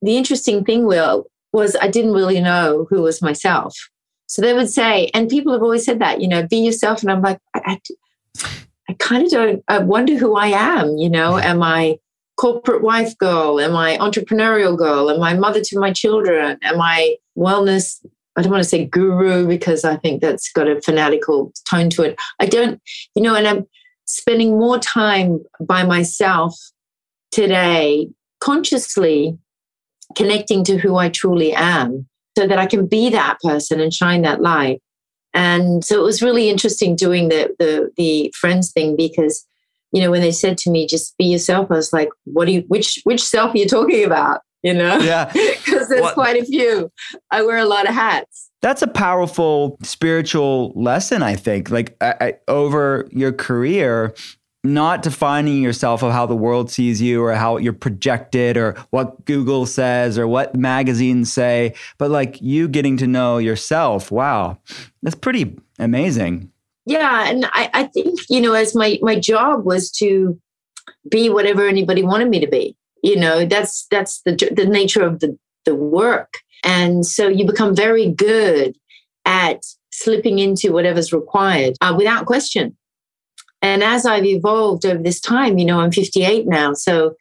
the 0.02 0.16
interesting 0.16 0.64
thing 0.64 0.86
will 0.86 1.26
was 1.52 1.76
i 1.80 1.86
didn't 1.86 2.12
really 2.12 2.40
know 2.40 2.86
who 2.90 3.02
was 3.02 3.22
myself 3.22 3.76
so 4.32 4.40
they 4.40 4.54
would 4.54 4.70
say, 4.70 5.10
and 5.12 5.28
people 5.28 5.52
have 5.52 5.62
always 5.62 5.84
said 5.84 5.98
that, 5.98 6.22
you 6.22 6.26
know, 6.26 6.46
be 6.46 6.56
yourself. 6.56 7.02
And 7.02 7.12
I'm 7.12 7.20
like, 7.20 7.38
I, 7.54 7.78
I, 8.34 8.48
I 8.88 8.94
kind 8.94 9.22
of 9.26 9.30
don't, 9.30 9.62
I 9.68 9.76
wonder 9.76 10.16
who 10.16 10.36
I 10.36 10.46
am, 10.46 10.96
you 10.96 11.10
know, 11.10 11.36
am 11.36 11.62
I 11.62 11.98
corporate 12.38 12.80
wife 12.80 13.16
girl? 13.18 13.60
Am 13.60 13.76
I 13.76 13.98
entrepreneurial 13.98 14.74
girl? 14.74 15.10
Am 15.10 15.22
I 15.22 15.34
mother 15.34 15.60
to 15.60 15.78
my 15.78 15.92
children? 15.92 16.56
Am 16.62 16.80
I 16.80 17.16
wellness? 17.36 18.02
I 18.34 18.40
don't 18.40 18.50
want 18.50 18.62
to 18.62 18.68
say 18.70 18.86
guru 18.86 19.46
because 19.46 19.84
I 19.84 19.96
think 19.96 20.22
that's 20.22 20.50
got 20.50 20.66
a 20.66 20.80
fanatical 20.80 21.52
tone 21.68 21.90
to 21.90 22.02
it. 22.02 22.18
I 22.40 22.46
don't, 22.46 22.80
you 23.14 23.22
know, 23.22 23.34
and 23.34 23.46
I'm 23.46 23.66
spending 24.06 24.58
more 24.58 24.78
time 24.78 25.42
by 25.60 25.84
myself 25.84 26.58
today, 27.32 28.08
consciously 28.40 29.36
connecting 30.14 30.62
to 30.64 30.76
who 30.76 30.96
I 30.96 31.08
truly 31.08 31.52
am 31.54 32.06
so 32.38 32.46
that 32.46 32.58
I 32.58 32.66
can 32.66 32.86
be 32.86 33.10
that 33.10 33.38
person 33.42 33.80
and 33.80 33.92
shine 33.92 34.22
that 34.22 34.40
light. 34.40 34.80
And 35.34 35.84
so 35.84 35.98
it 35.98 36.04
was 36.04 36.22
really 36.22 36.50
interesting 36.50 36.94
doing 36.94 37.28
the 37.28 37.54
the 37.58 37.90
the 37.96 38.34
friends 38.38 38.70
thing 38.70 38.96
because, 38.96 39.46
you 39.90 40.02
know, 40.02 40.10
when 40.10 40.20
they 40.20 40.32
said 40.32 40.58
to 40.58 40.70
me, 40.70 40.86
just 40.86 41.16
be 41.16 41.24
yourself, 41.24 41.70
I 41.70 41.74
was 41.74 41.92
like, 41.92 42.10
what 42.24 42.46
do 42.46 42.52
you 42.52 42.64
which 42.68 43.00
which 43.04 43.22
self 43.24 43.54
are 43.54 43.58
you 43.58 43.66
talking 43.66 44.04
about? 44.04 44.42
You 44.62 44.74
know? 44.74 44.98
Yeah. 44.98 45.32
Because 45.64 45.88
there's 45.88 46.12
quite 46.12 46.40
a 46.40 46.44
few. 46.44 46.92
I 47.30 47.42
wear 47.42 47.56
a 47.56 47.64
lot 47.64 47.88
of 47.88 47.94
hats. 47.94 48.50
That's 48.60 48.82
a 48.82 48.86
powerful 48.86 49.78
spiritual 49.82 50.72
lesson, 50.76 51.22
I 51.22 51.34
think. 51.34 51.70
Like 51.70 51.96
I, 52.00 52.14
I, 52.20 52.34
over 52.46 53.08
your 53.10 53.32
career, 53.32 54.14
not 54.64 55.02
defining 55.02 55.62
yourself 55.62 56.02
of 56.02 56.12
how 56.12 56.26
the 56.26 56.36
world 56.36 56.70
sees 56.70 57.02
you 57.02 57.22
or 57.22 57.34
how 57.34 57.56
you're 57.56 57.72
projected 57.72 58.56
or 58.56 58.76
what 58.90 59.24
Google 59.24 59.66
says 59.66 60.18
or 60.18 60.28
what 60.28 60.54
magazines 60.54 61.32
say, 61.32 61.74
but 61.98 62.10
like 62.10 62.40
you 62.40 62.68
getting 62.68 62.96
to 62.98 63.06
know 63.06 63.38
yourself. 63.38 64.10
Wow, 64.10 64.58
that's 65.02 65.16
pretty 65.16 65.58
amazing. 65.78 66.50
Yeah. 66.86 67.28
And 67.28 67.46
I, 67.46 67.70
I 67.74 67.84
think, 67.84 68.20
you 68.28 68.40
know, 68.40 68.54
as 68.54 68.74
my, 68.74 68.98
my 69.02 69.18
job 69.18 69.64
was 69.64 69.90
to 69.92 70.38
be 71.08 71.28
whatever 71.28 71.66
anybody 71.66 72.02
wanted 72.02 72.28
me 72.28 72.40
to 72.40 72.48
be, 72.48 72.76
you 73.02 73.16
know, 73.16 73.44
that's, 73.44 73.86
that's 73.90 74.20
the, 74.22 74.34
the 74.54 74.66
nature 74.66 75.02
of 75.02 75.20
the, 75.20 75.38
the 75.64 75.74
work. 75.74 76.34
And 76.64 77.06
so 77.06 77.28
you 77.28 77.46
become 77.46 77.74
very 77.74 78.10
good 78.10 78.76
at 79.24 79.62
slipping 79.92 80.38
into 80.38 80.72
whatever's 80.72 81.12
required 81.12 81.74
uh, 81.80 81.94
without 81.96 82.26
question 82.26 82.76
and 83.62 83.82
as 83.82 84.04
I've 84.04 84.24
evolved 84.24 84.84
over 84.84 85.02
this 85.02 85.20
time, 85.20 85.56
you 85.56 85.64
know, 85.64 85.80
I'm 85.80 85.92
58 85.92 86.46
now, 86.46 86.74
so 86.74 87.14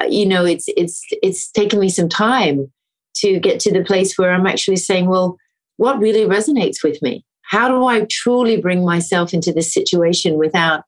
uh, 0.00 0.04
you 0.04 0.26
know, 0.26 0.44
it's 0.44 0.66
it's 0.76 1.02
it's 1.22 1.50
taken 1.50 1.80
me 1.80 1.88
some 1.88 2.08
time 2.08 2.70
to 3.16 3.40
get 3.40 3.58
to 3.60 3.72
the 3.72 3.84
place 3.84 4.16
where 4.16 4.32
I'm 4.32 4.46
actually 4.46 4.76
saying, 4.76 5.06
well, 5.06 5.38
what 5.76 5.98
really 5.98 6.24
resonates 6.24 6.84
with 6.84 7.00
me? 7.02 7.24
How 7.42 7.68
do 7.68 7.86
I 7.86 8.06
truly 8.10 8.60
bring 8.60 8.84
myself 8.84 9.32
into 9.32 9.52
this 9.52 9.72
situation 9.72 10.36
without 10.36 10.84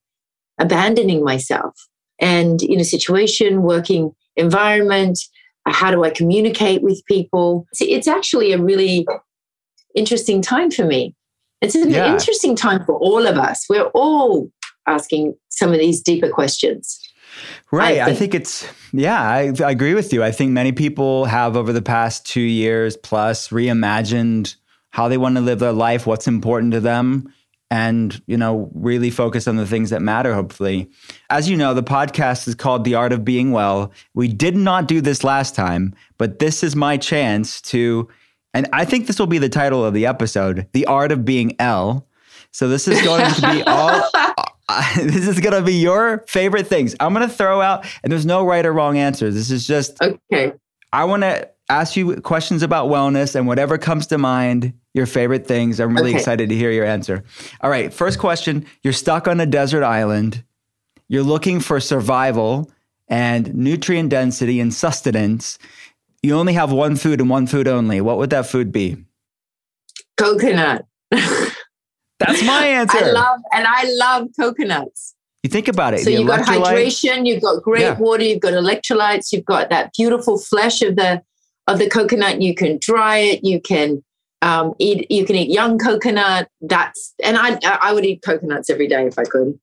abandoning 0.59 1.25
myself? 1.25 1.75
And 2.21 2.63
in 2.63 2.79
a 2.79 2.85
situation, 2.85 3.63
working 3.63 4.13
environment, 4.37 5.19
uh, 5.67 5.73
how 5.73 5.91
do 5.91 6.05
I 6.05 6.11
communicate 6.11 6.83
with 6.83 7.03
people? 7.07 7.67
It's, 7.73 7.81
it's 7.81 8.09
actually 8.09 8.53
a 8.53 8.63
really 8.63 9.07
interesting 9.95 10.43
time 10.43 10.71
for 10.71 10.85
me. 10.85 11.15
It's 11.63 11.75
an 11.75 11.91
yeah. 11.91 12.13
interesting 12.13 12.55
time 12.55 12.85
for 12.85 12.97
all 12.97 13.27
of 13.27 13.37
us. 13.37 13.65
We're 13.69 13.89
all 13.95 14.51
asking 14.91 15.35
some 15.49 15.73
of 15.73 15.79
these 15.79 16.03
deeper 16.03 16.29
questions. 16.29 17.01
Right. 17.73 17.99
I 17.99 18.03
I 18.03 18.07
think. 18.07 18.19
think, 18.19 18.35
it's, 18.35 18.69
yeah, 18.93 19.21
I, 19.21 19.53
I 19.65 19.71
agree 19.71 19.95
with 19.95 20.13
you. 20.13 20.23
I 20.23 20.33
think 20.33 20.51
many 20.51 20.73
people 20.73 21.25
have, 21.27 21.57
over 21.57 21.73
the 21.73 21.83
past 21.83 22.27
two 22.27 22.41
years 22.41 22.97
plus, 22.97 23.49
reimagined 23.49 24.57
how 24.91 25.09
they 25.09 25.17
want 25.17 25.37
to 25.37 25.41
live 25.41 25.61
their 25.61 25.73
life, 25.73 26.07
what's 26.07 26.27
important 26.27 26.73
to 26.73 26.81
them, 26.81 27.33
and, 27.71 28.21
you 28.27 28.37
know, 28.37 28.69
really 28.75 29.11
focus 29.11 29.47
on 29.47 29.55
the 29.55 29.67
things 29.67 29.91
that 29.91 30.03
matter, 30.03 30.35
hopefully. 30.35 30.91
As 31.31 31.49
you 31.49 31.57
know, 31.57 31.73
the 31.73 31.85
podcast 31.85 32.49
is 32.49 32.57
called 32.57 32.83
The 32.83 32.97
Art 32.97 33.13
of 33.13 33.25
Being 33.25 33.53
Well. 33.53 33.93
We 34.15 34.27
did 34.27 34.57
not 34.57 34.89
do 34.89 35.01
this 35.01 35.23
last 35.23 35.55
time, 35.55 35.95
but 36.19 36.41
this 36.41 36.65
is 36.65 36.75
my 36.75 36.97
chance 36.97 37.61
to, 37.63 38.09
and 38.53 38.69
I 38.73 38.85
think 38.85 39.07
this 39.07 39.21
will 39.21 39.29
be 39.29 39.39
the 39.39 39.49
title 39.49 39.85
of 39.85 39.95
the 39.95 40.07
episode 40.07 40.67
The 40.73 40.87
Art 40.87 41.13
of 41.13 41.25
Being 41.25 41.55
Elle. 41.61 42.05
So 42.51 42.69
this 42.69 42.89
is 42.89 43.01
going 43.03 43.33
to 43.33 43.41
be 43.53 43.63
all. 43.63 44.03
this 44.97 45.27
is 45.29 45.41
going 45.41 45.55
to 45.55 45.63
be 45.63 45.75
your 45.75 46.25
favorite 46.29 46.67
things. 46.67 46.95
I'm 47.01 47.15
going 47.15 47.29
to 47.29 47.35
throw 47.35 47.61
out, 47.61 47.87
and 48.03 48.13
there's 48.13 48.27
no 48.27 48.45
right 48.45 48.65
or 48.65 48.73
wrong 48.73 48.99
answers. 48.99 49.35
This 49.35 49.51
is 49.51 49.67
just, 49.67 50.01
Okay. 50.03 50.53
I 50.93 51.05
want 51.05 51.23
to 51.23 51.49
ask 51.69 51.97
you 51.97 52.21
questions 52.21 52.63
about 52.63 52.89
wellness 52.89 53.35
and 53.37 53.47
whatever 53.47 53.79
comes 53.79 54.07
to 54.09 54.19
mind, 54.19 54.73
your 54.93 55.07
favorite 55.07 55.47
things. 55.47 55.79
I'm 55.79 55.95
really 55.95 56.11
Okay. 56.11 56.19
excited 56.19 56.49
to 56.49 56.57
hear 56.57 56.73
your 56.73 56.85
answer. 56.85 57.23
All 57.61 57.71
right, 57.71 57.93
first 57.95 58.19
question 58.19 58.67
You're 58.83 58.93
stuck 58.93 59.29
on 59.29 59.39
a 59.41 59.47
desert 59.47 59.85
island, 59.85 60.43
you're 61.09 61.23
looking 61.23 61.61
for 61.61 61.79
survival 61.81 62.71
and 63.09 63.55
nutrient 63.55 64.09
density 64.11 64.59
and 64.61 64.75
sustenance. 64.75 65.59
You 66.23 66.35
only 66.37 66.53
have 66.55 66.71
one 66.73 66.97
food 66.97 67.21
and 67.21 67.31
one 67.31 67.47
food 67.47 67.67
only. 67.69 68.01
What 68.01 68.19
would 68.19 68.31
that 68.31 68.47
food 68.47 68.73
be? 68.73 69.05
Coconut. 70.17 70.87
That's 72.21 72.43
my 72.45 72.67
answer. 72.81 72.99
I 72.99 73.11
love 73.11 73.41
and 73.53 73.67
I 73.67 73.91
love 73.95 74.29
coconuts. 74.39 75.15
you 75.43 75.51
think 75.51 75.69
about 75.69 75.95
it. 75.95 76.01
So 76.01 76.11
you've 76.11 76.29
got 76.29 76.41
hydration, 76.47 77.27
you've 77.27 77.43
got 77.43 77.63
great 77.63 77.81
Yeah. 77.81 77.99
water, 77.99 78.23
you've 78.23 78.41
got 78.41 78.53
electrolytes, 78.53 79.33
you've 79.33 79.45
got 79.47 79.71
that 79.71 79.93
beautiful 79.97 80.39
flesh 80.39 80.83
of 80.83 80.97
the 80.97 81.23
of 81.67 81.79
the 81.79 81.89
coconut. 81.89 82.41
You 82.43 82.55
can 82.55 82.79
dry 82.81 83.19
it, 83.19 83.45
you 83.45 83.61
can 83.61 84.05
um, 84.43 84.75
eat 84.79 85.11
you 85.11 85.25
can 85.25 85.37
eat 85.37 85.51
young 85.51 85.79
coconut. 85.79 86.49
That's 86.61 87.15
and 87.25 87.37
I 87.37 87.59
I 87.63 87.93
would 87.93 88.05
eat 88.05 88.23
coconuts 88.23 88.71
every 88.71 88.87
day 88.89 89.07
if 89.07 89.19
I 89.19 89.25
could. 89.25 89.59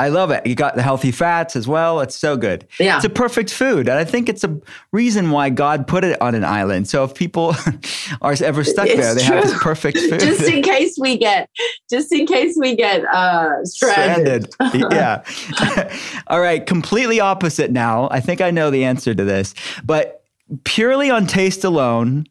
I 0.00 0.08
love 0.08 0.32
it. 0.32 0.44
You 0.44 0.56
got 0.56 0.74
the 0.74 0.82
healthy 0.82 1.12
fats 1.12 1.54
as 1.54 1.68
well. 1.68 2.00
It's 2.00 2.16
so 2.16 2.36
good. 2.36 2.66
Yeah. 2.80 2.96
It's 2.96 3.04
a 3.04 3.10
perfect 3.10 3.52
food. 3.52 3.88
And 3.88 3.96
I 3.96 4.04
think 4.04 4.28
it's 4.28 4.42
a 4.42 4.60
reason 4.90 5.30
why 5.30 5.50
God 5.50 5.86
put 5.86 6.02
it 6.02 6.20
on 6.20 6.34
an 6.34 6.44
island. 6.44 6.88
So 6.88 7.04
if 7.04 7.14
people 7.14 7.54
are 8.20 8.34
ever 8.42 8.64
stuck 8.64 8.88
It's 8.88 8.96
there, 8.96 9.14
they 9.14 9.22
have 9.22 9.44
this 9.44 9.62
perfect 9.62 9.98
food. 10.10 10.18
just 10.18 10.42
in 10.42 10.62
case 10.62 10.98
we 10.98 11.16
get 11.16 11.48
just 11.88 12.12
in 12.12 12.26
case 12.26 12.56
we 12.58 12.74
get 12.74 13.04
uh 13.04 13.64
stranded. 13.64 14.52
yeah. 14.74 15.22
All 16.26 16.40
right. 16.40 16.66
Completely 16.66 17.20
opposite 17.20 17.70
now. 17.70 18.08
I 18.10 18.18
think 18.18 18.40
I 18.40 18.50
know 18.50 18.70
the 18.70 18.84
answer 18.84 19.14
to 19.14 19.24
this, 19.24 19.54
but 19.84 20.24
purely 20.64 21.08
on 21.08 21.28
taste 21.28 21.62
alone, 21.62 22.26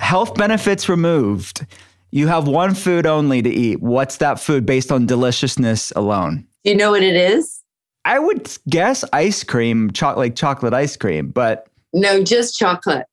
health 0.00 0.34
benefits 0.34 0.88
removed. 0.88 1.64
You 2.10 2.26
have 2.26 2.48
one 2.48 2.74
food 2.74 3.06
only 3.06 3.42
to 3.42 3.48
eat. 3.48 3.80
What's 3.80 4.16
that 4.16 4.40
food 4.40 4.66
based 4.66 4.90
on 4.90 5.06
deliciousness 5.06 5.92
alone? 5.94 6.48
Do 6.64 6.70
you 6.70 6.76
know 6.76 6.90
what 6.90 7.02
it 7.02 7.16
is? 7.16 7.60
I 8.04 8.18
would 8.18 8.50
guess 8.68 9.04
ice 9.12 9.44
cream, 9.44 9.90
chocolate, 9.92 10.18
like 10.18 10.36
chocolate 10.36 10.74
ice 10.74 10.96
cream, 10.96 11.28
but 11.28 11.66
No, 11.92 12.22
just 12.22 12.56
chocolate. 12.56 13.06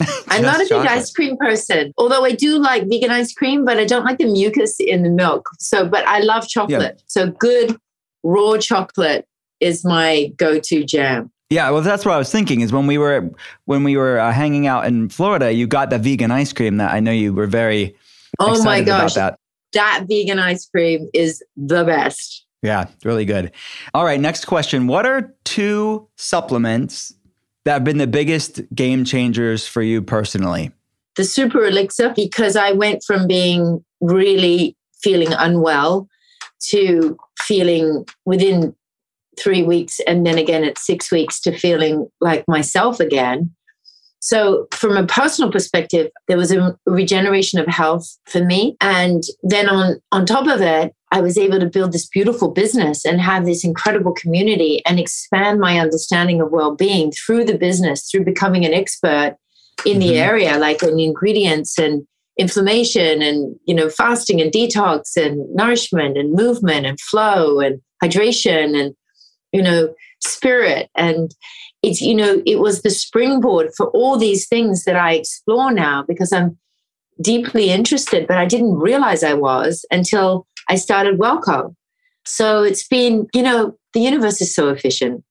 I'm 0.28 0.42
not 0.42 0.56
a 0.56 0.66
Just 0.66 0.70
big 0.70 0.86
ice 0.90 1.12
cream 1.12 1.36
person, 1.36 1.92
although 1.98 2.24
I 2.24 2.32
do 2.32 2.56
like 2.58 2.84
vegan 2.88 3.10
ice 3.10 3.34
cream, 3.34 3.66
but 3.66 3.76
I 3.78 3.84
don't 3.84 4.04
like 4.04 4.16
the 4.16 4.24
mucus 4.26 4.76
in 4.80 5.02
the 5.02 5.10
milk. 5.10 5.50
So, 5.58 5.86
but 5.86 6.06
I 6.06 6.20
love 6.20 6.48
chocolate. 6.48 7.02
So, 7.06 7.30
good 7.32 7.76
raw 8.22 8.56
chocolate 8.56 9.26
is 9.60 9.84
my 9.84 10.32
go-to 10.38 10.84
jam. 10.84 11.30
Yeah, 11.50 11.68
well, 11.70 11.82
that's 11.82 12.06
what 12.06 12.14
I 12.14 12.18
was 12.18 12.30
thinking. 12.30 12.62
Is 12.62 12.72
when 12.72 12.86
we 12.86 12.96
were 12.96 13.28
when 13.66 13.84
we 13.84 13.96
were 13.98 14.18
uh, 14.18 14.32
hanging 14.32 14.66
out 14.66 14.86
in 14.86 15.10
Florida, 15.10 15.52
you 15.52 15.66
got 15.66 15.90
the 15.90 15.98
vegan 15.98 16.30
ice 16.30 16.52
cream 16.52 16.78
that 16.78 16.92
I 16.92 17.00
know 17.00 17.12
you 17.12 17.34
were 17.34 17.46
very 17.46 17.94
Oh 18.38 18.52
excited 18.52 18.64
my 18.64 18.76
about 18.78 19.02
gosh, 19.02 19.14
that. 19.14 19.38
that 19.74 20.04
vegan 20.08 20.38
ice 20.38 20.66
cream 20.66 21.08
is 21.12 21.42
the 21.56 21.84
best. 21.84 22.46
Yeah, 22.62 22.88
really 23.04 23.24
good. 23.24 23.52
All 23.94 24.04
right, 24.04 24.20
next 24.20 24.44
question. 24.44 24.86
What 24.86 25.06
are 25.06 25.34
two 25.44 26.08
supplements 26.16 27.14
that 27.64 27.72
have 27.72 27.84
been 27.84 27.98
the 27.98 28.06
biggest 28.06 28.60
game 28.74 29.04
changers 29.04 29.66
for 29.66 29.82
you 29.82 30.02
personally? 30.02 30.70
The 31.16 31.24
super 31.24 31.64
elixir, 31.64 32.12
because 32.14 32.56
I 32.56 32.72
went 32.72 33.02
from 33.02 33.26
being 33.26 33.84
really 34.00 34.76
feeling 35.02 35.32
unwell 35.32 36.08
to 36.68 37.16
feeling 37.38 38.04
within 38.26 38.74
three 39.38 39.62
weeks, 39.62 40.00
and 40.06 40.26
then 40.26 40.36
again 40.36 40.64
at 40.64 40.76
six 40.76 41.10
weeks 41.10 41.40
to 41.40 41.56
feeling 41.56 42.10
like 42.20 42.46
myself 42.46 43.00
again. 43.00 43.50
So, 44.20 44.68
from 44.72 44.98
a 44.98 45.06
personal 45.06 45.50
perspective, 45.50 46.10
there 46.28 46.36
was 46.36 46.52
a 46.52 46.76
regeneration 46.84 47.58
of 47.58 47.66
health 47.66 48.18
for 48.26 48.44
me. 48.44 48.76
And 48.80 49.22
then 49.42 49.68
on, 49.68 50.00
on 50.12 50.26
top 50.26 50.46
of 50.46 50.60
it, 50.60 50.94
I 51.12 51.20
was 51.20 51.36
able 51.36 51.58
to 51.58 51.66
build 51.66 51.92
this 51.92 52.06
beautiful 52.06 52.50
business 52.50 53.04
and 53.04 53.20
have 53.20 53.44
this 53.44 53.64
incredible 53.64 54.12
community 54.12 54.80
and 54.86 55.00
expand 55.00 55.58
my 55.58 55.78
understanding 55.78 56.40
of 56.40 56.52
well 56.52 56.74
being 56.74 57.12
through 57.12 57.44
the 57.44 57.58
business, 57.58 58.08
through 58.08 58.24
becoming 58.24 58.64
an 58.64 58.74
expert 58.74 59.36
in 59.84 59.98
the 59.98 60.12
Mhm. 60.12 60.26
area, 60.28 60.58
like 60.58 60.82
in 60.82 60.98
ingredients 61.00 61.78
and 61.78 62.06
inflammation 62.38 63.20
and 63.20 63.56
you 63.66 63.74
know 63.74 63.90
fasting 63.90 64.40
and 64.40 64.52
detox 64.52 65.16
and 65.16 65.44
nourishment 65.54 66.16
and 66.16 66.32
movement 66.32 66.86
and 66.86 66.98
flow 67.00 67.60
and 67.60 67.80
hydration 68.02 68.80
and 68.80 68.94
you 69.52 69.60
know 69.60 69.92
spirit 70.20 70.88
and 70.96 71.34
it's 71.82 72.00
you 72.00 72.14
know 72.14 72.40
it 72.46 72.58
was 72.58 72.80
the 72.80 72.88
springboard 72.88 73.68
for 73.76 73.88
all 73.88 74.16
these 74.16 74.48
things 74.48 74.84
that 74.84 74.96
i 74.96 75.12
explore 75.12 75.70
now 75.70 76.02
because 76.06 76.32
i'm 76.32 76.56
deeply 77.22 77.70
interested 77.70 78.26
but 78.26 78.36
i 78.36 78.44
didn't 78.46 78.74
realize 78.74 79.22
i 79.22 79.34
was 79.34 79.84
until 79.90 80.46
i 80.68 80.74
started 80.76 81.18
WelleCo 81.18 81.74
so 82.24 82.62
it's 82.62 82.86
been 82.86 83.26
you 83.34 83.42
know 83.42 83.76
the 83.94 84.00
universe 84.00 84.40
is 84.40 84.54
so 84.54 84.68
efficient 84.68 85.22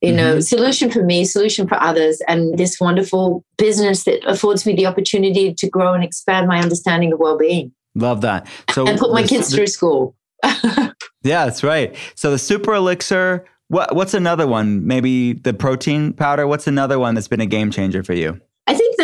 you 0.00 0.12
know 0.12 0.36
Mhm. 0.36 0.42
solution 0.46 0.90
for 0.90 1.02
me 1.02 1.24
solution 1.24 1.66
for 1.66 1.80
others 1.82 2.20
and 2.28 2.56
this 2.58 2.78
wonderful 2.80 3.44
business 3.56 4.04
that 4.04 4.24
affords 4.26 4.64
me 4.66 4.74
the 4.74 4.86
opportunity 4.86 5.52
to 5.54 5.68
grow 5.68 5.92
and 5.94 6.04
expand 6.04 6.46
my 6.48 6.60
understanding 6.60 7.12
of 7.12 7.18
well-being 7.18 7.72
Love 7.94 8.20
that. 8.20 8.46
So 8.70 8.86
and 8.86 8.96
put 8.98 9.12
my 9.12 9.22
the- 9.22 9.28
kids 9.28 9.50
the- 9.50 9.56
through 9.56 9.66
school 9.68 10.14
Yeah, 11.24 11.44
that's 11.46 11.64
right. 11.64 11.96
So 12.14 12.30
the 12.30 12.38
super 12.38 12.74
elixir. 12.74 13.44
What 13.68 13.94
what's 13.96 14.14
another 14.14 14.46
one? 14.46 14.86
Maybe 14.86 15.32
the 15.32 15.52
protein 15.52 16.12
powder. 16.12 16.46
What's 16.46 16.68
another 16.68 16.98
one 17.00 17.14
that's 17.16 17.26
been 17.28 17.40
a 17.40 17.46
game 17.46 17.70
changer 17.72 18.02
for 18.04 18.14
you? 18.14 18.40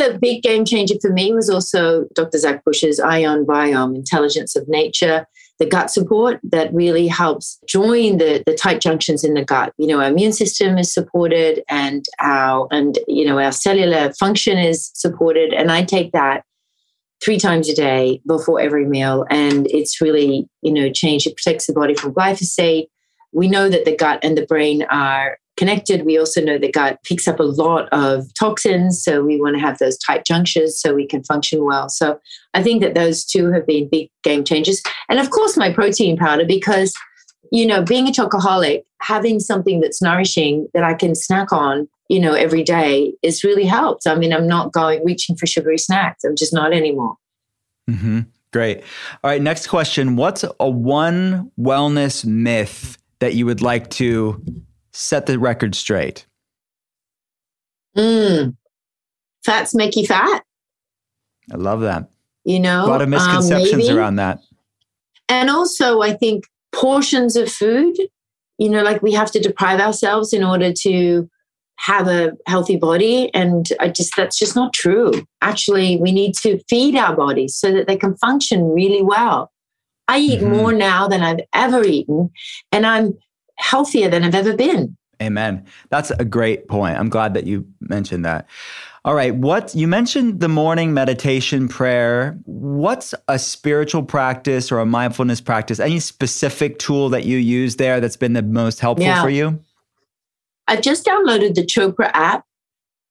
The 0.05 0.19
big 0.19 0.43
game 0.43 0.67
changer 0.67 0.97
for 1.01 1.11
me 1.11 1.33
was 1.33 1.49
also 1.49 2.05
Dr. 2.15 2.37
Zach 2.37 2.63
Bush's 2.65 3.01
Ion 3.01 3.47
Biome, 3.47 3.97
Intelligence 3.97 4.55
of 4.55 4.69
Nature, 4.69 5.27
the 5.59 5.65
gut 5.65 5.91
support 5.91 6.41
that 6.43 6.75
really 6.75 7.07
helps 7.07 7.59
join 7.67 8.19
the, 8.19 8.43
the 8.45 8.55
tight 8.55 8.83
junctions 8.83 9.25
in 9.25 9.33
the 9.33 9.45
gut. 9.45 9.73
You 9.79 9.87
know, 9.87 10.01
our 10.01 10.09
immune 10.09 10.33
system 10.33 10.77
is 10.77 10.93
supported 10.93 11.63
and 11.71 12.05
our 12.21 12.69
and 12.71 12.99
you 13.09 13.25
know 13.25 13.39
our 13.39 13.53
cellular 13.53 14.13
function 14.15 14.59
is 14.59 14.91
supported. 14.95 15.55
And 15.55 15.73
I 15.73 15.85
take 15.85 16.13
that 16.13 16.45
three 17.25 17.39
times 17.39 17.71
a 17.71 17.75
day 17.75 18.21
before 18.27 18.61
every 18.61 18.85
meal. 18.85 19.25
And 19.31 19.67
it's 19.71 20.03
really, 20.03 20.47
you 20.61 20.73
know, 20.73 20.91
changed. 20.93 21.27
It 21.27 21.37
protects 21.37 21.67
the 21.67 21.73
body 21.73 21.95
from 21.95 22.13
glyphosate. 22.13 22.89
We 23.33 23.49
know 23.49 23.71
that 23.71 23.87
the 23.87 23.97
gut 23.97 24.21
and 24.23 24.37
the 24.37 24.45
brain 24.45 24.83
are 24.91 25.39
connected. 25.57 26.05
We 26.05 26.19
also 26.19 26.41
know 26.41 26.59
the 26.59 26.71
gut 26.71 26.99
picks 27.05 27.29
up 27.29 27.39
a 27.39 27.45
lot 27.45 27.89
of 27.93 28.27
toxins. 28.35 29.03
So 29.03 29.23
we 29.23 29.41
want 29.41 29.57
to 29.57 29.61
have 29.61 29.79
those 29.79 29.97
tight 29.99 30.25
junctions 30.25 30.81
so 30.81 30.95
we 30.95 31.07
can 31.07 31.23
function 31.25 31.65
well. 31.65 31.89
So 31.89 32.19
I 32.55 32.63
think 32.63 32.83
that 32.83 32.95
those 32.95 33.25
two 33.25 33.53
have 33.53 33.67
been 33.67 33.89
big 33.89 34.11
game 34.23 34.45
changers. 34.45 34.83
And 35.09 35.19
of 35.19 35.31
course, 35.31 35.57
my 35.57 35.73
protein 35.73 36.17
powder, 36.17 36.45
because, 36.45 36.93
you 37.53 37.67
know, 37.67 37.83
being 37.83 38.09
a 38.09 38.13
chocoholic, 38.13 38.83
having 39.01 39.39
something 39.39 39.81
that's 39.81 40.03
nourishing 40.03 40.67
that 40.75 40.83
I 40.83 40.95
can 40.95 41.15
snack 41.15 41.53
on, 41.53 41.89
you 42.09 42.21
know, 42.21 42.33
every 42.35 42.63
day 42.63 43.15
is 43.23 43.45
really 43.45 43.65
helped. 43.65 44.07
I 44.07 44.15
mean, 44.15 44.33
I'm 44.33 44.47
not 44.47 44.73
going 44.73 45.05
reaching 45.05 45.37
for 45.37 45.47
sugary 45.47 45.79
snacks. 45.79 46.25
I'm 46.25 46.37
just 46.37 46.53
not 46.53 46.73
anymore. 46.73 47.15
Mm-hmm. 47.89 48.21
Great. 48.53 48.79
All 49.23 49.31
right. 49.31 49.43
Next 49.43 49.67
question. 49.67 50.17
What's 50.17 50.45
a 50.61 50.69
one 50.69 51.51
wellness 51.59 52.25
myth 52.25 52.99
that 53.19 53.35
you 53.35 53.47
would 53.47 53.63
like 53.63 53.91
to 53.91 54.43
set 54.95 55.27
the 55.27 55.39
record 55.39 55.75
straight? 55.75 56.27
Mm. 57.97 58.57
Fats 59.45 59.75
make 59.75 59.95
you 59.97 60.07
fat, 60.07 60.43
I 61.53 61.57
love 61.57 61.81
that. 61.83 62.09
you 62.45 62.59
know. 62.59 62.85
A 62.85 62.89
lot 62.89 63.03
of 63.03 63.07
um, 63.07 63.11
misconceptions 63.11 63.77
maybe. 63.89 63.91
around 63.99 64.17
that. 64.17 64.41
And 65.29 65.51
also, 65.51 66.01
I 66.01 66.13
think 66.15 66.45
portions 66.73 67.37
of 67.37 67.51
food, 67.53 67.97
you 68.59 68.69
know, 68.71 68.83
like 68.83 69.03
we 69.03 69.13
have 69.13 69.31
to 69.33 69.41
deprive 69.41 69.81
ourselves 69.81 70.33
in 70.33 70.43
order 70.43 70.73
to 70.73 71.29
have 71.77 72.09
a 72.09 72.33
healthy 72.47 72.77
body. 72.77 73.33
And 73.35 73.69
I 73.81 73.89
just, 73.89 74.17
that's 74.17 74.39
just 74.39 74.55
not 74.57 74.73
true. 74.73 75.27
Actually, 75.43 75.97
we 75.99 76.13
need 76.13 76.35
to 76.37 76.59
feed 76.69 76.97
our 76.97 77.15
bodies 77.15 77.55
so 77.57 77.73
that 77.73 77.87
they 77.87 77.97
can 77.97 78.17
function 78.17 78.71
really 78.71 79.03
well. 79.03 79.51
I 80.09 80.19
eat 80.19 80.41
Mhm. 80.41 80.51
more 80.57 80.73
now 80.73 81.09
than 81.09 81.23
I've 81.23 81.41
ever 81.55 81.83
eaten, 81.85 82.31
and 82.73 82.85
I'm 82.87 83.15
healthier 83.57 84.09
than 84.09 84.25
I've 84.25 84.35
ever 84.35 84.55
been. 84.57 84.97
Amen. 85.23 85.65
That's 85.91 86.11
a 86.11 86.25
great 86.25 86.69
point. 86.69 86.99
I'm 86.99 87.09
glad 87.09 87.35
that 87.35 87.47
you 87.47 87.67
mentioned 87.81 88.25
that. 88.25 88.47
All 89.05 89.15
right, 89.15 89.35
what 89.35 89.75
you 89.75 89.87
mentioned 89.87 90.41
the 90.41 90.49
morning 90.49 90.95
meditation 90.95 91.69
prayer. 91.69 92.39
What's 92.45 93.15
a 93.29 93.39
spiritual 93.39 94.03
practice 94.03 94.73
or 94.73 94.79
a 94.79 94.87
mindfulness 94.87 95.43
practice? 95.43 95.79
Any 95.79 96.01
specific 96.01 96.79
tool 96.79 97.11
that 97.11 97.25
you 97.25 97.37
use 97.37 97.77
there 97.77 98.01
that's 98.01 98.17
been 98.17 98.33
the 98.33 98.43
most 98.43 98.81
helpful 98.81 99.05
Yeah. 99.07 99.23
for 99.23 99.29
you? 99.29 99.61
I've 100.69 100.81
just 100.81 101.05
downloaded 101.05 101.55
the 101.55 101.63
Chopra 101.67 102.11
app. 102.15 102.45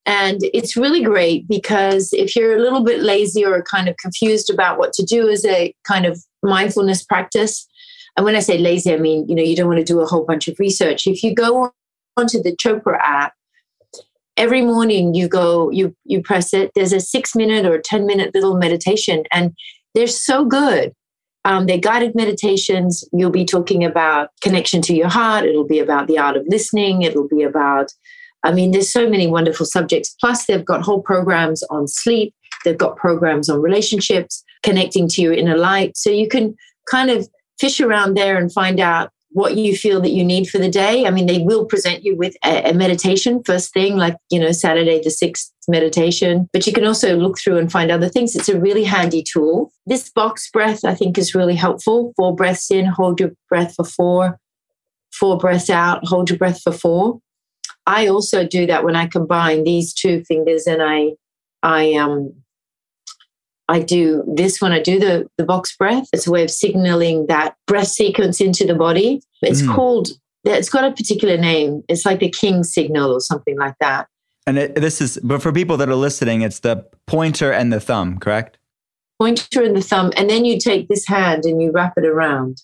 And 0.05 0.41
it's 0.53 0.75
really 0.75 1.01
great 1.01 1.47
because 1.47 2.11
if 2.11 2.35
you're 2.35 2.57
a 2.57 2.61
little 2.61 2.83
bit 2.83 3.01
lazy 3.01 3.45
or 3.45 3.61
kind 3.61 3.87
of 3.87 3.95
confused 3.97 4.49
about 4.49 4.77
what 4.77 4.91
to 4.93 5.03
do 5.03 5.29
as 5.29 5.45
a 5.45 5.73
kind 5.87 6.05
of 6.05 6.21
mindfulness 6.41 7.03
practice, 7.03 7.67
and 8.15 8.25
when 8.25 8.35
I 8.35 8.39
say 8.39 8.57
lazy, 8.57 8.93
I 8.93 8.97
mean, 8.97 9.27
you 9.27 9.35
know, 9.35 9.43
you 9.43 9.55
don't 9.55 9.67
want 9.67 9.79
to 9.79 9.83
do 9.83 9.99
a 9.99 10.05
whole 10.05 10.25
bunch 10.25 10.47
of 10.47 10.59
research. 10.59 11.07
If 11.07 11.23
you 11.23 11.33
go 11.33 11.71
onto 12.15 12.41
the 12.41 12.55
Chopra 12.55 12.99
app, 12.99 13.33
every 14.37 14.61
morning 14.61 15.13
you 15.13 15.27
go, 15.27 15.69
you 15.71 15.95
you 16.05 16.21
press 16.21 16.53
it, 16.53 16.71
there's 16.75 16.93
a 16.93 16.99
six 16.99 17.35
minute 17.35 17.65
or 17.65 17.79
10 17.79 18.05
minute 18.05 18.31
little 18.33 18.57
meditation, 18.57 19.23
and 19.31 19.53
they're 19.95 20.07
so 20.07 20.45
good. 20.45 20.93
Um, 21.45 21.65
they're 21.65 21.77
guided 21.77 22.15
meditations. 22.15 23.03
You'll 23.11 23.29
be 23.29 23.45
talking 23.45 23.83
about 23.83 24.29
connection 24.41 24.81
to 24.83 24.93
your 24.93 25.09
heart. 25.09 25.45
It'll 25.45 25.67
be 25.67 25.79
about 25.79 26.07
the 26.07 26.17
art 26.17 26.37
of 26.37 26.45
listening. 26.47 27.01
It'll 27.01 27.27
be 27.27 27.43
about, 27.43 27.91
I 28.43 28.53
mean, 28.53 28.71
there's 28.71 28.89
so 28.89 29.09
many 29.09 29.27
wonderful 29.27 29.65
subjects. 29.65 30.15
Plus, 30.21 30.45
they've 30.45 30.63
got 30.63 30.83
whole 30.83 31.01
programs 31.01 31.61
on 31.63 31.87
sleep. 31.87 32.33
They've 32.63 32.77
got 32.77 32.95
programs 32.95 33.49
on 33.49 33.61
relationships, 33.61 34.41
connecting 34.63 35.09
to 35.09 35.21
your 35.21 35.33
inner 35.33 35.57
light. 35.57 35.97
So 35.97 36.09
you 36.09 36.29
can 36.29 36.55
kind 36.89 37.09
of 37.09 37.27
fish 37.63 37.79
around 37.79 38.17
there 38.17 38.35
and 38.37 38.51
find 38.51 38.81
out 38.81 39.09
what 39.29 39.55
you 39.55 39.73
feel 39.73 40.01
that 40.01 40.11
you 40.11 40.23
need 40.23 40.49
for 40.49 40.57
the 40.57 40.69
day. 40.69 41.05
I 41.05 41.11
mean, 41.11 41.27
they 41.27 41.39
will 41.39 41.65
present 41.65 42.03
you 42.03 42.13
with 42.13 42.35
a, 42.43 42.71
a 42.71 42.73
meditation 42.73 43.41
first 43.45 43.71
thing, 43.71 43.95
like, 43.95 44.17
you 44.29 44.37
know, 44.37 44.51
Saturday 44.51 44.99
the 45.01 45.09
6th 45.09 45.49
meditation, 45.69 46.49
but 46.51 46.67
you 46.67 46.73
can 46.73 46.85
also 46.85 47.15
look 47.15 47.39
through 47.39 47.57
and 47.57 47.71
find 47.71 47.89
other 47.89 48.09
things. 48.09 48.35
It's 48.35 48.49
a 48.49 48.59
really 48.59 48.83
handy 48.83 49.23
tool. 49.23 49.71
This 49.85 50.09
box 50.09 50.51
breath, 50.51 50.83
I 50.83 50.93
think, 50.93 51.17
is 51.17 51.33
really 51.33 51.55
helpful. 51.55 52.11
Four 52.17 52.35
breaths 52.35 52.69
in, 52.69 52.85
hold 52.85 53.21
your 53.21 53.31
breath 53.47 53.75
for 53.75 53.85
four, 53.85 54.37
four 55.13 55.37
breaths 55.37 55.69
out, 55.69 56.05
hold 56.05 56.29
your 56.29 56.37
breath 56.37 56.61
for 56.61 56.73
four. 56.73 57.19
I 57.87 58.07
also 58.07 58.45
do 58.45 58.67
that 58.67 58.83
when 58.83 58.97
I 58.97 59.07
combine 59.07 59.63
these 59.63 59.93
two 59.93 60.25
fingers 60.25 60.67
and 60.67 60.83
I, 60.83 61.13
I, 61.63 61.93
um, 61.93 62.42
I 63.69 63.79
do 63.79 64.23
this 64.27 64.61
when 64.61 64.71
I 64.71 64.81
do 64.81 64.99
the, 64.99 65.27
the 65.37 65.45
box 65.45 65.75
breath. 65.75 66.07
It's 66.11 66.27
a 66.27 66.31
way 66.31 66.43
of 66.43 66.51
signaling 66.51 67.27
that 67.27 67.55
breath 67.65 67.87
sequence 67.87 68.41
into 68.41 68.65
the 68.65 68.75
body. 68.75 69.21
It's 69.41 69.61
Mm. 69.61 69.75
called, 69.75 70.09
it's 70.43 70.69
got 70.69 70.83
a 70.83 70.91
particular 70.91 71.37
name. 71.37 71.83
It's 71.87 72.05
like 72.05 72.19
the 72.19 72.29
king 72.29 72.63
signal 72.63 73.11
or 73.11 73.21
something 73.21 73.57
like 73.57 73.75
that. 73.79 74.07
And 74.45 74.57
it, 74.57 74.75
this 74.75 74.99
is, 74.99 75.17
but 75.23 75.41
for 75.41 75.53
people 75.53 75.77
that 75.77 75.87
are 75.87 75.95
listening, 75.95 76.41
it's 76.41 76.59
the 76.59 76.85
pointer 77.07 77.51
and 77.51 77.71
the 77.71 77.79
thumb, 77.79 78.19
correct? 78.19 78.57
Pointer 79.19 79.63
and 79.63 79.75
the 79.75 79.81
thumb. 79.81 80.11
And 80.17 80.29
then 80.29 80.43
you 80.43 80.59
take 80.59 80.89
this 80.89 81.07
hand 81.07 81.45
and 81.45 81.61
you 81.61 81.71
wrap 81.71 81.93
it 81.97 82.05
around. 82.05 82.61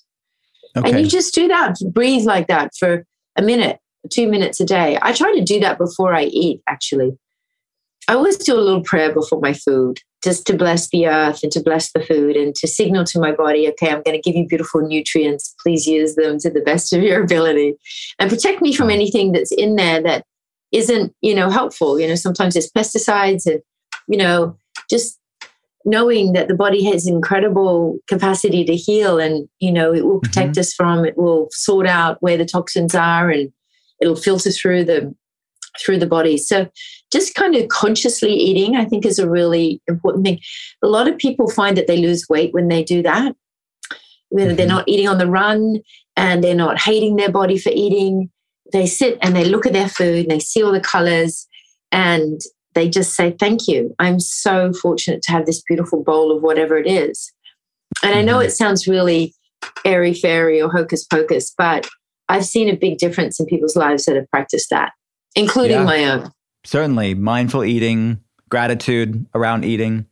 Okay. 0.75 0.89
And 0.89 0.99
you 0.99 1.07
just 1.07 1.33
do 1.33 1.47
that, 1.47 1.77
breathe 1.93 2.25
like 2.25 2.47
that 2.47 2.71
for 2.77 3.05
a 3.37 3.41
minute, 3.41 3.79
two 4.11 4.29
minutes 4.29 4.59
a 4.59 4.65
day. 4.65 4.99
I 5.01 5.13
try 5.13 5.33
to 5.33 5.43
do 5.43 5.59
that 5.61 5.77
before 5.77 6.13
I 6.13 6.23
eat, 6.25 6.61
actually. 6.67 7.17
I 8.09 8.15
always 8.15 8.37
do 8.37 8.55
a 8.55 8.59
little 8.59 8.83
prayer 8.83 9.13
before 9.13 9.39
my 9.39 9.53
food, 9.53 9.99
just 10.23 10.45
to 10.47 10.55
bless 10.55 10.89
the 10.89 11.07
earth 11.07 11.43
and 11.43 11.51
to 11.51 11.61
bless 11.61 11.91
the 11.91 12.01
food 12.01 12.35
and 12.35 12.53
to 12.55 12.67
signal 12.67 13.05
to 13.05 13.19
my 13.19 13.31
body, 13.31 13.69
okay, 13.69 13.89
I'm 13.89 14.01
going 14.03 14.19
to 14.19 14.21
give 14.21 14.35
you 14.35 14.47
beautiful 14.47 14.81
nutrients. 14.81 15.55
Please 15.61 15.87
use 15.87 16.15
them 16.15 16.37
to 16.39 16.49
the 16.49 16.61
best 16.61 16.91
of 16.93 17.01
your 17.01 17.23
ability 17.23 17.75
and 18.19 18.29
protect 18.29 18.61
me 18.61 18.73
from 18.73 18.89
anything 18.89 19.31
that's 19.31 19.51
in 19.51 19.75
there 19.75 20.01
that 20.03 20.25
isn't, 20.71 21.13
you 21.21 21.33
know, 21.33 21.49
helpful. 21.49 21.99
You 21.99 22.07
know, 22.07 22.15
sometimes 22.15 22.53
there's 22.53 22.71
pesticides 22.71 23.45
and, 23.45 23.61
you 24.07 24.17
know, 24.17 24.57
just 24.89 25.19
knowing 25.85 26.33
that 26.33 26.47
the 26.47 26.55
body 26.55 26.83
has 26.83 27.07
incredible 27.07 27.97
capacity 28.07 28.65
to 28.65 28.75
heal 28.75 29.17
and 29.17 29.47
you 29.59 29.71
know 29.71 29.93
it 29.93 30.05
will 30.05 30.19
mm-hmm. 30.19 30.29
protect 30.29 30.57
us 30.57 30.73
from 30.73 31.05
it 31.05 31.17
will 31.17 31.47
sort 31.51 31.87
out 31.87 32.21
where 32.21 32.37
the 32.37 32.45
toxins 32.45 32.93
are 32.93 33.29
and 33.29 33.51
it'll 34.01 34.15
filter 34.15 34.51
through 34.51 34.83
the 34.83 35.13
through 35.79 35.97
the 35.97 36.05
body 36.07 36.37
so 36.37 36.67
just 37.11 37.35
kind 37.35 37.55
of 37.55 37.67
consciously 37.69 38.33
eating 38.33 38.75
i 38.75 38.85
think 38.85 39.05
is 39.05 39.19
a 39.19 39.29
really 39.29 39.81
important 39.87 40.25
thing 40.25 40.39
a 40.83 40.87
lot 40.87 41.07
of 41.07 41.17
people 41.17 41.49
find 41.49 41.77
that 41.77 41.87
they 41.87 41.97
lose 41.97 42.25
weight 42.29 42.53
when 42.53 42.67
they 42.67 42.83
do 42.83 43.01
that 43.01 43.35
whether 44.29 44.53
they're 44.53 44.65
Mhm. 44.65 44.69
not 44.69 44.87
eating 44.87 45.07
on 45.07 45.17
the 45.17 45.27
run 45.27 45.79
and 46.15 46.43
they're 46.43 46.53
not 46.55 46.79
hating 46.81 47.15
their 47.15 47.31
body 47.31 47.57
for 47.57 47.71
eating 47.73 48.29
they 48.71 48.85
sit 48.85 49.17
and 49.21 49.35
they 49.35 49.45
look 49.45 49.65
at 49.65 49.73
their 49.73 49.89
food 49.89 50.19
and 50.25 50.31
they 50.31 50.39
see 50.39 50.61
all 50.61 50.71
the 50.71 50.79
colors 50.79 51.47
and 51.91 52.39
they 52.75 52.87
just 52.87 53.15
say, 53.15 53.35
Thank 53.39 53.67
you. 53.67 53.95
I'm 53.97 54.19
so 54.19 54.71
fortunate 54.73 55.23
to 55.23 55.31
have 55.31 55.47
this 55.47 55.63
beautiful 55.67 56.03
bowl 56.03 56.31
of 56.31 56.43
whatever 56.43 56.77
it 56.77 56.85
is. 56.85 57.33
And 58.03 58.13
I 58.13 58.21
know 58.21 58.37
Mhm. 58.37 58.45
it 58.45 58.51
sounds 58.51 58.87
really 58.87 59.33
airy 59.83 60.13
fairy 60.13 60.61
or 60.61 60.69
hocus 60.69 61.03
pocus, 61.03 61.51
but 61.57 61.87
I've 62.29 62.45
seen 62.45 62.69
a 62.69 62.75
big 62.75 62.99
difference 62.99 63.39
in 63.39 63.47
people's 63.47 63.75
lives 63.75 64.05
that 64.05 64.15
have 64.15 64.29
practiced 64.29 64.69
that, 64.69 64.91
including 65.35 65.77
Yeah. 65.77 65.83
my 65.83 66.05
own. 66.05 66.31
Certainly. 66.65 67.15
Mindful 67.15 67.63
eating, 67.63 68.19
gratitude 68.49 69.25
around 69.33 69.63
eating. 69.65 70.05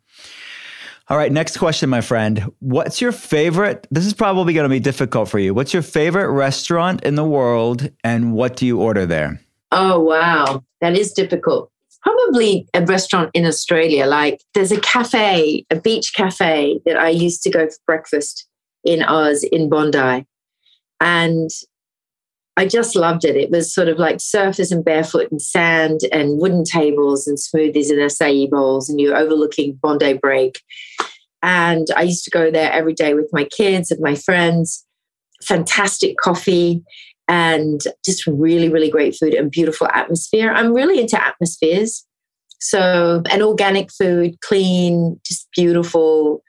All 1.10 1.18
right, 1.18 1.32
next 1.32 1.58
question, 1.58 1.90
my 1.90 2.02
friend. 2.02 2.52
What's 2.60 3.00
your 3.00 3.14
favorite? 3.14 3.88
This 3.92 4.06
is 4.06 4.14
probably 4.14 4.54
going 4.54 4.66
to 4.66 4.70
be 4.70 4.80
difficult 4.82 5.30
for 5.30 5.40
you. 5.40 5.54
What's 5.54 5.74
your 5.74 5.82
favorite 5.82 6.30
restaurant 6.32 7.04
in 7.04 7.16
the 7.16 7.24
world 7.24 7.90
and 8.04 8.34
what 8.34 8.58
do 8.58 8.66
you 8.66 8.82
order 8.82 9.06
there? 9.06 9.40
Oh, 9.72 10.00
wow. 10.02 10.64
That 10.82 10.98
is 10.98 11.14
difficult. 11.14 11.72
Probably 12.02 12.68
a 12.74 12.86
restaurant 12.86 13.32
in 13.34 13.46
Australia. 13.46 14.06
Like 14.06 14.42
there's 14.54 14.72
a 14.72 14.80
cafe, 14.82 15.66
a 15.70 15.76
beach 15.78 16.14
cafe 16.14 16.80
that 16.86 16.98
I 16.98 17.10
used 17.10 17.42
to 17.44 17.50
go 17.50 17.68
for 17.68 17.76
breakfast 17.86 18.46
in 18.84 19.02
Oz 19.04 19.44
in 19.44 19.70
Bondi. 19.70 20.26
And 21.00 21.50
I 22.58 22.66
just 22.66 22.96
loved 22.96 23.24
it. 23.24 23.36
It 23.36 23.52
was 23.52 23.72
sort 23.74 23.88
of 23.88 24.00
like 24.00 24.18
surfers 24.18 24.72
and 24.72 24.84
barefoot 24.84 25.32
and 25.32 25.40
sand 25.40 26.02
and 26.12 26.40
wooden 26.40 26.64
tables 26.64 27.28
and 27.28 27.38
smoothies 27.38 27.92
and 27.92 28.00
acai 28.00 28.50
bowls, 28.50 28.90
and 28.90 29.00
you're 29.00 29.16
overlooking 29.16 29.80
Bondi 29.82 30.14
Break. 30.14 30.62
And 31.44 31.88
I 31.96 32.02
used 32.02 32.24
to 32.26 32.32
go 32.32 32.50
there 32.50 32.72
every 32.72 32.94
day 32.94 33.14
with 33.14 33.30
my 33.32 33.44
kids 33.44 33.92
and 33.92 34.02
my 34.02 34.16
friends. 34.16 34.84
Fantastic 35.44 36.18
coffee 36.18 36.84
and 37.28 37.82
just 38.04 38.26
really, 38.26 38.70
really 38.70 38.90
great 38.90 39.16
food 39.16 39.36
and 39.36 39.52
beautiful 39.52 39.88
atmosphere. 39.94 40.52
I'm 40.52 40.74
really 40.74 41.00
into 41.00 41.24
atmospheres. 41.24 42.06
So, 42.60 43.22
an 43.30 43.44
organic 43.44 43.92
food, 43.92 44.42
clean, 44.42 45.20
just 45.24 45.48
beautiful, 45.56 46.42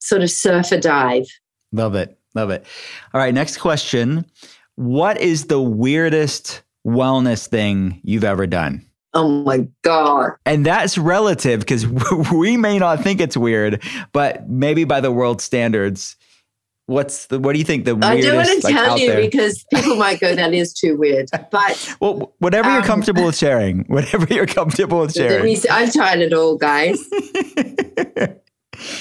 sort 0.00 0.22
of 0.22 0.30
surfer 0.30 0.80
dive. 0.80 1.26
Love 1.72 1.94
it. 1.94 2.18
Love 2.34 2.48
it. 2.50 2.64
All 3.12 3.20
right, 3.20 3.34
next 3.34 3.58
question. 3.58 4.24
What 4.76 5.20
is 5.20 5.46
the 5.46 5.60
weirdest 5.60 6.62
wellness 6.86 7.46
thing 7.48 8.00
you've 8.04 8.24
ever 8.24 8.46
done? 8.46 8.84
Oh 9.14 9.28
my 9.42 9.66
God. 9.82 10.32
And 10.44 10.64
that's 10.66 10.98
relative 10.98 11.60
because 11.60 11.86
we 12.32 12.56
may 12.56 12.78
not 12.78 13.02
think 13.02 13.20
it's 13.20 13.36
weird, 13.36 13.82
but 14.12 14.48
maybe 14.48 14.84
by 14.84 15.00
the 15.00 15.10
world 15.10 15.40
standards, 15.40 16.16
what's 16.84 17.26
the 17.26 17.40
what 17.40 17.54
do 17.54 17.58
you 17.58 17.64
think 17.64 17.86
the 17.86 17.92
I 18.02 18.14
weirdest 18.14 18.26
don't 18.26 18.36
want 18.36 18.48
to 18.60 18.66
like, 18.66 18.74
tell 18.74 18.98
you 18.98 19.06
there? 19.08 19.20
because 19.22 19.64
people 19.72 19.96
might 19.96 20.20
go, 20.20 20.34
that 20.34 20.52
is 20.52 20.74
too 20.74 20.96
weird. 20.98 21.28
But 21.50 21.96
well, 22.00 22.34
whatever 22.38 22.68
you're 22.70 22.80
Um, 22.82 22.86
comfortable 22.86 23.24
with 23.24 23.36
sharing, 23.38 23.84
whatever 23.86 24.26
you're 24.32 24.46
comfortable 24.46 25.00
with 25.00 25.14
sharing. 25.14 25.56
I've 25.70 25.92
tried 25.94 26.20
it 26.20 26.34
all, 26.34 26.56
guys. 26.58 26.98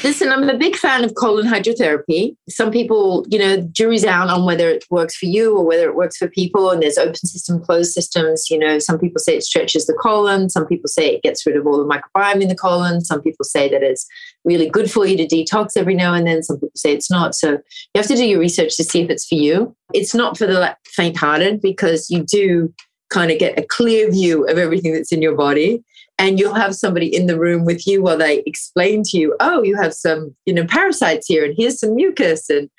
Listen, 0.03 0.31
I'm 0.31 0.47
a 0.49 0.57
big 0.57 0.75
fan 0.75 1.03
of 1.03 1.15
colon 1.15 1.45
hydrotherapy. 1.45 2.35
Some 2.49 2.71
people, 2.71 3.25
you 3.29 3.39
know, 3.39 3.61
jury's 3.71 4.05
out 4.05 4.29
on 4.29 4.45
whether 4.45 4.69
it 4.69 4.85
works 4.89 5.15
for 5.15 5.25
you 5.25 5.57
or 5.57 5.65
whether 5.65 5.87
it 5.89 5.95
works 5.95 6.17
for 6.17 6.27
people. 6.27 6.71
And 6.71 6.81
there's 6.81 6.97
open 6.97 7.15
system, 7.15 7.61
closed 7.61 7.91
systems. 7.91 8.49
You 8.49 8.59
know, 8.59 8.79
some 8.79 8.99
people 8.99 9.19
say 9.19 9.35
it 9.35 9.43
stretches 9.43 9.85
the 9.85 9.93
colon. 9.93 10.49
Some 10.49 10.65
people 10.65 10.87
say 10.87 11.15
it 11.15 11.23
gets 11.23 11.45
rid 11.45 11.57
of 11.57 11.67
all 11.67 11.77
the 11.77 11.85
microbiome 11.85 12.41
in 12.41 12.47
the 12.47 12.55
colon. 12.55 13.01
Some 13.01 13.21
people 13.21 13.43
say 13.43 13.69
that 13.69 13.83
it's 13.83 14.07
really 14.43 14.69
good 14.69 14.89
for 14.89 15.05
you 15.05 15.17
to 15.17 15.27
detox 15.27 15.71
every 15.75 15.95
now 15.95 16.13
and 16.13 16.25
then. 16.25 16.43
Some 16.43 16.57
people 16.57 16.71
say 16.75 16.93
it's 16.93 17.11
not. 17.11 17.35
So 17.35 17.51
you 17.51 17.97
have 17.97 18.07
to 18.07 18.15
do 18.15 18.25
your 18.25 18.39
research 18.39 18.77
to 18.77 18.83
see 18.83 19.01
if 19.01 19.09
it's 19.09 19.27
for 19.27 19.35
you. 19.35 19.75
It's 19.93 20.15
not 20.15 20.37
for 20.37 20.47
the 20.47 20.75
faint-hearted 20.85 21.61
because 21.61 22.09
you 22.09 22.23
do 22.23 22.73
kind 23.09 23.31
of 23.31 23.39
get 23.39 23.59
a 23.59 23.63
clear 23.63 24.09
view 24.11 24.47
of 24.47 24.57
everything 24.57 24.93
that's 24.93 25.11
in 25.11 25.21
your 25.21 25.35
body 25.35 25.83
and 26.17 26.39
you'll 26.39 26.53
have 26.53 26.75
somebody 26.75 27.13
in 27.13 27.27
the 27.27 27.39
room 27.39 27.65
with 27.65 27.85
you 27.85 28.01
while 28.01 28.17
they 28.17 28.41
explain 28.45 29.03
to 29.03 29.17
you 29.17 29.35
oh 29.39 29.63
you 29.63 29.75
have 29.75 29.93
some 29.93 30.35
you 30.45 30.53
know 30.53 30.65
parasites 30.65 31.27
here 31.27 31.45
and 31.45 31.55
here's 31.57 31.79
some 31.79 31.95
mucus 31.95 32.49
and 32.49 32.69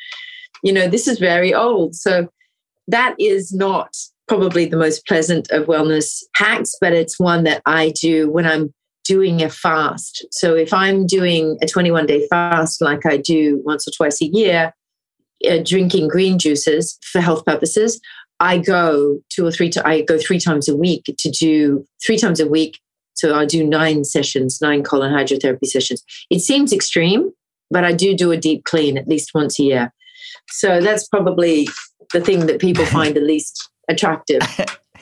you 0.63 0.73
know 0.73 0.89
this 0.89 1.07
is 1.07 1.19
very 1.19 1.55
old 1.55 1.95
so 1.95 2.29
that 2.89 3.15
is 3.19 3.53
not 3.53 3.95
probably 4.29 4.67
the 4.67 4.77
most 4.77 5.07
pleasant 5.07 5.51
of 5.51 5.67
wellness 5.67 6.23
hacks 6.35 6.75
but 6.81 6.93
it's 6.93 7.19
one 7.19 7.45
that 7.45 7.63
i 7.67 7.93
do 8.01 8.31
when 8.31 8.47
i'm 8.47 8.73
doing 9.05 9.43
a 9.43 9.49
fast 9.49 10.27
so 10.31 10.55
if 10.55 10.73
i'm 10.73 11.07
doing 11.07 11.57
a 11.63 11.67
21 11.67 12.07
day 12.07 12.27
fast 12.29 12.81
like 12.81 13.07
i 13.07 13.17
do 13.17 13.61
once 13.65 13.87
or 13.87 13.93
twice 13.97 14.21
a 14.21 14.27
year 14.27 14.73
uh, 15.49 15.59
drinking 15.65 16.09
green 16.09 16.39
juices 16.39 16.99
for 17.03 17.21
health 17.21 17.45
purposes 17.45 18.01
I 18.39 18.59
go 18.59 19.19
two 19.31 19.47
or 19.47 19.51
three. 19.51 19.71
I 19.85 20.03
go 20.03 20.19
three 20.19 20.39
times 20.39 20.69
a 20.69 20.77
week 20.77 21.05
to 21.19 21.31
do 21.31 21.87
three 22.05 22.19
times 22.19 22.41
a 22.41 22.47
week. 22.47 22.79
So 23.17 23.35
I 23.35 23.45
do 23.47 23.67
nine 23.67 24.05
sessions, 24.05 24.61
nine 24.61 24.83
colon 24.83 25.13
hydrotherapy 25.13 25.67
sessions. 25.67 26.05
It 26.31 26.41
seems 26.41 26.73
extreme, 26.73 27.33
but 27.71 27.85
I 27.85 27.93
do 27.93 28.15
do 28.15 28.31
a 28.31 28.37
deep 28.37 28.65
clean 28.65 28.97
at 28.99 29.09
least 29.09 29.33
once 29.35 29.59
a 29.59 29.63
year. 29.63 29.93
So 30.51 30.81
that's 30.81 31.09
probably 31.09 31.69
the 32.13 32.21
thing 32.21 32.47
that 32.47 32.61
people 32.61 32.85
find 32.87 33.17
the 33.17 33.21
least 33.21 33.69
attractive. 33.89 34.41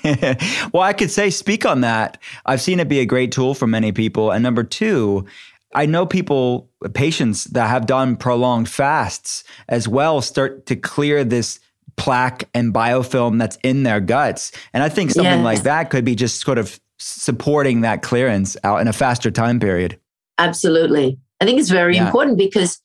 well, 0.73 0.83
I 0.83 0.93
could 0.93 1.11
say 1.11 1.31
speak 1.31 1.67
on 1.67 1.81
that. 1.81 2.19
I've 2.47 2.61
seen 2.61 2.81
it 2.81 2.89
be 2.89 3.01
a 3.01 3.07
great 3.07 3.33
tool 3.33 3.55
for 3.55 3.67
many 3.67 3.93
people. 3.93 4.31
And 4.31 4.43
number 4.43 4.63
two, 4.63 5.27
I 5.75 5.87
know 5.87 6.07
people, 6.07 6.71
patients 6.95 7.45
that 7.45 7.69
have 7.69 7.87
done 7.87 8.17
prolonged 8.17 8.69
fasts 8.69 9.45
as 9.69 9.89
well, 9.89 10.21
start 10.23 10.67
to 10.67 10.77
clear 10.77 11.25
this 11.25 11.59
plaque 11.97 12.49
and 12.55 12.73
biofilm 12.73 13.39
that's 13.39 13.57
in 13.63 13.83
their 13.83 14.01
guts. 14.01 14.53
And 14.73 14.83
I 14.83 14.89
think 14.89 15.11
something 15.11 15.39
Yes. 15.39 15.45
like 15.45 15.63
that 15.63 15.91
could 15.91 16.05
be 16.05 16.15
just 16.15 16.41
sort 16.41 16.59
of 16.59 16.79
supporting 17.07 17.83
that 17.83 18.03
clearance 18.03 18.57
out 18.65 18.81
in 18.81 18.89
a 18.89 18.93
faster 18.93 19.31
time 19.31 19.61
period. 19.61 19.99
Absolutely. 20.39 21.19
I 21.41 21.45
think 21.45 21.61
it's 21.61 21.69
very 21.71 21.97
Yeah. 21.97 22.07
important 22.07 22.39
because, 22.39 22.81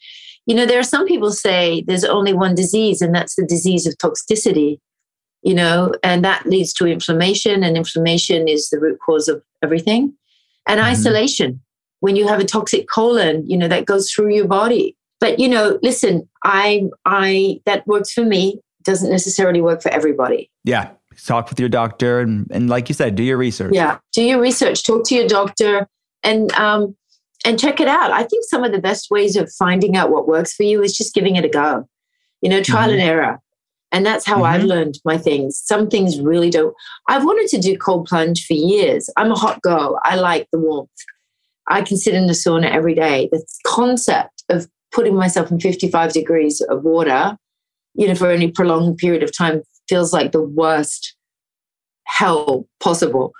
you 0.45 0.53
know, 0.53 0.65
there 0.65 0.80
are 0.80 0.84
some 0.84 1.05
people 1.05 1.32
say 1.32 1.84
there's 1.88 2.03
only 2.03 2.34
one 2.34 2.53
disease, 2.53 3.01
and 3.01 3.15
that's 3.15 3.36
the 3.36 3.45
disease 3.45 3.88
of 3.88 3.95
toxicity, 3.97 4.80
you 5.41 5.53
know, 5.53 5.93
and 6.03 6.24
that 6.26 6.45
leads 6.45 6.74
to 6.74 6.86
inflammation, 6.86 7.63
and 7.63 7.78
inflammation 7.78 8.47
is 8.47 8.70
the 8.70 8.80
root 8.80 8.99
cause 9.05 9.30
of 9.30 9.41
everything. 9.63 10.13
And 10.67 10.80
Mhm. 10.80 10.84
isolation. 10.84 11.61
When 12.01 12.15
you 12.15 12.28
have 12.28 12.39
a 12.39 12.45
toxic 12.45 12.88
colon, 12.89 13.49
you 13.49 13.57
know, 13.57 13.67
that 13.70 13.86
goes 13.86 14.11
through 14.11 14.34
your 14.34 14.47
body. 14.47 14.95
But, 15.20 15.39
you 15.39 15.47
know, 15.47 15.80
listen, 15.82 16.28
I, 16.43 16.84
I, 17.05 17.59
that 17.65 17.88
works 17.88 18.11
for 18.11 18.24
me, 18.24 18.59
doesn't 18.84 19.09
necessarily 19.09 19.61
work 19.61 19.82
for 19.82 19.89
everybody. 19.89 20.49
Yeah. 20.63 20.91
Talk 21.26 21.49
with 21.49 21.59
your 21.59 21.70
doctor 21.70 22.20
and, 22.20 22.47
and 22.51 22.70
like 22.70 22.89
you 22.89 22.95
said, 22.95 23.15
do 23.15 23.24
your 23.24 23.38
research. 23.38 23.74
Yeah. 23.74 23.97
Do 24.13 24.24
your 24.24 24.41
research, 24.41 24.84
talk 24.84 25.05
to 25.07 25.15
your 25.15 25.28
doctor 25.28 25.88
and 26.24 26.51
um 26.53 26.95
and 27.45 27.57
check 27.59 27.80
it 27.80 27.88
out. 27.88 28.11
I 28.11 28.24
think 28.24 28.43
some 28.45 28.63
of 28.63 28.72
the 28.72 28.80
best 28.80 29.09
ways 29.09 29.36
of 29.36 29.51
finding 29.53 29.95
out 29.95 30.11
what 30.11 30.28
works 30.28 30.53
for 30.53 30.63
you 30.63 30.82
is 30.84 30.97
just 30.97 31.13
giving 31.13 31.36
it 31.36 31.45
a 31.45 31.49
go. 31.49 31.88
You 32.41 32.49
know, 32.49 32.61
trial 32.61 32.91
and 32.91 33.01
error. 33.01 33.39
And 33.91 34.05
that's 34.05 34.26
how 34.26 34.43
I've 34.43 34.61
Mhm. 34.61 34.67
learned 34.67 34.99
my 35.03 35.17
things. 35.17 35.61
Some 35.65 35.89
things 35.89 36.20
really 36.22 36.49
don't. 36.49 36.76
I've 37.07 37.26
wanted 37.26 37.47
to 37.49 37.57
do 37.59 37.78
cold 37.78 38.05
plunge 38.07 38.45
for 38.45 38.53
years. 38.53 39.09
I'm 39.17 39.32
a 39.32 39.36
hot 39.36 39.61
girl. 39.61 39.99
I 40.03 40.15
like 40.15 40.47
the 40.51 40.59
warmth. 40.59 40.89
I 41.67 41.82
can 41.82 41.97
sit 41.97 42.13
in 42.13 42.28
the 42.28 42.34
sauna 42.34 42.70
every 42.70 42.93
day. 42.93 43.30
The 43.32 43.43
concept 43.65 44.43
of 44.49 44.67
putting 44.91 45.15
myself 45.15 45.51
in 45.51 45.59
55 45.59 46.13
degrees 46.13 46.61
of 46.61 46.84
water, 46.84 47.38
you 47.93 48.07
know, 48.07 48.15
for 48.15 48.30
any 48.30 48.51
prolonged 48.51 48.97
period 48.97 49.24
of 49.24 49.36
time 49.36 49.63
feels 49.90 50.14
like 50.14 50.32
the 50.32 50.42
worst 50.42 51.16
hell 52.06 52.68
possible. 52.80 53.34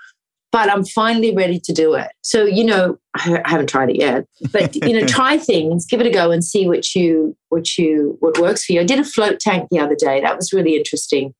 But 0.52 0.68
I'm 0.68 0.84
finally 0.84 1.34
ready 1.34 1.60
to 1.60 1.72
do 1.72 1.94
it. 1.94 2.08
So, 2.22 2.44
you 2.44 2.64
know, 2.64 2.98
I 3.14 3.40
haven't 3.44 3.68
tried 3.68 3.90
it 3.90 3.96
yet, 3.96 4.26
but 4.52 4.74
you 4.74 4.98
know, 4.98 5.06
try 5.06 5.38
things, 5.38 5.86
give 5.86 6.00
it 6.00 6.08
a 6.08 6.10
go 6.10 6.32
and 6.32 6.44
see 6.44 6.66
what 6.66 6.94
you 6.94 7.36
what 7.50 7.78
you 7.78 8.16
what 8.18 8.38
works 8.38 8.64
for 8.64 8.72
you. 8.72 8.80
I 8.80 8.84
did 8.84 8.98
a 8.98 9.04
float 9.04 9.38
tank 9.38 9.68
the 9.70 9.78
other 9.78 9.94
day. 9.94 10.20
That 10.20 10.36
was 10.36 10.52
really 10.52 10.76
interesting. 10.76 11.34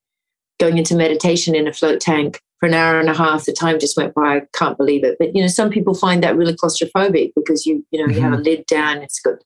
Going 0.61 0.79
into 0.79 0.95
meditation 0.95 1.55
in 1.57 1.67
a 1.67 1.73
float 1.73 2.01
tank 2.01 2.41
for 2.61 2.67
an 2.67 2.75
hour 2.75 3.01
and 3.01 3.09
a 3.09 3.15
half. 3.15 3.47
The 3.47 3.53
time 3.53 3.81
just 3.81 3.97
went 3.97 4.15
by. 4.15 4.37
I 4.37 4.43
can't 4.53 4.77
believe 4.77 5.03
it. 5.03 5.17
But 5.19 5.35
you 5.35 5.43
know, 5.43 5.49
some 5.49 5.71
people 5.71 5.95
find 5.95 6.23
that 6.23 6.37
really 6.37 6.55
claustrophobic 6.55 7.33
because 7.35 7.67
you, 7.67 7.85
you 7.91 7.99
know, 7.99 8.15
you 8.15 8.21
have 8.21 8.33
a 8.33 8.37
mm-hmm. 8.37 8.45
lid 8.45 8.67
down, 8.67 8.99
it's 8.99 9.19
got 9.21 9.39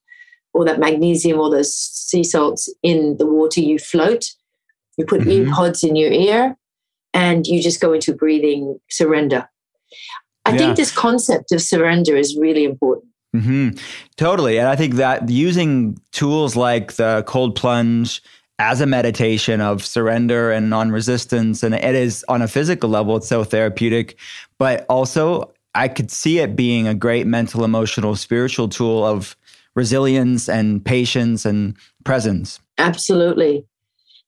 all 0.53 0.65
that 0.65 0.79
magnesium, 0.79 1.39
all 1.39 1.51
those 1.51 1.75
sea 1.75 2.25
salts 2.25 2.69
in 2.83 3.17
the 3.17 3.27
water, 3.27 3.61
you 3.61 3.79
float. 3.79 4.27
You 4.97 5.05
put 5.07 5.23
Mhm. 5.23 5.33
ear 5.33 5.53
pods 5.53 5.83
in 5.85 5.97
your 5.97 6.13
ear 6.13 6.57
and 7.13 7.47
you 7.47 7.63
just 7.63 7.81
go 7.81 7.93
into 7.93 8.13
breathing 8.15 8.79
surrender. 8.91 9.49
I 10.45 10.53
Yeah. 10.53 10.59
think 10.59 10.77
this 10.77 10.91
concept 10.93 11.53
of 11.53 11.61
surrender 11.63 12.17
is 12.17 12.37
really 12.37 12.65
important. 12.65 13.07
hmm 13.35 13.71
Totally. 14.17 14.59
And 14.59 14.69
I 14.69 14.77
think 14.77 14.95
that 14.95 15.29
using 15.29 15.99
tools 16.13 16.55
like 16.55 16.93
the 16.93 17.25
cold 17.27 17.57
plunge 17.57 18.23
as 18.61 18.81
a 18.81 18.87
meditation 18.87 19.61
of 19.61 19.85
surrender 19.85 20.53
and 20.53 20.71
non 20.71 20.93
resistance, 20.93 21.65
and 21.65 21.75
it 21.75 21.97
is 21.97 22.25
on 22.29 22.43
a 22.43 22.47
physical 22.47 22.89
level, 22.89 23.17
it's 23.17 23.27
so 23.27 23.43
therapeutic, 23.43 24.17
but 24.59 24.87
also 24.89 25.53
I 25.75 25.89
could 25.89 26.13
see 26.13 26.39
it 26.39 26.55
being 26.55 26.87
a 26.87 26.95
great 26.95 27.27
mental, 27.27 27.65
emotional, 27.65 28.15
spiritual 28.15 28.69
tool 28.69 29.05
of 29.05 29.37
resilience 29.75 30.49
and 30.49 30.85
patience 30.85 31.45
and 31.45 31.77
presence. 32.05 32.61
Absolutely. 32.79 33.65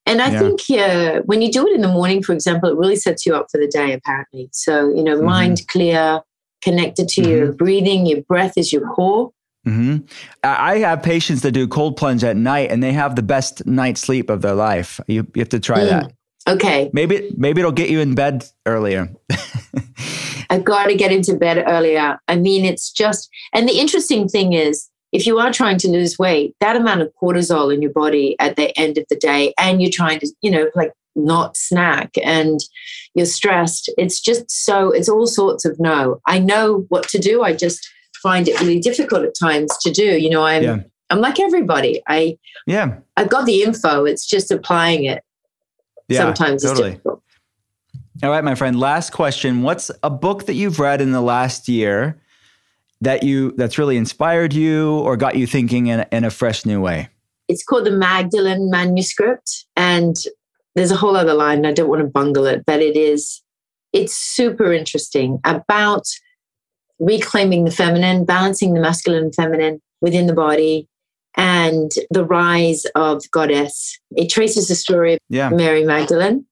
And 0.06 0.22
I 0.22 0.30
Yeah. 0.30 0.38
think 0.38 0.60
uh, 0.70 1.20
when 1.26 1.42
you 1.42 1.50
do 1.50 1.66
it 1.66 1.74
in 1.74 1.80
the 1.82 1.88
morning, 1.88 2.22
for 2.22 2.32
example, 2.32 2.68
it 2.70 2.76
really 2.76 2.96
sets 2.96 3.26
you 3.26 3.34
up 3.34 3.46
for 3.50 3.58
the 3.58 3.66
day, 3.66 3.92
apparently. 3.92 4.48
So, 4.52 4.88
you 4.94 5.02
know, 5.02 5.16
Mhm. 5.18 5.24
mind 5.24 5.66
clear, 5.68 6.20
connected 6.62 7.08
to 7.08 7.22
your 7.22 7.52
breathing, 7.52 8.06
your 8.06 8.22
breath 8.22 8.54
is 8.56 8.72
your 8.72 8.86
core. 8.94 9.30
hmm 9.64 9.96
I 10.44 10.74
I 10.74 10.78
have 10.78 11.02
patients 11.02 11.42
that 11.42 11.50
do 11.52 11.66
cold 11.66 11.96
plunge 11.96 12.22
at 12.22 12.36
night 12.36 12.70
and 12.70 12.80
they 12.82 12.92
have 12.92 13.16
the 13.16 13.22
best 13.22 13.66
night's 13.66 14.00
sleep 14.00 14.30
of 14.30 14.40
their 14.40 14.54
life. 14.54 15.00
You, 15.08 15.26
you 15.34 15.40
have 15.40 15.48
to 15.48 15.58
try 15.60 15.82
Mm. 15.82 15.88
that. 15.88 16.12
Okay. 16.48 16.90
Maybe 16.92 17.34
maybe 17.36 17.60
it'll 17.60 17.72
get 17.72 17.90
you 17.90 17.98
in 17.98 18.14
bed 18.14 18.44
earlier. 18.64 19.08
I've 20.50 20.62
got 20.64 20.86
to 20.86 20.94
get 20.94 21.10
into 21.10 21.34
bed 21.34 21.64
earlier. 21.66 22.18
I 22.28 22.36
mean, 22.36 22.64
it's 22.64 22.92
just, 22.92 23.28
and 23.52 23.68
the 23.68 23.78
interesting 23.80 24.28
thing 24.28 24.52
is, 24.52 24.88
if 25.12 25.26
you 25.26 25.38
are 25.38 25.52
trying 25.52 25.78
to 25.78 25.88
lose 25.88 26.18
weight, 26.18 26.54
that 26.60 26.76
amount 26.76 27.02
of 27.02 27.12
cortisol 27.20 27.72
in 27.72 27.80
your 27.80 27.92
body 27.92 28.36
at 28.38 28.56
the 28.56 28.76
end 28.78 28.98
of 28.98 29.04
the 29.08 29.16
day, 29.16 29.54
and 29.58 29.80
you're 29.80 29.90
trying 29.90 30.18
to, 30.20 30.28
you 30.42 30.50
know, 30.50 30.70
like 30.74 30.92
not 31.14 31.56
snack 31.56 32.12
and 32.22 32.60
you're 33.14 33.26
stressed, 33.26 33.90
it's 33.96 34.20
just 34.20 34.50
so, 34.50 34.90
it's 34.90 35.08
all 35.08 35.26
sorts 35.26 35.64
of 35.64 35.78
no. 35.80 36.20
I 36.26 36.38
know 36.38 36.84
what 36.88 37.08
to 37.08 37.18
do. 37.18 37.42
I 37.42 37.54
just 37.54 37.88
find 38.22 38.48
it 38.48 38.60
really 38.60 38.80
difficult 38.80 39.24
at 39.24 39.34
times 39.38 39.76
to 39.78 39.90
do. 39.90 40.18
You 40.18 40.30
know, 40.30 40.44
I'm, 40.44 40.62
Yeah. 40.62 40.76
I'm 41.08 41.20
like 41.20 41.38
everybody. 41.40 42.02
I, 42.08 42.36
yeah. 42.66 42.98
I've 43.16 43.30
got 43.30 43.46
the 43.46 43.62
info. 43.62 44.04
It's 44.04 44.26
just 44.26 44.50
applying 44.50 45.04
it. 45.04 45.22
Yeah. 46.08 46.18
Sometimes 46.18 46.62
totally. 46.62 46.88
it's 46.88 46.96
difficult. 46.96 47.22
All 48.22 48.30
right, 48.30 48.44
my 48.44 48.54
friend. 48.54 48.78
Last 48.78 49.10
question. 49.10 49.62
What's 49.62 49.90
a 50.02 50.10
book 50.10 50.46
that 50.46 50.54
you've 50.54 50.80
read 50.80 51.00
in 51.00 51.12
the 51.12 51.20
last 51.20 51.68
year 51.68 52.20
that 53.00 53.22
you 53.22 53.52
that's 53.52 53.78
really 53.78 53.96
inspired 53.96 54.52
you 54.52 54.98
or 55.00 55.16
got 55.16 55.36
you 55.36 55.46
thinking 55.46 55.88
in, 55.88 56.06
in 56.12 56.24
a 56.24 56.30
fresh 56.30 56.64
new 56.64 56.80
way? 56.80 57.08
it's 57.48 57.64
called 57.64 57.86
the 57.86 57.90
Magdalen 57.90 58.70
Manuscript. 58.70 59.66
And 59.76 60.16
there's 60.74 60.90
a 60.90 60.96
whole 60.96 61.16
other 61.16 61.34
line. 61.34 61.58
And 61.58 61.66
I 61.66 61.72
don't 61.72 61.88
want 61.88 62.02
to 62.02 62.08
bungle 62.08 62.46
it, 62.46 62.64
but 62.66 62.80
it 62.80 62.96
is, 62.96 63.42
it's 63.92 64.14
super 64.14 64.72
interesting 64.72 65.38
about 65.44 66.06
reclaiming 66.98 67.64
the 67.64 67.70
feminine, 67.70 68.24
balancing 68.24 68.74
the 68.74 68.80
masculine 68.80 69.24
and 69.24 69.34
feminine 69.34 69.80
within 70.00 70.26
the 70.26 70.34
body, 70.34 70.88
and 71.36 71.90
the 72.10 72.24
rise 72.24 72.84
of 72.94 73.22
goddess. 73.30 73.98
It 74.12 74.28
traces 74.30 74.68
the 74.68 74.74
story 74.74 75.14
of 75.14 75.18
Yeah. 75.28 75.50
Mary 75.50 75.84
Magdalene, 75.84 76.46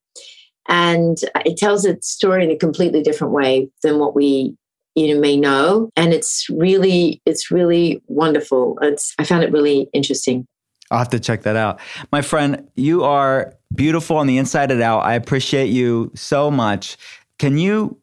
and 0.69 1.19
it 1.45 1.57
tells 1.57 1.85
its 1.85 2.09
story 2.09 2.45
in 2.45 2.51
a 2.51 2.57
completely 2.57 3.03
different 3.03 3.33
way 3.33 3.71
than 3.83 3.99
what 3.99 4.15
we 4.15 4.57
you 4.95 5.21
may 5.21 5.37
know 5.37 5.91
and 5.97 6.13
it's 6.13 6.49
really 6.51 7.21
it's 7.27 7.51
really 7.51 8.03
wonderful 8.07 8.79
it's 8.83 9.15
i 9.19 9.25
found 9.25 9.43
it 9.43 9.53
really 9.53 9.89
interesting 9.93 10.47
I'll 10.91 10.99
have 10.99 11.09
to 11.09 11.19
check 11.19 11.43
that 11.43 11.57
out. 11.57 11.81
My 12.13 12.21
friend, 12.21 12.69
you 12.77 13.05
are 13.05 13.55
beautiful 13.75 14.19
on 14.19 14.27
the 14.27 14.37
inside 14.37 14.71
and 14.71 14.83
out. 14.83 15.01
I 15.01 15.15
appreciate 15.15 15.71
you 15.71 16.13
so 16.15 16.51
much. 16.51 16.99
Can 17.39 17.57
you 17.57 17.99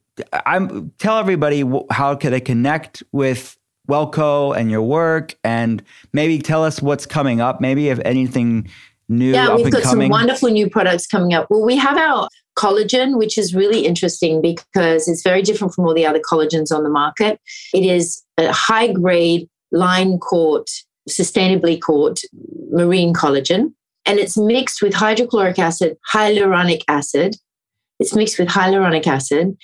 I'm 0.45 0.91
tell 0.97 1.17
everybody 1.17 1.63
how 1.89 2.15
can 2.15 2.31
they 2.31 2.41
connect 2.41 3.03
with 3.11 3.57
WelleCo 3.87 4.55
and 4.55 4.69
your 4.69 4.81
work 4.81 5.35
and 5.43 5.83
maybe 6.13 6.39
tell 6.39 6.63
us 6.63 6.81
what's 6.81 7.05
coming 7.05 7.41
up, 7.41 7.61
maybe 7.61 7.89
if 7.89 7.99
anything 8.05 8.69
new 9.11 9.31
yeah 9.31 9.53
we've 9.55 9.71
got 9.71 9.83
coming. 9.83 10.05
some 10.05 10.09
wonderful 10.09 10.49
new 10.49 10.69
products 10.69 11.05
coming 11.05 11.33
up. 11.33 11.47
Well 11.49 11.63
we 11.63 11.75
have 11.75 11.97
our 11.97 12.27
collagen 12.57 13.17
which 13.17 13.37
is 13.37 13.53
really 13.53 13.85
interesting 13.85 14.41
because 14.41 15.07
it's 15.07 15.21
very 15.21 15.41
different 15.41 15.73
from 15.73 15.85
all 15.85 15.93
the 15.93 16.05
other 16.05 16.19
collagens 16.19 16.71
on 16.71 16.83
the 16.83 16.89
market. 16.89 17.39
It 17.73 17.85
is 17.85 18.23
a 18.37 18.51
high 18.51 18.91
grade 18.91 19.49
line 19.71 20.17
caught 20.19 20.69
sustainably 21.09 21.79
caught 21.79 22.19
marine 22.71 23.13
collagen 23.13 23.73
and 24.05 24.19
it's 24.19 24.37
mixed 24.37 24.81
with 24.81 24.93
hydrochloric 24.93 25.59
acid 25.59 25.97
hyaluronic 26.13 26.81
acid. 26.87 27.35
It's 27.99 28.15
mixed 28.15 28.39
with 28.39 28.47
hyaluronic 28.47 29.05
acid 29.05 29.55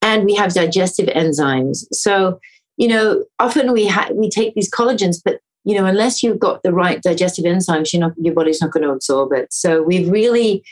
and 0.00 0.24
we 0.24 0.34
have 0.34 0.54
digestive 0.54 1.08
enzymes. 1.08 1.84
So 1.92 2.38
you 2.76 2.88
know 2.88 3.24
often 3.38 3.72
we 3.72 3.86
ha- 3.86 4.10
we 4.14 4.30
take 4.30 4.54
these 4.54 4.70
collagens 4.70 5.16
but 5.24 5.40
you 5.64 5.76
know 5.76 5.86
unless 5.86 6.22
you've 6.22 6.38
got 6.38 6.62
the 6.62 6.72
right 6.72 7.02
digestive 7.02 7.44
enzymes 7.44 7.92
your 7.92 8.34
body's 8.34 8.60
not 8.60 8.72
going 8.72 8.82
to 8.82 8.90
absorb 8.90 9.32
it. 9.32 9.52
So 9.52 9.82
we've 9.82 10.08
really 10.08 10.64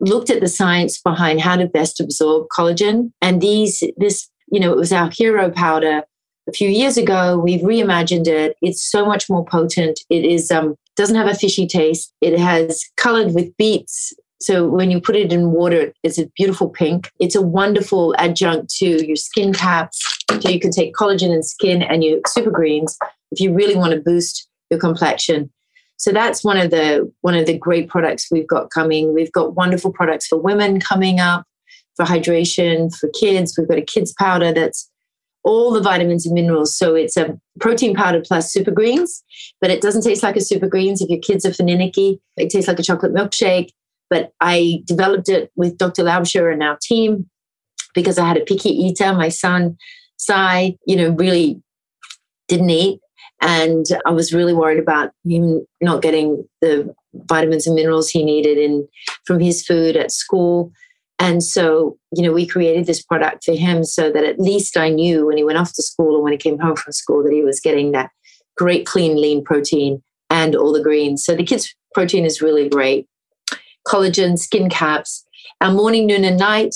looked 0.00 0.30
at 0.30 0.40
the 0.40 0.48
science 0.48 1.00
behind 1.00 1.40
how 1.40 1.56
to 1.56 1.66
best 1.66 2.00
absorb 2.00 2.48
collagen. 2.48 3.12
And 3.20 3.40
these 3.40 3.82
this 3.96 4.28
you 4.50 4.60
know 4.60 4.72
it 4.72 4.76
was 4.76 4.92
our 4.92 5.10
hero 5.10 5.50
powder 5.50 6.02
a 6.48 6.52
few 6.52 6.68
years 6.68 6.96
ago. 6.96 7.38
We've 7.38 7.60
reimagined 7.60 8.26
it. 8.26 8.56
It's 8.62 8.88
so 8.88 9.04
much 9.04 9.28
more 9.28 9.44
potent. 9.44 10.00
It 10.10 10.24
is 10.24 10.50
um 10.50 10.76
doesn't 10.96 11.16
have 11.16 11.28
a 11.28 11.34
fishy 11.34 11.66
taste. 11.66 12.12
It 12.20 12.38
has 12.38 12.82
colored 12.96 13.34
with 13.34 13.54
beets. 13.56 14.14
So 14.40 14.68
when 14.68 14.90
you 14.90 15.00
put 15.00 15.16
it 15.16 15.32
in 15.32 15.50
water, 15.50 15.92
it's 16.02 16.18
a 16.18 16.26
beautiful 16.36 16.68
pink. 16.68 17.10
It's 17.18 17.34
a 17.34 17.42
wonderful 17.42 18.14
adjunct 18.18 18.74
to 18.76 19.06
your 19.06 19.16
skin 19.16 19.52
caps. 19.52 19.98
So 20.40 20.50
you 20.50 20.60
can 20.60 20.70
take 20.70 20.94
collagen 20.94 21.32
and 21.32 21.44
skin 21.44 21.82
and 21.82 22.04
your 22.04 22.20
super 22.26 22.50
greens 22.50 22.98
if 23.32 23.40
you 23.40 23.52
really 23.52 23.76
want 23.76 23.92
to 23.92 24.00
boost 24.00 24.48
your 24.70 24.80
complexion. 24.80 25.52
So 25.98 26.12
that's 26.12 26.44
one 26.44 26.58
of 26.58 26.70
the 26.70 27.10
one 27.22 27.34
of 27.34 27.46
the 27.46 27.56
great 27.56 27.88
products 27.88 28.28
we've 28.30 28.46
got 28.46 28.70
coming. 28.70 29.14
We've 29.14 29.32
got 29.32 29.54
wonderful 29.54 29.92
products 29.92 30.26
for 30.26 30.38
women 30.38 30.80
coming 30.80 31.20
up 31.20 31.44
for 31.96 32.04
hydration 32.04 32.94
for 32.94 33.08
kids. 33.10 33.54
We've 33.56 33.68
got 33.68 33.78
a 33.78 33.82
kids 33.82 34.12
powder 34.18 34.52
that's 34.52 34.90
all 35.46 35.72
the 35.72 35.80
vitamins 35.80 36.26
and 36.26 36.34
minerals. 36.34 36.76
So 36.76 36.94
it's 36.94 37.16
a 37.16 37.38
protein 37.60 37.94
powder 37.94 38.20
plus 38.20 38.52
super 38.52 38.72
greens, 38.72 39.22
but 39.60 39.70
it 39.70 39.80
doesn't 39.80 40.02
taste 40.02 40.22
like 40.22 40.36
a 40.36 40.40
super 40.40 40.66
greens. 40.66 41.00
If 41.00 41.08
your 41.08 41.20
kids 41.20 41.44
are 41.46 41.52
finicky, 41.52 42.20
it 42.36 42.50
tastes 42.50 42.68
like 42.68 42.80
a 42.80 42.82
chocolate 42.82 43.14
milkshake. 43.14 43.70
But 44.10 44.32
I 44.40 44.82
developed 44.84 45.28
it 45.28 45.50
with 45.56 45.78
Dr. 45.78 46.02
Laubscher 46.02 46.52
and 46.52 46.62
our 46.62 46.76
team 46.82 47.30
because 47.94 48.18
I 48.18 48.26
had 48.26 48.36
a 48.36 48.44
picky 48.44 48.70
eater. 48.70 49.14
My 49.14 49.28
son, 49.28 49.78
Cy, 50.16 50.76
you 50.84 50.96
know, 50.96 51.10
really 51.10 51.62
didn't 52.48 52.70
eat. 52.70 53.00
And 53.40 53.84
I 54.06 54.10
was 54.10 54.32
really 54.32 54.54
worried 54.54 54.78
about 54.78 55.12
him 55.24 55.66
not 55.80 56.02
getting 56.02 56.48
the 56.60 56.94
vitamins 57.14 57.66
and 57.66 57.76
minerals 57.76 58.08
he 58.08 58.24
needed 58.24 58.58
in 58.58 58.88
from 59.24 59.40
his 59.40 59.64
food 59.64 59.96
at 59.96 60.10
school. 60.10 60.72
And 61.18 61.42
so, 61.42 61.96
you 62.14 62.22
know, 62.22 62.32
we 62.32 62.46
created 62.46 62.86
this 62.86 63.02
product 63.02 63.44
for 63.44 63.54
him 63.54 63.84
so 63.84 64.10
that 64.10 64.24
at 64.24 64.38
least 64.38 64.76
I 64.76 64.90
knew 64.90 65.26
when 65.26 65.36
he 65.36 65.44
went 65.44 65.58
off 65.58 65.72
to 65.74 65.82
school 65.82 66.16
or 66.16 66.22
when 66.22 66.32
he 66.32 66.38
came 66.38 66.58
home 66.58 66.76
from 66.76 66.92
school 66.92 67.22
that 67.22 67.32
he 67.32 67.42
was 67.42 67.60
getting 67.60 67.92
that 67.92 68.10
great, 68.56 68.86
clean, 68.86 69.20
lean 69.20 69.44
protein 69.44 70.02
and 70.30 70.54
all 70.54 70.72
the 70.72 70.82
greens. 70.82 71.24
So 71.24 71.34
the 71.34 71.44
kids' 71.44 71.74
protein 71.94 72.24
is 72.24 72.42
really 72.42 72.68
great. 72.68 73.06
Collagen, 73.86 74.38
skin 74.38 74.68
caps, 74.68 75.24
our 75.60 75.72
morning, 75.72 76.06
noon, 76.06 76.24
and 76.24 76.38
night 76.38 76.74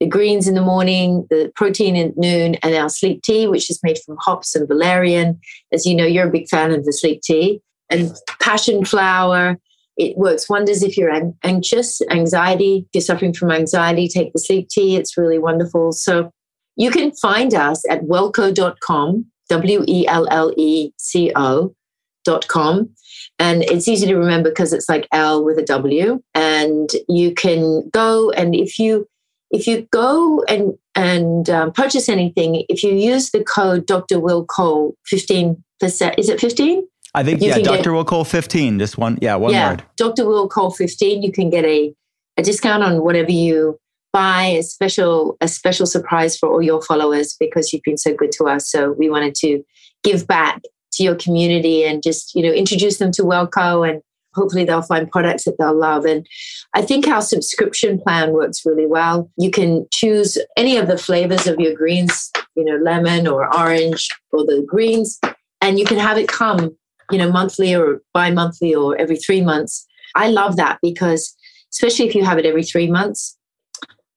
the 0.00 0.06
greens 0.06 0.46
in 0.46 0.54
the 0.54 0.62
morning, 0.62 1.26
the 1.30 1.50
protein 1.54 1.96
at 1.96 2.16
noon, 2.16 2.56
and 2.56 2.74
our 2.74 2.88
sleep 2.88 3.22
tea, 3.22 3.46
which 3.46 3.70
is 3.70 3.80
made 3.82 3.98
from 4.04 4.16
hops 4.20 4.54
and 4.54 4.68
valerian. 4.68 5.40
As 5.72 5.86
you 5.86 5.94
know, 5.94 6.04
you're 6.04 6.28
a 6.28 6.30
big 6.30 6.48
fan 6.48 6.72
of 6.72 6.84
the 6.84 6.92
sleep 6.92 7.22
tea. 7.22 7.60
And 7.88 8.12
passion 8.40 8.84
flower. 8.84 9.58
It 9.96 10.18
works 10.18 10.50
wonders 10.50 10.82
if 10.82 10.96
you're 10.96 11.32
anxious, 11.42 12.02
anxiety. 12.10 12.84
If 12.86 12.88
you're 12.94 13.02
suffering 13.02 13.32
from 13.32 13.50
anxiety, 13.50 14.08
take 14.08 14.32
the 14.32 14.40
sleep 14.40 14.68
tea. 14.68 14.96
It's 14.96 15.16
really 15.16 15.38
wonderful. 15.38 15.92
So 15.92 16.30
you 16.76 16.90
can 16.90 17.12
find 17.12 17.54
us 17.54 17.82
at 17.88 18.02
welleco.com, 18.02 19.24
W 19.48 19.84
E 19.88 20.06
L 20.06 20.26
L 20.30 20.52
E 20.56 20.90
C 20.98 21.32
O.com. 21.34 22.90
And 23.38 23.62
it's 23.62 23.88
easy 23.88 24.06
to 24.06 24.16
remember 24.16 24.50
because 24.50 24.72
it's 24.72 24.88
like 24.88 25.08
L 25.12 25.42
with 25.44 25.58
a 25.58 25.62
W. 25.62 26.20
And 26.34 26.90
you 27.08 27.32
can 27.34 27.88
go 27.90 28.30
and 28.32 28.54
if 28.54 28.78
you 28.78 29.08
if 29.50 29.66
you 29.66 29.86
go 29.92 30.42
and 30.48 30.76
and 30.94 31.48
um, 31.50 31.72
purchase 31.72 32.08
anything, 32.08 32.64
if 32.68 32.82
you 32.82 32.92
use 32.92 33.30
the 33.30 33.44
code 33.44 33.86
Dr. 33.86 34.18
Will 34.18 34.44
Cole, 34.44 34.94
fifteen 35.04 35.62
percent. 35.80 36.18
Is 36.18 36.28
it 36.28 36.40
fifteen? 36.40 36.86
I 37.14 37.24
think 37.24 37.40
yeah, 37.40 37.58
Dr. 37.58 37.82
Get, 37.82 37.92
Will 37.92 38.04
Cole 38.04 38.24
fifteen. 38.24 38.78
Just 38.78 38.98
one, 38.98 39.18
yeah, 39.22 39.36
one 39.36 39.52
yeah, 39.52 39.70
word. 39.70 39.84
Dr. 39.96 40.26
Will 40.26 40.48
Cole 40.48 40.70
fifteen. 40.70 41.22
You 41.22 41.32
can 41.32 41.50
get 41.50 41.64
a 41.64 41.94
a 42.36 42.42
discount 42.42 42.82
on 42.82 43.02
whatever 43.02 43.30
you 43.30 43.78
buy. 44.12 44.44
A 44.44 44.62
special 44.62 45.36
a 45.40 45.48
special 45.48 45.86
surprise 45.86 46.36
for 46.36 46.48
all 46.48 46.62
your 46.62 46.82
followers 46.82 47.36
because 47.38 47.72
you've 47.72 47.82
been 47.82 47.98
so 47.98 48.14
good 48.14 48.32
to 48.32 48.44
us. 48.44 48.70
So 48.70 48.92
we 48.92 49.08
wanted 49.08 49.34
to 49.36 49.62
give 50.02 50.26
back 50.26 50.60
to 50.92 51.02
your 51.02 51.14
community 51.14 51.84
and 51.84 52.02
just 52.02 52.34
you 52.34 52.42
know 52.42 52.52
introduce 52.52 52.98
them 52.98 53.12
to 53.12 53.22
WelleCo 53.22 53.88
and 53.88 54.02
hopefully 54.36 54.64
they'll 54.64 54.82
find 54.82 55.10
products 55.10 55.44
that 55.44 55.56
they'll 55.58 55.78
love. 55.78 56.04
And 56.04 56.26
I 56.74 56.82
think 56.82 57.08
our 57.08 57.22
subscription 57.22 57.98
plan 57.98 58.32
works 58.32 58.64
really 58.64 58.86
well. 58.86 59.30
You 59.36 59.50
can 59.50 59.86
choose 59.90 60.38
any 60.56 60.76
of 60.76 60.86
the 60.86 60.98
flavors 60.98 61.46
of 61.46 61.58
your 61.58 61.74
greens, 61.74 62.30
you 62.54 62.64
know, 62.64 62.76
lemon 62.76 63.26
or 63.26 63.52
orange 63.56 64.08
or 64.30 64.44
the 64.44 64.64
greens, 64.68 65.18
and 65.60 65.78
you 65.78 65.84
can 65.84 65.98
have 65.98 66.18
it 66.18 66.28
come, 66.28 66.76
you 67.10 67.18
know, 67.18 67.32
monthly 67.32 67.74
or 67.74 68.02
bi 68.12 68.30
monthly 68.30 68.74
or 68.74 68.96
every 68.96 69.16
three 69.16 69.40
months. 69.40 69.86
I 70.14 70.28
love 70.28 70.56
that 70.56 70.78
because, 70.82 71.34
especially 71.72 72.06
if 72.06 72.14
you 72.14 72.24
have 72.24 72.38
it 72.38 72.46
every 72.46 72.62
three 72.62 72.90
months, 72.90 73.36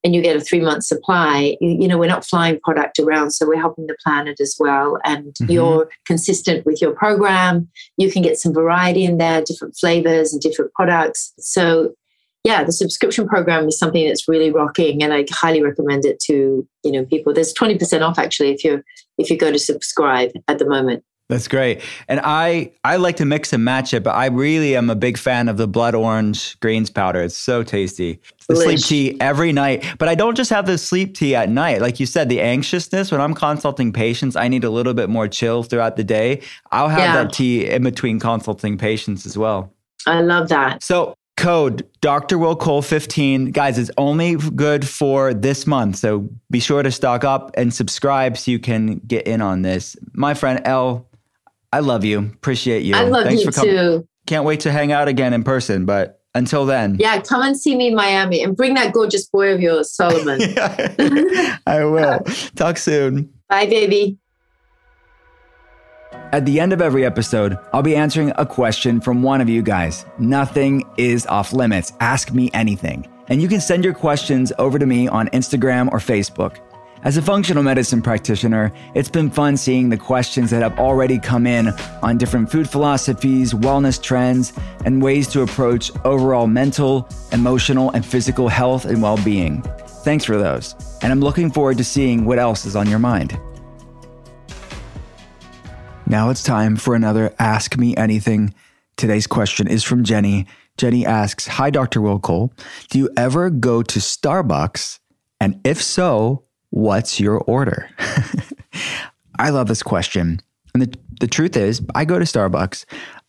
and 0.03 0.15
you 0.15 0.21
get 0.21 0.35
a 0.35 0.41
three 0.41 0.61
month 0.61 0.83
supply, 0.83 1.57
you, 1.59 1.87
know, 1.87 1.97
we're 1.97 2.07
not 2.07 2.25
flying 2.25 2.59
product 2.61 2.99
around. 2.99 3.31
So 3.31 3.47
we're 3.47 3.59
helping 3.59 3.87
the 3.87 3.97
planet 4.03 4.39
as 4.39 4.55
well. 4.59 4.97
And 5.03 5.33
mm-hmm. 5.33 5.51
you're 5.51 5.89
consistent 6.05 6.65
with 6.65 6.81
your 6.81 6.91
program. 6.91 7.67
You 7.97 8.11
can 8.11 8.21
get 8.21 8.37
some 8.37 8.53
variety 8.53 9.03
in 9.03 9.17
there, 9.17 9.41
different 9.41 9.75
flavors 9.77 10.31
and 10.31 10.41
different 10.41 10.73
products. 10.73 11.33
So 11.39 11.93
yeah, 12.45 12.63
the 12.63 12.71
subscription 12.71 13.27
program 13.27 13.67
is 13.67 13.77
something 13.77 14.07
that's 14.07 14.27
really 14.27 14.51
rocking 14.51 15.03
and 15.03 15.13
I 15.13 15.25
highly 15.29 15.61
recommend 15.61 16.05
it 16.05 16.19
to, 16.21 16.65
you 16.83 16.91
know, 16.91 17.05
people. 17.05 17.33
There's 17.33 17.53
20% 17.53 18.01
off 18.01 18.17
actually 18.17 18.51
if 18.51 18.63
you 18.63 18.81
if 19.17 19.29
you 19.29 19.37
go 19.37 19.51
to 19.51 19.59
subscribe 19.59 20.31
at 20.47 20.59
the 20.59 20.65
moment. 20.65 21.03
That's 21.29 21.47
great. 21.47 21.81
And 22.07 22.19
I 22.23 22.71
I 22.83 22.95
like 22.95 23.17
to 23.17 23.25
mix 23.25 23.53
and 23.53 23.63
match 23.63 23.93
it, 23.93 24.03
but 24.03 24.15
I 24.15 24.25
really 24.25 24.75
am 24.75 24.89
a 24.89 24.95
big 24.95 25.15
fan 25.15 25.47
of 25.47 25.57
the 25.57 25.67
blood 25.67 25.93
orange 25.93 26.59
greens 26.59 26.89
powder. 26.89 27.21
It's 27.21 27.37
so 27.37 27.61
tasty. 27.61 28.19
The 28.47 28.55
sleep 28.55 28.79
tea 28.79 29.21
every 29.21 29.53
night. 29.53 29.85
But 29.99 30.09
I 30.09 30.15
don't 30.15 30.35
just 30.35 30.49
have 30.49 30.65
the 30.65 30.79
sleep 30.79 31.13
tea 31.13 31.35
at 31.35 31.49
night. 31.49 31.81
Like 31.81 31.99
you 31.99 32.07
said, 32.07 32.29
the 32.29 32.41
anxiousness, 32.41 33.11
when 33.11 33.21
I'm 33.21 33.35
consulting 33.35 33.93
patients, 33.93 34.35
I 34.35 34.47
need 34.47 34.63
a 34.63 34.71
little 34.71 34.95
bit 34.95 35.07
more 35.07 35.27
chill 35.27 35.61
throughout 35.61 35.97
the 35.97 36.03
day. 36.03 36.41
I'll 36.71 36.89
have 36.89 36.99
yeah. 36.99 37.23
that 37.23 37.33
tea 37.33 37.69
in 37.69 37.83
between 37.83 38.19
consulting 38.19 38.79
patients 38.79 39.27
as 39.27 39.37
well. 39.37 39.71
I 40.07 40.21
love 40.21 40.49
that. 40.49 40.81
So 40.81 41.13
code 41.37 41.87
Dr. 42.01 42.39
Will 42.39 42.55
Cole 42.55 42.81
15. 42.81 43.51
Guys, 43.51 43.77
it's 43.77 43.91
only 43.99 44.35
good 44.35 44.87
for 44.87 45.35
this 45.35 45.67
month. 45.67 45.97
So 45.97 46.27
be 46.49 46.59
sure 46.59 46.81
to 46.81 46.91
stock 46.91 47.23
up 47.23 47.51
and 47.53 47.71
subscribe 47.71 48.35
so 48.35 48.49
you 48.49 48.57
can 48.57 48.95
get 49.05 49.27
in 49.27 49.41
on 49.41 49.61
this. 49.61 49.95
My 50.13 50.33
friend 50.33 50.59
Elle 50.65 51.05
I 51.71 51.79
love 51.79 52.03
you. 52.03 52.19
Appreciate 52.19 52.83
you. 52.83 52.95
I 52.95 53.03
love 53.03 53.25
Thanks 53.25 53.43
you 53.43 53.51
for 53.51 53.59
coming. 53.59 53.75
too. 53.75 54.07
Can't 54.25 54.45
wait 54.45 54.61
to 54.61 54.71
hang 54.71 54.91
out 54.91 55.07
again 55.07 55.33
in 55.33 55.43
person, 55.43 55.85
but 55.85 56.21
until 56.35 56.65
then. 56.65 56.97
Yeah, 56.99 57.21
come 57.21 57.41
and 57.41 57.57
see 57.57 57.75
me 57.75 57.87
in 57.87 57.95
Miami 57.95 58.43
and 58.43 58.55
bring 58.55 58.73
that 58.75 58.93
gorgeous 58.93 59.27
boy 59.27 59.53
of 59.53 59.59
yours, 59.59 59.91
Solomon. 59.91 60.39
I 61.67 61.83
will. 61.83 62.19
Talk 62.55 62.77
soon. 62.77 63.31
Bye, 63.49 63.65
baby. 63.65 64.17
At 66.31 66.45
the 66.45 66.59
end 66.59 66.73
of 66.73 66.81
every 66.81 67.05
episode, 67.05 67.57
I'll 67.73 67.81
be 67.81 67.95
answering 67.95 68.31
a 68.37 68.45
question 68.45 69.01
from 69.01 69.23
one 69.23 69.41
of 69.41 69.49
you 69.49 69.63
guys. 69.63 70.05
Nothing 70.19 70.83
is 70.97 71.25
off 71.25 71.53
limits. 71.53 71.93
Ask 71.99 72.31
me 72.31 72.51
anything. 72.53 73.07
And 73.29 73.41
you 73.41 73.47
can 73.47 73.61
send 73.61 73.83
your 73.83 73.93
questions 73.93 74.51
over 74.59 74.77
to 74.77 74.85
me 74.85 75.07
on 75.07 75.27
Instagram 75.29 75.91
or 75.91 75.97
Facebook. 75.97 76.57
As 77.01 77.15
a 77.15 77.21
functional 77.21 77.63
medicine 77.63 78.01
practitioner, 78.01 78.73
it's 78.93 79.07
been 79.07 79.31
fun 79.31 79.55
seeing 79.55 79.87
the 79.87 79.95
questions 79.95 80.49
that 80.51 80.61
have 80.61 80.77
already 80.77 81.17
come 81.17 81.47
in 81.47 81.69
on 82.03 82.17
different 82.17 82.51
food 82.51 82.69
philosophies, 82.69 83.53
wellness 83.53 84.01
trends, 84.01 84.51
and 84.83 85.01
ways 85.01 85.25
to 85.29 85.41
approach 85.41 85.93
overall 86.03 86.45
mental, 86.45 87.07
emotional, 87.31 87.89
and 87.91 88.05
physical 88.05 88.49
health 88.49 88.83
and 88.83 89.01
well 89.01 89.15
being. 89.23 89.61
Thanks 90.03 90.25
for 90.25 90.37
those, 90.37 90.75
and 91.01 91.13
I'm 91.13 91.21
looking 91.21 91.49
forward 91.49 91.77
to 91.77 91.85
seeing 91.85 92.25
what 92.25 92.37
else 92.37 92.65
is 92.65 92.75
on 92.75 92.89
your 92.89 92.99
mind. 92.99 93.39
Now 96.05 96.29
it's 96.31 96.43
time 96.43 96.75
for 96.75 96.95
another 96.95 97.33
Ask 97.39 97.77
Me 97.77 97.95
Anything. 97.95 98.53
Today's 98.97 99.27
question 99.27 99.69
is 99.69 99.85
from 99.85 100.03
Jenny. 100.03 100.47
Jenny 100.75 101.05
asks 101.05 101.47
Hi, 101.47 101.69
Dr. 101.69 102.01
Will 102.01 102.19
Cole. 102.19 102.51
Do 102.89 102.99
you 102.99 103.09
ever 103.15 103.49
go 103.49 103.83
to 103.83 103.99
Starbucks? 103.99 104.99
And 105.39 105.61
if 105.63 105.81
so, 105.81 106.43
What's 106.71 107.19
your 107.19 107.39
order? 107.39 107.89
I 109.39 109.49
love 109.49 109.67
this 109.67 109.83
question. 109.83 110.41
And 110.73 110.83
the, 110.83 110.99
the 111.19 111.27
truth 111.27 111.57
is, 111.57 111.81
I 111.95 112.05
go 112.05 112.19
to 112.19 112.25
Starbucks 112.25 112.85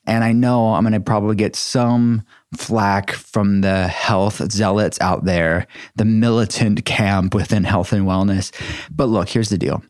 and 0.06 0.24
I 0.24 0.32
know 0.32 0.74
I'm 0.74 0.82
going 0.82 0.92
to 0.92 1.00
probably 1.00 1.36
get 1.36 1.54
some 1.54 2.22
flack 2.56 3.12
from 3.12 3.60
the 3.60 3.86
health 3.86 4.50
zealots 4.50 5.00
out 5.00 5.24
there, 5.24 5.66
the 5.96 6.04
militant 6.04 6.84
camp 6.84 7.34
within 7.34 7.64
health 7.64 7.92
and 7.92 8.06
wellness. 8.06 8.50
But 8.90 9.06
look, 9.06 9.28
here's 9.28 9.50
the 9.50 9.58
deal 9.58 9.82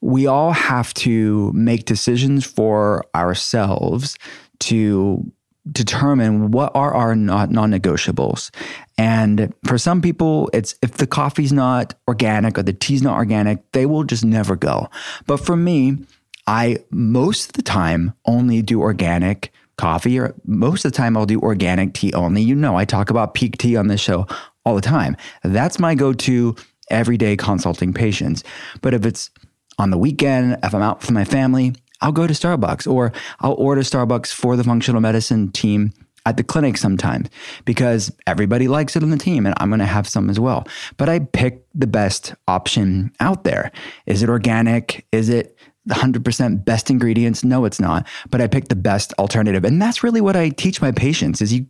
we 0.00 0.26
all 0.26 0.52
have 0.52 0.94
to 0.94 1.52
make 1.52 1.84
decisions 1.84 2.46
for 2.46 3.04
ourselves 3.14 4.16
to 4.60 5.30
determine 5.70 6.50
what 6.50 6.72
are 6.74 6.94
our 6.94 7.14
non-negotiables. 7.14 8.50
And 8.96 9.52
for 9.64 9.78
some 9.78 10.00
people 10.00 10.50
it's 10.52 10.74
if 10.82 10.92
the 10.94 11.06
coffee's 11.06 11.52
not 11.52 11.94
organic 12.06 12.58
or 12.58 12.62
the 12.62 12.72
tea's 12.72 13.02
not 13.02 13.16
organic 13.16 13.70
they 13.72 13.86
will 13.86 14.04
just 14.04 14.24
never 14.24 14.56
go. 14.56 14.88
But 15.26 15.38
for 15.38 15.56
me 15.56 15.98
i 16.46 16.78
most 16.90 17.50
of 17.50 17.52
the 17.54 17.62
time 17.62 18.14
only 18.24 18.62
do 18.62 18.80
organic 18.80 19.52
coffee 19.76 20.18
or 20.18 20.34
most 20.46 20.84
of 20.84 20.92
the 20.92 20.96
time 20.96 21.16
i'll 21.16 21.26
do 21.26 21.40
organic 21.40 21.94
tea 21.94 22.12
only. 22.14 22.42
You 22.42 22.54
know 22.54 22.76
i 22.76 22.84
talk 22.84 23.10
about 23.10 23.34
Pique 23.34 23.58
tea 23.58 23.76
on 23.76 23.88
this 23.88 24.00
show 24.00 24.26
all 24.64 24.74
the 24.74 24.80
time. 24.80 25.16
That's 25.42 25.78
my 25.78 25.94
go-to 25.94 26.56
everyday 26.90 27.36
consulting 27.36 27.92
patients. 27.92 28.42
But 28.80 28.94
if 28.94 29.04
it's 29.04 29.30
on 29.78 29.90
the 29.90 29.98
weekend 29.98 30.58
if 30.62 30.74
i'm 30.74 30.82
out 30.82 31.00
with 31.00 31.10
my 31.10 31.24
family 31.24 31.74
I'll 32.00 32.12
go 32.12 32.26
to 32.26 32.34
Starbucks 32.34 32.90
or 32.90 33.12
I'll 33.40 33.54
order 33.54 33.82
Starbucks 33.82 34.32
for 34.32 34.56
the 34.56 34.64
functional 34.64 35.00
medicine 35.00 35.50
team 35.52 35.92
at 36.26 36.36
the 36.36 36.44
clinic 36.44 36.76
sometimes 36.76 37.28
because 37.64 38.12
everybody 38.26 38.68
likes 38.68 38.96
it 38.96 39.02
on 39.02 39.10
the 39.10 39.16
team 39.16 39.46
and 39.46 39.54
I'm 39.58 39.70
going 39.70 39.80
to 39.80 39.86
have 39.86 40.06
some 40.06 40.28
as 40.28 40.38
well. 40.38 40.66
But 40.96 41.08
I 41.08 41.20
pick 41.20 41.64
the 41.74 41.86
best 41.86 42.34
option 42.46 43.12
out 43.20 43.44
there. 43.44 43.72
Is 44.06 44.22
it 44.22 44.28
organic? 44.28 45.06
Is 45.10 45.28
it 45.28 45.56
100% 45.88 46.64
best 46.64 46.90
ingredients? 46.90 47.42
No, 47.44 47.64
it's 47.64 47.80
not. 47.80 48.06
But 48.30 48.40
I 48.40 48.46
pick 48.46 48.68
the 48.68 48.76
best 48.76 49.14
alternative. 49.18 49.64
And 49.64 49.80
that's 49.80 50.04
really 50.04 50.20
what 50.20 50.36
I 50.36 50.50
teach 50.50 50.82
my 50.82 50.92
patients 50.92 51.40
is 51.40 51.52
you 51.52 51.66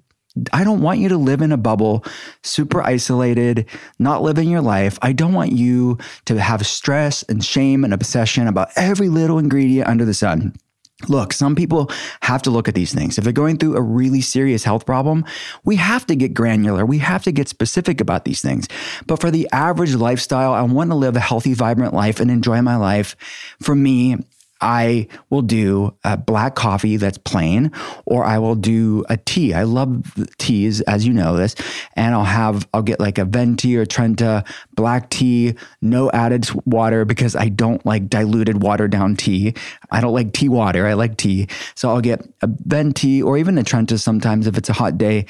I 0.52 0.62
don't 0.62 0.82
want 0.82 1.00
you 1.00 1.08
to 1.08 1.16
live 1.16 1.40
in 1.40 1.52
a 1.52 1.56
bubble, 1.56 2.04
super 2.42 2.82
isolated, 2.82 3.66
not 3.98 4.22
living 4.22 4.50
your 4.50 4.60
life. 4.60 4.98
I 5.02 5.12
don't 5.12 5.32
want 5.32 5.52
you 5.52 5.98
to 6.26 6.40
have 6.40 6.66
stress 6.66 7.22
and 7.24 7.44
shame 7.44 7.84
and 7.84 7.94
obsession 7.94 8.46
about 8.46 8.68
every 8.76 9.08
little 9.08 9.38
ingredient 9.38 9.88
under 9.88 10.04
the 10.04 10.14
sun. 10.14 10.54
Look, 11.06 11.32
some 11.32 11.54
people 11.54 11.92
have 12.22 12.42
to 12.42 12.50
look 12.50 12.66
at 12.66 12.74
these 12.74 12.92
things. 12.92 13.18
If 13.18 13.24
they're 13.24 13.32
going 13.32 13.58
through 13.58 13.76
a 13.76 13.80
really 13.80 14.20
serious 14.20 14.64
health 14.64 14.84
problem, 14.84 15.24
we 15.64 15.76
have 15.76 16.04
to 16.06 16.16
get 16.16 16.34
granular. 16.34 16.84
We 16.84 16.98
have 16.98 17.22
to 17.22 17.30
get 17.30 17.48
specific 17.48 18.00
about 18.00 18.24
these 18.24 18.42
things. 18.42 18.66
But 19.06 19.20
for 19.20 19.30
the 19.30 19.48
average 19.52 19.94
lifestyle, 19.94 20.52
I 20.52 20.62
want 20.62 20.90
to 20.90 20.96
live 20.96 21.14
a 21.14 21.20
healthy, 21.20 21.54
vibrant 21.54 21.94
life 21.94 22.18
and 22.18 22.32
enjoy 22.32 22.62
my 22.62 22.74
life. 22.74 23.14
For 23.62 23.76
me, 23.76 24.16
I 24.60 25.06
will 25.30 25.42
do 25.42 25.94
a 26.04 26.16
black 26.16 26.54
coffee 26.54 26.96
that's 26.96 27.18
plain, 27.18 27.70
or 28.06 28.24
I 28.24 28.38
will 28.38 28.54
do 28.54 29.04
a 29.08 29.16
tea. 29.16 29.54
I 29.54 29.62
love 29.62 30.02
teas, 30.38 30.80
as 30.82 31.06
you 31.06 31.12
know 31.12 31.36
this, 31.36 31.54
and 31.94 32.14
I'll 32.14 32.24
have 32.24 32.68
I'll 32.74 32.82
get 32.82 33.00
like 33.00 33.18
a 33.18 33.24
venti 33.24 33.76
or 33.76 33.86
Trenta 33.86 34.44
black 34.74 35.10
tea, 35.10 35.54
no 35.80 36.10
added 36.10 36.48
water 36.64 37.04
because 37.04 37.36
I 37.36 37.48
don't 37.48 37.84
like 37.86 38.08
diluted 38.08 38.62
watered 38.62 38.90
down 38.90 39.16
tea. 39.16 39.54
I 39.90 40.00
don't 40.00 40.14
like 40.14 40.32
tea 40.32 40.48
water. 40.48 40.86
I 40.86 40.94
like 40.94 41.16
tea, 41.16 41.48
so 41.74 41.90
I'll 41.90 42.00
get 42.00 42.26
a 42.42 42.48
venti 42.48 43.22
or 43.22 43.38
even 43.38 43.58
a 43.58 43.64
Trenta 43.64 43.98
sometimes 43.98 44.46
if 44.46 44.56
it's 44.56 44.68
a 44.68 44.74
hot 44.74 44.98
day. 44.98 45.26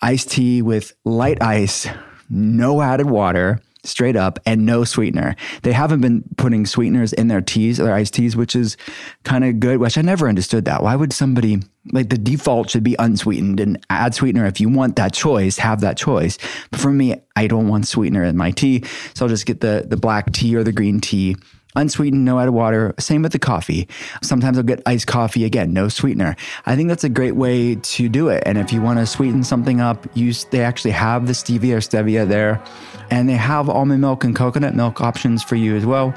Iced 0.00 0.30
tea 0.30 0.62
with 0.62 0.92
light 1.04 1.42
ice, 1.42 1.88
no 2.30 2.80
added 2.80 3.10
water 3.10 3.60
straight 3.88 4.16
up 4.16 4.38
and 4.46 4.66
no 4.66 4.84
sweetener. 4.84 5.34
They 5.62 5.72
haven't 5.72 6.00
been 6.00 6.24
putting 6.36 6.66
sweeteners 6.66 7.12
in 7.12 7.28
their 7.28 7.40
teas, 7.40 7.78
their 7.78 7.94
iced 7.94 8.14
teas, 8.14 8.36
which 8.36 8.54
is 8.54 8.76
kind 9.24 9.44
of 9.44 9.60
good, 9.60 9.78
which 9.78 9.98
I 9.98 10.02
never 10.02 10.28
understood 10.28 10.64
that. 10.66 10.82
Why 10.82 10.96
would 10.96 11.12
somebody 11.12 11.60
like 11.92 12.10
the 12.10 12.18
default 12.18 12.70
should 12.70 12.82
be 12.84 12.96
unsweetened 12.98 13.60
and 13.60 13.84
add 13.90 14.14
sweetener 14.14 14.46
if 14.46 14.60
you 14.60 14.68
want 14.68 14.96
that 14.96 15.12
choice, 15.14 15.58
have 15.58 15.80
that 15.80 15.96
choice. 15.96 16.38
But 16.70 16.80
for 16.80 16.90
me, 16.90 17.14
I 17.36 17.46
don't 17.46 17.68
want 17.68 17.86
sweetener 17.86 18.24
in 18.24 18.36
my 18.36 18.50
tea, 18.50 18.84
so 19.14 19.24
I'll 19.24 19.30
just 19.30 19.46
get 19.46 19.60
the 19.60 19.86
the 19.88 19.96
black 19.96 20.32
tea 20.32 20.54
or 20.56 20.64
the 20.64 20.72
green 20.72 21.00
tea 21.00 21.36
unsweetened, 21.76 22.24
no 22.24 22.38
added 22.38 22.52
water. 22.52 22.94
Same 22.98 23.22
with 23.22 23.32
the 23.32 23.38
coffee. 23.38 23.88
Sometimes 24.22 24.56
I'll 24.56 24.64
get 24.64 24.82
iced 24.86 25.06
coffee 25.06 25.44
again, 25.44 25.72
no 25.72 25.88
sweetener. 25.88 26.36
I 26.66 26.76
think 26.76 26.88
that's 26.88 27.04
a 27.04 27.08
great 27.08 27.36
way 27.36 27.76
to 27.76 28.08
do 28.08 28.28
it. 28.28 28.42
And 28.46 28.58
if 28.58 28.72
you 28.72 28.80
want 28.80 28.98
to 28.98 29.06
sweeten 29.06 29.44
something 29.44 29.80
up, 29.80 30.06
use 30.14 30.44
they 30.44 30.62
actually 30.62 30.92
have 30.92 31.26
the 31.26 31.32
stevia 31.32 31.74
or 31.74 31.78
stevia 31.78 32.26
there, 32.26 32.62
and 33.10 33.28
they 33.28 33.34
have 33.34 33.68
almond 33.68 34.00
milk 34.00 34.24
and 34.24 34.34
coconut 34.34 34.74
milk 34.74 35.00
options 35.00 35.42
for 35.42 35.56
you 35.56 35.76
as 35.76 35.86
well. 35.86 36.14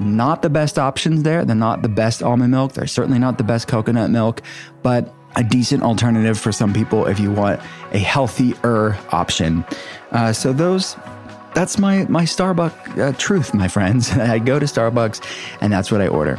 Not 0.00 0.42
the 0.42 0.50
best 0.50 0.78
options 0.78 1.22
there. 1.22 1.44
They're 1.44 1.54
not 1.54 1.82
the 1.82 1.88
best 1.88 2.22
almond 2.22 2.50
milk. 2.50 2.72
They're 2.72 2.86
certainly 2.86 3.18
not 3.18 3.38
the 3.38 3.44
best 3.44 3.68
coconut 3.68 4.10
milk, 4.10 4.42
but 4.82 5.14
a 5.36 5.44
decent 5.44 5.82
alternative 5.82 6.38
for 6.38 6.52
some 6.52 6.72
people 6.72 7.06
if 7.06 7.18
you 7.18 7.30
want 7.30 7.60
a 7.92 7.98
healthier 7.98 8.96
option. 9.10 9.64
Uh, 10.10 10.32
so 10.32 10.52
those 10.52 10.96
that's 11.54 11.78
my 11.78 12.04
my 12.08 12.24
Starbucks 12.24 12.98
uh, 12.98 13.12
truth, 13.16 13.54
my 13.54 13.68
friends. 13.68 14.10
I 14.34 14.38
go 14.38 14.58
to 14.58 14.66
Starbucks 14.66 15.24
and 15.60 15.72
that's 15.72 15.90
what 15.90 16.00
I 16.00 16.08
order. 16.08 16.38